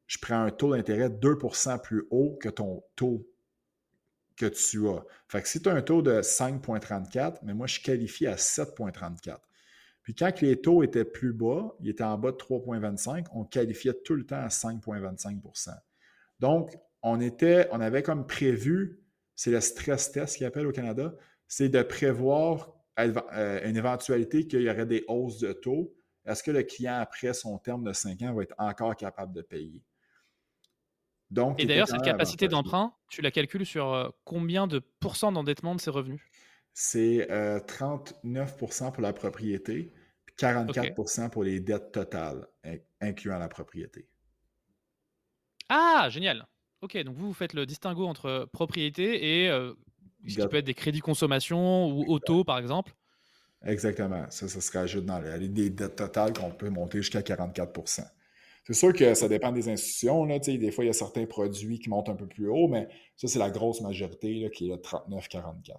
[0.08, 3.28] je prends un taux d'intérêt 2% plus haut que ton taux
[4.36, 5.04] que tu as.
[5.28, 9.38] Fait que si tu as un taux de 5,34, mais moi, je qualifie à 7,34.
[10.04, 13.94] Puis quand les taux étaient plus bas, ils étaient en bas de 3,25, on qualifiait
[13.94, 15.70] tout le temps à 5,25%
[16.40, 19.04] Donc, on, était, on avait comme prévu,
[19.36, 21.14] c'est le stress test qu'ils appellent au Canada,
[21.48, 25.94] c'est de prévoir euh, une éventualité qu'il y aurait des hausses de taux.
[26.26, 29.42] Est-ce que le client, après son terme de 5 ans, va être encore capable de
[29.42, 29.84] payer?
[31.32, 35.76] Donc, Et d'ailleurs, cette capacité d'emprunt, tu la calcules sur euh, combien de pourcents d'endettement
[35.76, 36.22] de ses revenus?
[36.74, 39.92] C'est 39% euh, pour la propriété,
[40.26, 42.48] puis 44% pour les dettes totales,
[43.02, 44.08] incluant la propriété.
[45.70, 46.48] Ah, génial.
[46.82, 49.74] Ok, donc vous, vous faites le distinguo entre propriété et euh,
[50.28, 52.94] ce qui peut être des crédits consommation ou auto, par exemple.
[53.66, 54.26] Exactement.
[54.30, 58.06] Ça, ça se rajoute dans les, dettes totales qu'on peut monter jusqu'à 44%
[58.66, 60.24] C'est sûr que ça dépend des institutions.
[60.24, 62.88] Là, des fois, il y a certains produits qui montent un peu plus haut, mais
[63.18, 65.76] ça, c'est la grosse majorité là, qui est le 39-44.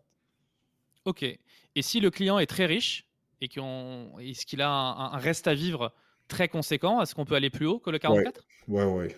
[1.10, 1.24] Ok.
[1.24, 3.04] Et si le client est très riche
[3.40, 5.92] et est-ce qu'il a un, reste à vivre
[6.28, 9.06] très conséquent, est-ce qu'on peut aller plus haut que le 44 Oui, oui.
[9.06, 9.16] Ouais.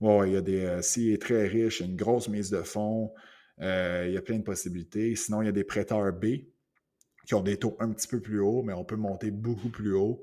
[0.00, 0.64] Ouais, il y a des.
[0.64, 3.14] Euh, s'il est très riche, une grosse mise de fonds,
[3.62, 5.16] euh, il y a plein de possibilités.
[5.16, 6.26] Sinon, il y a des prêteurs B
[7.26, 9.94] qui ont des taux un petit peu plus hauts, mais on peut monter beaucoup plus
[9.94, 10.22] haut.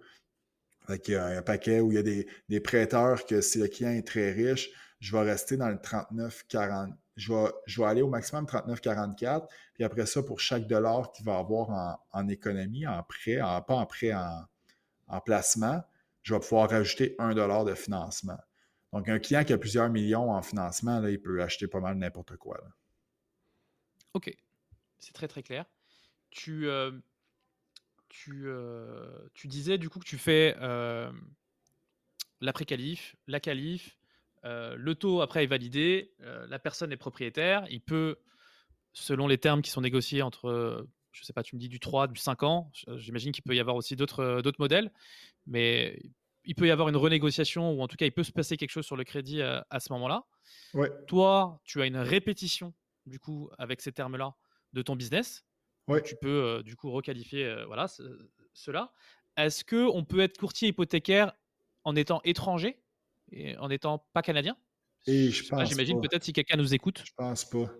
[0.89, 3.91] il y a un paquet où il y a des, prêteurs que si le client
[3.91, 4.69] est très riche,
[4.99, 6.93] je vais rester dans le 39-40.
[7.21, 9.47] Je vais, aller au maximum 39-44.
[9.73, 13.85] Puis après ça, pour chaque dollar qu'il va avoir en, économie, en prêt, pas en
[13.85, 14.45] prêt, en,
[15.07, 15.83] en placement,
[16.23, 18.37] je vais pouvoir rajouter un dollar de financement.
[18.93, 21.95] Donc, un client qui a plusieurs millions en financement, là, il peut acheter pas mal
[21.97, 22.59] n'importe quoi.
[24.13, 24.35] OK.
[24.99, 25.65] C'est très, très clair.
[26.29, 26.91] Tu, euh,
[28.29, 31.11] euh, tu, disais du coup que tu fais euh,
[32.41, 33.39] l'après-qualif, la
[34.43, 38.17] le taux après est validé, la personne est propriétaire, il peut,
[38.93, 41.79] selon les termes qui sont négociés entre, je ne sais pas, tu me dis du
[41.79, 44.91] 3, du 5 ans, j'imagine qu'il peut y avoir aussi d'autres modèles,
[45.45, 45.99] mais
[46.45, 48.71] il peut y avoir une renégociation ou en tout cas il peut se passer quelque
[48.71, 50.25] chose sur le crédit à, ce moment-là.
[50.73, 50.89] Ouais.
[51.07, 52.73] Toi, tu as une répétition
[53.05, 54.35] du coup avec ces termes-là
[54.73, 55.45] de ton business.
[55.87, 56.01] Ouais.
[56.01, 57.87] Tu peux euh, du coup requalifier voilà
[58.53, 58.91] cela.
[59.37, 61.33] Est-ce que on peut être courtier hypothécaire
[61.83, 62.81] en étant étranger?
[63.31, 64.57] Et en n'étant pas canadien
[65.07, 67.01] Et je pense J'imagine peut-être si quelqu'un nous écoute.
[67.05, 67.71] Je pense pas.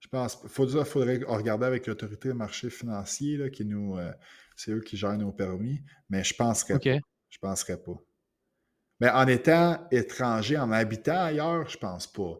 [0.00, 0.38] Je pense.
[0.42, 4.12] Il faudrait, regarder avec l'autorité des marché financier qui nous, euh,
[4.56, 6.80] c'est eux qui gèrent nos permis, mais je penserais pas.
[7.28, 7.96] Je ne penserais pas.
[9.00, 12.38] Mais en étant étranger, en habitant ailleurs, je ne pense pas.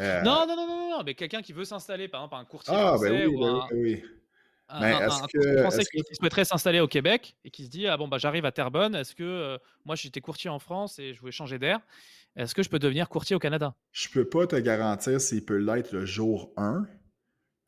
[0.00, 2.74] Euh, non, non, non, non, non, mais quelqu'un qui veut s'installer, par exemple, un courtier
[2.76, 4.04] ah, français ben oui, ou ben un, oui,
[4.80, 8.08] mais un, que, français qui, souhaiterait s'installer au Québec et qui se dit ah bon
[8.08, 11.32] bah j'arrive à Terrebonne, est-ce que euh, moi j'étais courtier en France et je voulais
[11.32, 11.80] changer d'air,
[12.36, 13.74] est-ce que je peux devenir courtier au Canada?
[13.92, 16.86] Je peux pas te garantir s'il peut l'être le jour 1,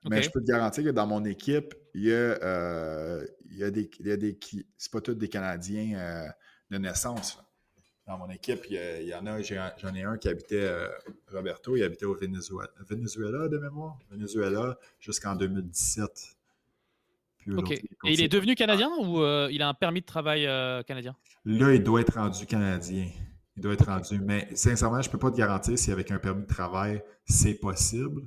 [0.09, 3.65] mais je peux te garantir que dans mon équipe, il y a, euh, il y
[3.65, 4.39] a des, il y a des
[4.77, 6.31] c'est pas tous des Canadiens
[6.71, 7.39] de naissance.
[8.07, 10.89] Dans mon équipe, il y, en a, j'en ai, un qui habitait, euh,
[11.33, 16.36] Roberto, il habitait au Venezuela, Venezuela de mémoire, Venezuela jusqu'en 2017.
[17.47, 21.17] Et il est devenu canadien ou euh, il a un permis de travail euh, canadien?
[21.45, 23.09] Là, il doit être rendu canadien.
[23.57, 24.21] Il doit être rendu.
[24.21, 27.55] Mais sincèrement, je ne peux pas te garantir si avec un permis de travail, c'est
[27.55, 28.23] possible.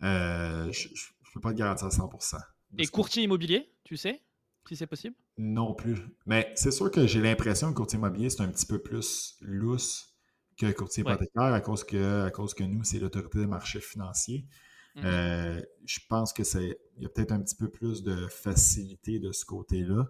[0.00, 2.38] je ne peux pas te garantir à 100%
[2.78, 4.20] Et courtier immobilier, tu sais
[4.68, 5.14] si c'est possible?
[5.36, 5.98] Non plus.
[6.26, 10.14] Mais c'est sûr que j'ai l'impression que courtier immobilier, c'est un petit peu plus lousse
[10.56, 14.46] que courtier hypothécaire à cause que, à cause que nous, c'est l'autorité des marchés financiers.
[14.94, 15.02] Mhm.
[15.04, 16.78] Euh, je pense que c'est.
[16.96, 20.06] Il y a peut-être un petit peu plus de facilité de ce côté-là,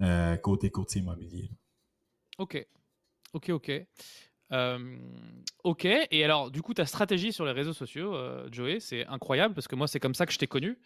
[0.00, 1.50] euh, côté courtier immobilier.
[2.38, 2.66] OK.
[3.32, 3.70] OK, OK.
[4.52, 4.98] Euh,
[5.62, 8.16] ok, et alors du coup ta stratégie sur les réseaux sociaux,
[8.50, 10.76] Joey, c'est incroyable parce que moi c'est comme ça que je t'ai connu.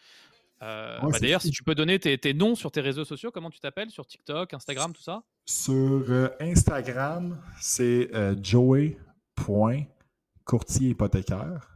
[0.63, 3.61] Euh, bah, d'ailleurs, si tu peux donner tes, noms sur tes réseaux sociaux, comment tu
[3.61, 3.91] t'appelles?
[3.91, 5.23] Sur TikTok, Instagram, tout ça?
[5.45, 11.74] Sur euh, Instagram, c'est euh, joey.courtier hypothécaire.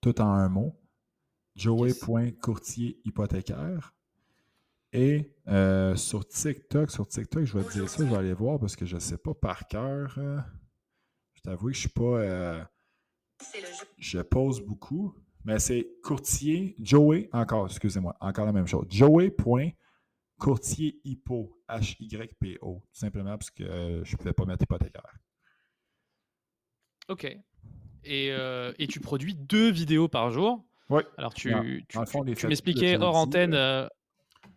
[0.00, 0.76] Tout en un mot.
[1.54, 3.94] Joey.courtier hypothécaire.
[4.92, 5.34] Et
[5.96, 8.86] sur TikTok, sur TikTok, je vais te dire ça, je vais aller voir parce que
[8.86, 10.18] je ne sais pas par cœur.
[11.34, 12.68] je t'avoue que je ne suis pas.
[13.98, 15.14] je pose beaucoup
[15.46, 18.84] mais c'est courtier, Joey, encore, excusez-moi, encore la même chose.
[18.90, 25.16] Joey.courtier hypo, H-Y-P-O, tout simplement parce que je ne pouvais pas mettre hypothécaire.
[27.08, 27.38] OK.
[28.06, 30.64] Et, euh, et tu produis deux vidéos par jour.
[30.88, 31.02] Oui.
[31.18, 31.52] Alors, tu,
[31.88, 33.50] tu, fond, tu m'expliquais hors antenne.
[33.52, 33.84] là.
[33.84, 33.88] euh,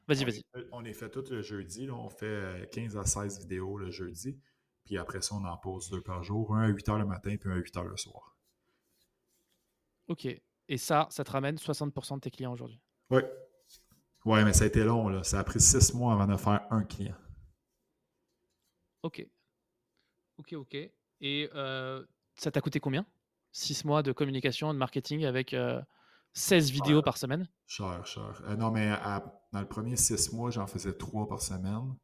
[0.07, 0.43] Vas-y, vas-y.
[0.71, 1.85] On les fait tout le jeudi.
[1.87, 1.93] là.
[1.93, 4.39] On fait euh, 15 à 16 vidéos le jeudi.
[4.85, 6.55] Puis après ça, on en pose deux par jour.
[6.55, 8.35] Un à 8 h le matin, puis un à 8 h le soir.
[10.07, 10.25] Ok.
[10.71, 12.79] Et ça, ça te ramène 60% de tes clients aujourd'hui?
[13.11, 13.21] Oui.
[14.25, 15.09] Ouais, mais ça a été long.
[15.09, 15.23] Là.
[15.23, 17.15] Ça a pris six mois avant de faire un client.
[19.03, 19.25] Ok.
[20.37, 20.75] Ok, ok.
[21.21, 22.03] Et euh,
[22.35, 23.05] ça t'a coûté combien?
[23.51, 25.81] 6 mois de communication, de marketing avec euh,
[26.33, 28.41] 16 vidéos par semaine Cher, cher.
[28.45, 31.95] Euh, non, mais à- dans le premier six mois, j'en faisais trois par semaine.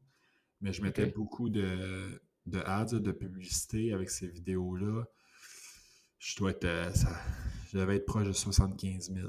[0.62, 5.04] Mais je mettais beaucoup de, de ads, de publicité avec ces vidéos-là.
[6.18, 6.66] Je dois être.
[6.66, 7.10] euh, ça,
[7.72, 9.28] je devais être proche de 75 000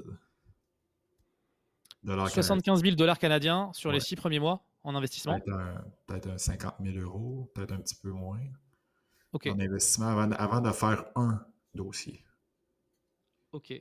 [2.03, 2.43] dollars canadiens.
[2.43, 4.05] 75 000 dollars canadiens sur les Ouais.
[4.05, 5.39] 6 premiers mois en investissement?
[5.41, 8.41] Peut-être un, peut-être un 50 000 euros, peut-être un petit peu moins.
[9.35, 11.45] En investissement avant, avant de faire un
[11.77, 12.25] dossier.
[13.53, 13.73] Ok.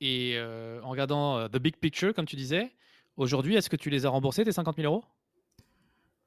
[0.00, 2.72] Et euh, en regardant euh, the big picture, comme tu disais,
[3.16, 5.04] aujourd'hui, est-ce que tu les as remboursés, tes 50 000 euros?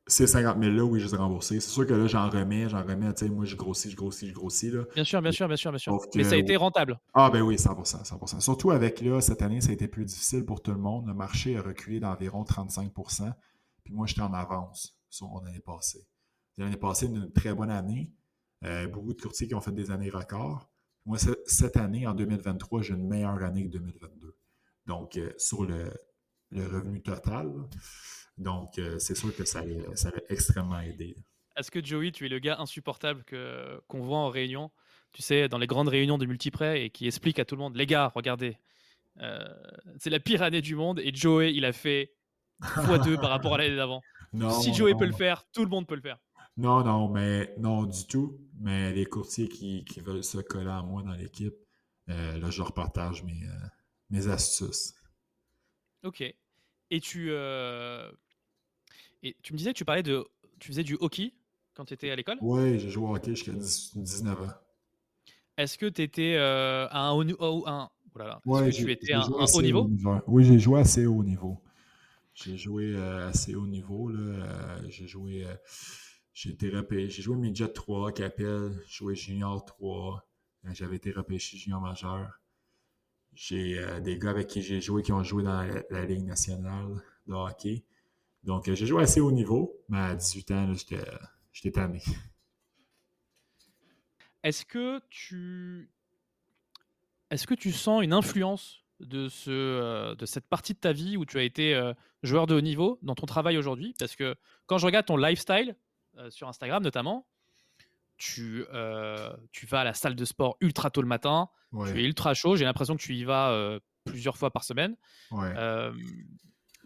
[0.07, 1.59] Ces 50 000 là, oui, je les ai remboursés.
[1.59, 3.13] C'est sûr que là, j'en remets, j'en remets.
[3.13, 4.71] Tu sais, moi, je grossis, je grossis, je grossis.
[4.71, 4.83] Là.
[4.95, 5.97] Bien sûr, bien sûr, bien sûr, bien sûr.
[6.15, 6.99] Mais ça a été rentable.
[7.13, 8.41] Ah ben oui, 100%, 100%.
[8.41, 11.07] Surtout avec là, cette année, ça a été plus difficile pour tout le monde.
[11.07, 13.31] Le marché a reculé d'environ 35%.
[13.83, 16.07] Puis moi, j'étais en avance sur mon année passée.
[16.57, 18.11] L'année passée, une très bonne année.
[18.63, 20.69] Euh, beaucoup de courtiers qui ont fait des années records.
[21.05, 24.35] Moi, ce- cette année, en 2023, j'ai une meilleure année que 2022.
[24.85, 25.91] Donc, euh, sur le,
[26.51, 27.51] le revenu total.
[28.37, 31.15] Donc, euh, c'est sûr que ça l'a extrêmement aidé.
[31.57, 34.71] Est-ce que Joey, tu es le gars insupportable que qu'on voit en réunion
[35.11, 37.75] Tu sais, dans les grandes réunions de multiprêt et qui explique à tout le monde
[37.75, 38.57] les gars, regardez,
[39.97, 42.13] c'est la pire année du monde et Joey, il a fait
[42.61, 44.01] x2 par rapport à l'année d'avant.
[44.33, 46.17] Non, Si Joey peut le faire, tout le monde peut le faire.
[46.57, 48.39] Non, non, mais non du tout.
[48.59, 51.55] Mais les courtiers qui, qui veulent se coller à moi dans l'équipe,
[52.09, 53.67] euh, là, je leur partage mes, euh,
[54.09, 54.93] mes astuces.
[56.03, 56.21] Ok.
[56.91, 58.11] Et tu, euh,
[59.23, 60.25] et tu me disais que tu parlais de,
[60.59, 61.33] tu faisais du hockey
[61.73, 62.37] quand tu étais à l'école?
[62.41, 64.51] Oui, j'ai joué au hockey jusqu'à 10 19 ans.
[65.57, 68.41] Est-ce que tu étais à un haut, ni- oh, un- oh là là.
[68.51, 69.91] Est-ce Ouais, que j'ai- tu étais j'ai à un, haut niveau?
[70.27, 71.61] Oui, j'ai joué assez haut niveau.
[72.33, 74.09] J'ai joué assez haut niveau.
[74.09, 74.79] Là.
[74.89, 75.45] J'ai joué.
[76.41, 77.09] J'ai été repêché.
[77.09, 78.71] J'ai joué midget 3, Capel.
[78.87, 80.27] J'ai joué junior 3.
[80.65, 82.41] euh, J'avais été repêché junior majeur.
[83.33, 85.61] J'ai euh, des gars avec qui j'ai joué qui ont joué dans
[85.91, 87.85] la, Ligue nationale de hockey.
[88.43, 90.73] Donc, euh, j'ai joué assez haut niveau, mais à 18 ans,
[91.53, 92.01] j'étais tanné.
[94.41, 95.91] Est-ce que tu,
[97.29, 101.25] est-ce que tu sens une influence de ce, de cette partie de ta vie où
[101.25, 101.79] tu as été
[102.23, 103.93] joueur de haut niveau dans ton travail aujourd'hui?
[103.99, 104.35] Parce que
[104.65, 105.75] quand je regarde ton lifestyle
[106.17, 107.27] euh, sur Instagram notamment,
[108.17, 112.03] tu, euh, tu vas à la salle de sport ultra tôt le matin, tu es
[112.03, 112.55] ultra chaud.
[112.55, 114.95] J'ai l'impression que tu y vas euh, plusieurs fois par semaine.
[115.31, 115.53] ouais.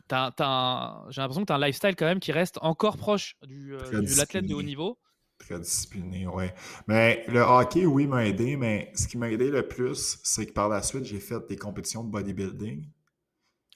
[0.08, 4.18] J'ai l'impression que tu as un lifestyle quand même qui reste encore proche du, de
[4.18, 5.00] l'athlète de haut niveau.
[5.38, 6.54] Très discipliné, ouais.
[6.88, 10.54] Mais le hockey, oui, m'a aidé, mais ce qui m'a aidé le plus, c'est que
[10.54, 12.88] par la suite, j'ai fait des compétitions de bodybuilding.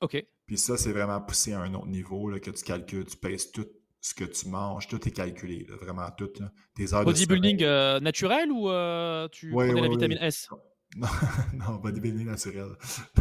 [0.01, 0.25] Ok.
[0.45, 3.51] Puis ça, c'est vraiment poussé à un autre niveau, là, que tu calcules, tu pèses
[3.51, 3.67] tout
[4.01, 6.29] ce que tu manges, tout est calculé, là, vraiment tout.
[6.39, 6.51] Là.
[6.75, 10.27] Tes heures Bodybuilding euh, naturel ou euh, tu Ouais, prenais la vitamine ouais.
[10.27, 10.47] S?
[10.95, 11.07] Non,
[11.53, 12.69] non, bodybuilding naturel.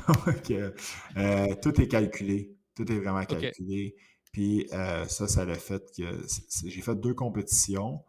[0.09, 2.57] Donc, euh, tout est calculé.
[2.75, 3.97] Tout est vraiment calculé.
[4.33, 6.25] Puis ça, ça l'a fait que
[6.65, 8.05] j'ai fait deux compétitions.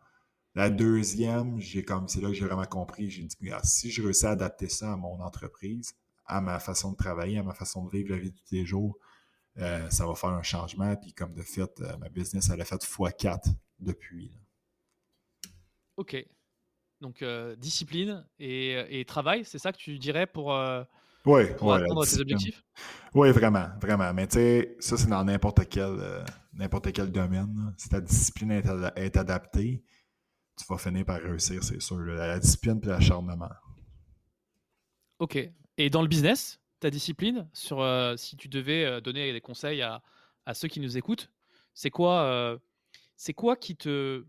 [0.55, 3.09] La deuxième, j'ai comme c'est là que j'ai vraiment compris.
[3.09, 5.93] J'ai dit, Regarde, si je réussis à adapter ça à mon entreprise,
[6.25, 8.65] à ma façon de travailler, à ma façon de vivre la vie de tous les
[8.65, 8.97] jours,
[9.57, 10.95] euh, ça va faire un changement.
[10.95, 14.29] Puis comme de fait, euh, ma business, elle a fait x4 depuis.
[14.29, 14.39] là.
[15.97, 16.15] Ok.
[17.01, 20.51] Donc euh, discipline et, et travail, c'est ça que tu dirais pour,
[21.25, 22.63] Ouais, pour ouais, atteindre tes objectifs?
[23.13, 24.13] Oui, vraiment, vraiment.
[24.13, 25.97] Mais tu sais, ça, c'est dans n'importe quel,
[26.53, 27.73] n'importe quel domaine.
[27.77, 29.83] Si ta discipline est, ad- est adaptée,
[30.57, 31.97] tu vas finir par réussir, c'est sûr.
[31.99, 32.27] là.
[32.27, 33.49] La discipline et l'acharnement.
[35.19, 35.37] Ok.
[35.77, 40.01] Et dans le business, ta discipline, sur, euh, si tu devais donner des conseils à,
[40.45, 41.29] à ceux qui nous écoutent,
[41.73, 42.57] c'est quoi, euh,
[43.15, 44.25] c'est quoi qui te,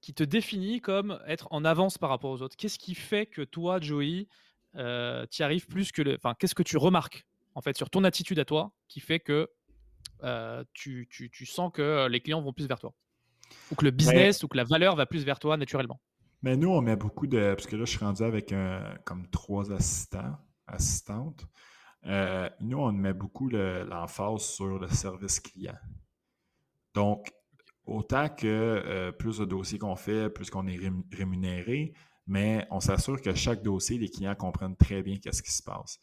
[0.00, 2.56] qui te définit comme être en avance par rapport aux autres?
[2.56, 4.28] Qu'est-ce qui fait que toi, Joey,
[4.76, 6.14] euh, tu arrives plus que le.
[6.14, 9.48] Enfin, qu'est-ce que tu remarques en fait sur ton attitude à toi qui fait que
[10.22, 12.94] euh, tu, tu- tu sens que les clients vont plus vers toi?
[13.70, 16.00] Ou que le business ou que la valeur va plus vers toi naturellement?
[16.42, 17.54] Mais nous, on met beaucoup de.
[17.54, 20.38] Parce que là, je suis rendu avec un- comme trois assistants,
[20.70, 21.46] assistantes.
[22.06, 25.78] Euh, nous, on met beaucoup le- l'emphase sur le service client.
[26.94, 27.32] Donc,
[27.84, 31.92] autant que euh, plus de dossiers qu'on fait, plus qu'on est rém- rémunéré,
[32.26, 35.98] mais on s'assure que chaque dossier, les clients comprennent très bien qu'est-ce qui se passe.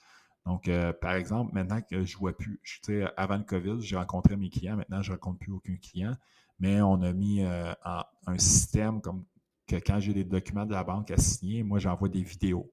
[0.46, 3.98] Donc, euh, par exemple, maintenant que je ne vois plus, je, avant le COVID, j'ai
[3.98, 6.16] rencontré mes clients, maintenant je ne rencontre plus aucun client,
[6.60, 9.26] mais on a mis un système comme
[9.68, 12.72] que quand j'ai des documents de la banque à signer, moi j'envoie des vidéos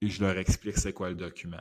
[0.00, 1.60] et je leur explique c'est quoi le document.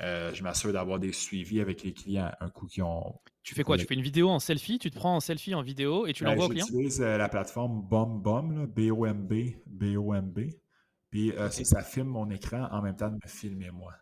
[0.00, 3.18] Euh, je m'assure d'avoir des suivis avec les clients un coup qui ont.
[3.42, 3.76] Tu fais quoi?
[3.76, 4.78] Tu fais une vidéo en selfie?
[4.78, 6.66] Tu te prends en selfie en vidéo et tu ben, l'envoies au client?
[6.66, 9.34] J'utilise euh, la plateforme BombBom, B-O-M-B,
[9.66, 10.40] B-O-M-B.
[11.10, 13.94] Puis euh, ça, filme mon écran en même temps de me filmer moi.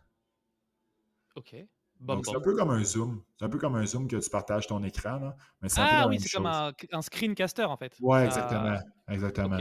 [1.35, 1.55] OK.
[2.23, 3.21] C'est un peu comme un zoom.
[3.37, 5.19] C'est un peu comme un zoom que tu partages ton écran.
[5.19, 7.93] Là, mais ah oui, c'est comme un, screencaster en fait.
[8.01, 8.77] Oui, exactement.
[9.09, 9.57] Exactement.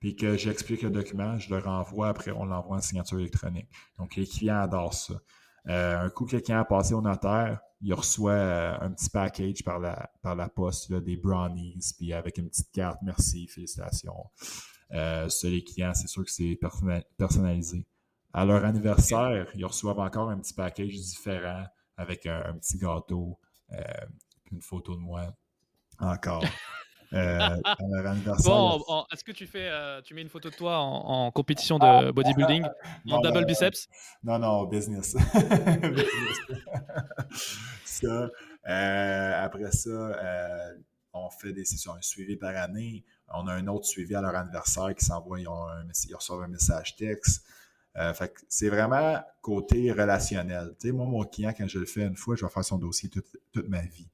[0.00, 3.68] Puis que j'explique le document, je le renvoie, après on l'envoie en signature électronique.
[3.98, 5.14] Donc les clients adorent ça.
[5.68, 9.78] Euh, un coup, quelqu'un a passé au notaire, il reçoit euh, un petit package par
[9.78, 14.26] la, par la poste, des brownies, puis avec une petite carte, merci, félicitations.
[14.92, 16.58] Euh, sur les clients, c'est sûr que c'est
[17.16, 17.86] personnalisé.
[18.34, 21.64] À leur anniversaire, ils reçoivent encore un petit package différent
[21.96, 23.38] avec un, petit gâteau,
[24.50, 25.34] une photo de moi
[25.98, 26.44] encore.
[27.14, 27.38] Euh,
[28.44, 32.10] bon, est-ce que tu fais, euh, tu mets une photo de toi en, compétition de
[32.10, 32.64] bodybuilding,
[33.10, 33.88] en double biceps?
[34.22, 35.14] Non, non, business.
[37.84, 38.30] ça,
[38.68, 40.14] euh, après ça,
[41.12, 43.04] on fait des sessions, un suivi par année.
[43.34, 45.48] On a un autre suivi à leur anniversaire qui s'envoie, ils,
[46.14, 47.44] reçoivent un message texte.
[48.48, 50.74] C'est vraiment côté relationnel.
[50.80, 52.78] Tu sais, moi, mon client, quand je le fais une fois, je vais faire son
[52.78, 54.08] dossier toute, toute ma vie.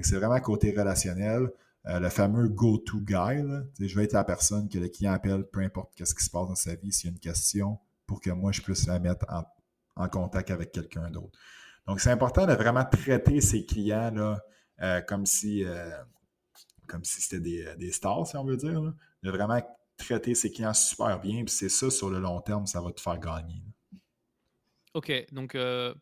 [0.00, 1.50] C'est vraiment côté relationnel.
[1.86, 3.42] Euh, le fameux go-to guy.
[3.78, 6.48] Je vais être la personne que le client appelle, peu importe ce qui se passe
[6.48, 9.26] dans sa vie, s'il y a une question, pour que moi, je puisse la mettre
[9.96, 11.38] en, contact avec quelqu'un d'autre.
[11.86, 14.42] Donc, c'est important de vraiment traiter ces clients là,
[14.80, 15.90] euh, comme si euh,
[16.86, 18.80] comme si c'était des, stars, si on veut dire.
[19.22, 19.60] De vraiment
[19.96, 21.44] traiter ces clients super bien.
[21.44, 23.62] Puis c'est ça, sur le long terme, ça va te faire gagner.
[24.94, 25.12] OK.
[25.32, 25.94] Donc, un,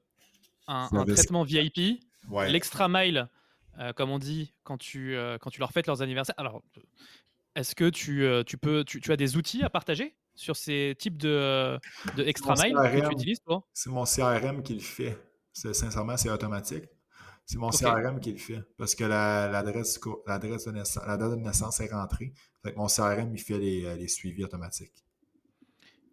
[0.67, 2.05] un, traitement VIP,
[2.49, 3.29] l'extra mile
[3.79, 6.35] euh, comme on dit, quand tu, euh, quand tu leur fêtes leurs anniversaires.
[6.39, 6.63] Alors,
[7.55, 11.19] est-ce que tu, euh, tu peux, tu, as des outils à partager sur ces types
[11.19, 11.79] de,
[12.17, 13.67] de extra mail que tu utilises, toi?
[13.73, 15.19] C'est mon CRM qui le fait.
[15.53, 16.85] Sincèrement, c'est automatique.
[17.47, 18.63] C'est mon CRM qui le fait.
[18.79, 22.33] Parce que l'adresse la, de naissance, la date de naissance est rentrée.
[22.77, 25.05] mon CRM, il fait les, les suivis automatiques.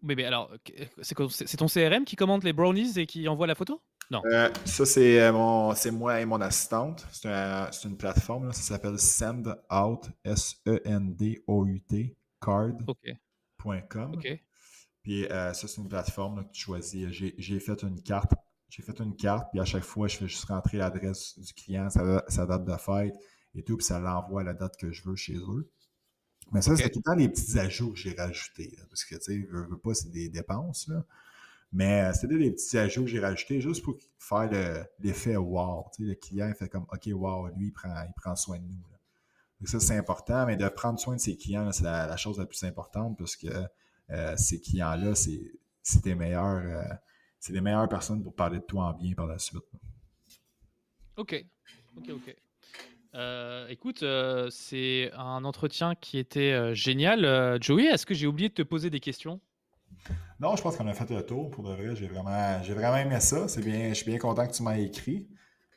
[0.02, 0.52] Mais, mais alors,
[1.02, 3.82] c'est ton CRM qui commande les brownies et qui envoie la photo?
[4.12, 4.22] Non.
[4.26, 7.06] Euh, ça, c'est euh, mon, c'est moi et mon assistante.
[7.12, 7.30] C'est,
[7.84, 14.20] une plateforme, ça s'appelle SendOut, S-E-N-D-O-U-T, card.com.
[15.04, 17.08] Puis euh, ça, c'est une plateforme que tu choisis.
[17.10, 18.32] J'ai, fait une carte.
[18.70, 21.90] J'ai fait une carte, puis à chaque fois, je fais juste rentrer l'adresse du client,
[21.90, 23.16] sa, date de fête
[23.56, 25.72] et tout, puis ça l'envoie à la date que je veux chez eux.
[26.52, 28.76] Mais ça, c'est tout le temps les petits ajouts que j'ai rajoutés.
[28.90, 30.88] parce que, tu sais, je veux pas, c'est des dépenses.
[30.88, 31.04] Là.
[31.72, 34.50] Mais euh, c'était des petits ajouts que j'ai rajoutés juste pour faire
[35.00, 35.86] l'effet wow.
[36.00, 38.84] le client fait comme OK, wow, lui, il prend, il prend soin de nous.
[39.60, 42.46] Donc ça, c'est important, mais de prendre soin de ses clients, c'est la, chose la
[42.46, 43.48] plus importante parce que
[44.10, 46.64] euh, ces clients-là, c'est tes meilleurs.
[46.64, 46.94] Euh,
[47.40, 49.64] c'est les meilleures personnes pour parler de toi en bien par la suite.
[51.18, 51.46] OK.
[51.98, 53.70] OK, OK.
[53.70, 54.06] écoute,
[54.50, 57.62] c'est un entretien qui était génial.
[57.62, 59.40] Joey, est-ce que j'ai oublié de te poser des questions?
[60.40, 61.50] Non, je pense qu'on a fait le tour.
[61.52, 63.48] Pour de vrai, j'ai vraiment, j'ai vraiment aimé ça.
[63.48, 65.28] C'est bien, je suis bien content que tu m'aies écrit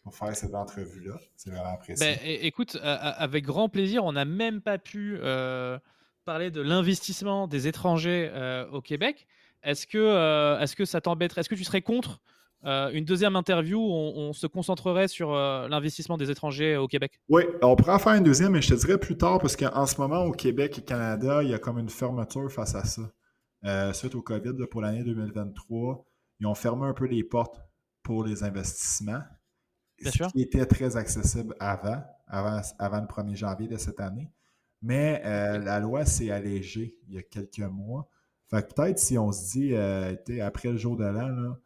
[0.03, 1.19] pour faire cette entrevue-là.
[1.37, 2.07] C'est vraiment apprécié.
[2.07, 4.05] Ben, écoute, avec grand plaisir.
[4.05, 5.79] On n'a même pas pu euh,
[6.25, 9.27] parler de l'investissement des étrangers euh, au Québec.
[9.63, 12.21] Est-ce que, euh, est-ce que ça t'embêterait Est-ce que tu serais contre
[12.65, 17.21] une deuxième interview où on, se concentrerait sur l'investissement des étrangers au Québec?
[17.29, 19.85] Oui, on pourrait en faire une deuxième, mais je te dirais plus tard, parce qu'en
[19.85, 23.03] ce moment, au Québec et Canada, il y a comme une fermeture face à ça.
[23.65, 26.05] Euh, suite au COVID pour l'année 2023,
[26.41, 27.61] ils ont fermé un peu les portes
[28.03, 29.23] pour les investissements.
[30.01, 34.33] ce qui était très accessible avant, avant, avant, le 1er janvier de cette année.
[34.81, 38.09] Mais euh, la loi s'est allégée il y a quelques mois.
[38.53, 41.57] Fait peut-être si on se dit euh, après le jour de l'an,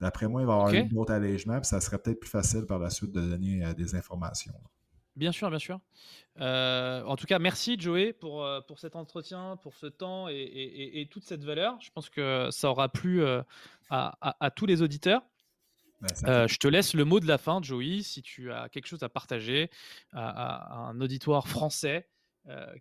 [0.00, 2.66] d'après moi, il va y avoir un autre allègement, puis ça serait peut-être plus facile
[2.66, 4.52] par la suite de donner des informations.
[5.16, 5.80] Bien sûr, bien sûr.
[6.40, 11.08] Euh, en tout cas, merci Joey pour, euh, pour cet entretien, pour ce temps et,
[11.10, 11.80] toute cette valeur.
[11.80, 13.42] Je pense que ça aura plu euh,
[13.90, 15.22] à, tous les auditeurs.
[16.02, 19.08] je te laisse le mot de la fin, Joey, si tu as quelque chose à
[19.08, 19.70] partager
[20.12, 22.08] à, un auditoire français.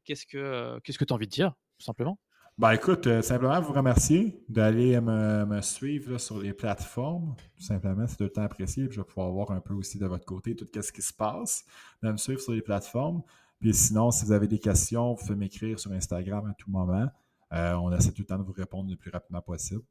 [0.03, 2.17] qu'est-ce que tu que as envie de dire, tout simplement?
[2.57, 7.35] Ben écoute, euh, simplement vous remercier d'aller me, suivre sur les plateformes.
[7.55, 8.87] Tout simplement, c'est tout le temps apprécié.
[8.91, 11.65] je vais pouvoir voir un peu aussi de votre côté tout ce qui se passe.
[12.03, 13.23] De me suivre sur les plateformes.
[13.59, 17.07] Puis sinon, si vous avez des questions, vous pouvez m'écrire sur Instagram à tout moment.
[17.51, 19.83] on essaie tout le temps de vous répondre le plus rapidement possible.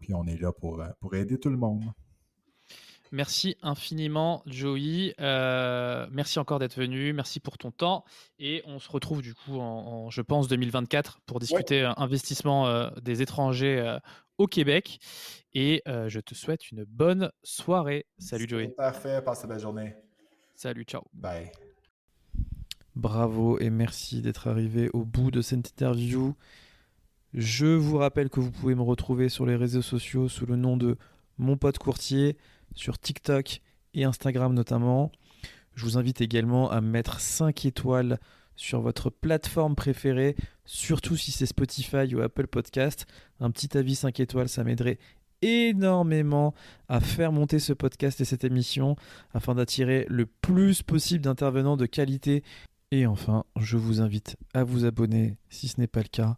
[0.00, 1.84] Puis on est là pour, pour aider tout le monde.
[3.12, 5.14] Merci infiniment, Joey.
[5.20, 7.12] Euh, merci encore d'être venu.
[7.12, 8.04] Merci pour ton temps.
[8.38, 13.20] Et on se retrouve du coup en, je pense, 2024 pour discuter investissement euh, des
[13.20, 13.98] étrangers euh,
[14.38, 14.98] au Québec.
[15.52, 18.06] Et je te souhaite une bonne soirée.
[18.16, 18.68] Salut, Joey.
[18.68, 19.20] Parfait.
[19.20, 19.94] Passe une belle journée.
[20.54, 21.02] Salut, ciao.
[21.12, 21.52] Bye.
[22.96, 26.34] Bravo et merci d'être arrivé au bout de cette interview.
[27.34, 30.78] Je vous rappelle que vous pouvez me retrouver sur les réseaux sociaux sous le nom
[30.78, 30.96] de
[31.36, 32.38] mon pote courtier
[32.74, 33.60] sur TikTok
[33.94, 35.10] et Instagram notamment.
[35.74, 38.18] Je vous invite également à mettre 5 étoiles
[38.56, 43.06] sur votre plateforme préférée, surtout si c'est Spotify ou Apple Podcast.
[43.40, 44.98] Un petit avis 5 étoiles, ça m'aiderait
[45.40, 46.54] énormément
[46.88, 48.96] à faire monter ce podcast et cette émission
[49.34, 52.44] afin d'attirer le plus possible d'intervenants de qualité.
[52.92, 56.36] Et enfin, je vous invite à vous abonner si ce n'est pas le cas.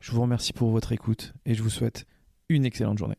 [0.00, 2.06] Je vous remercie pour votre écoute et je vous souhaite
[2.48, 3.18] une excellente journée.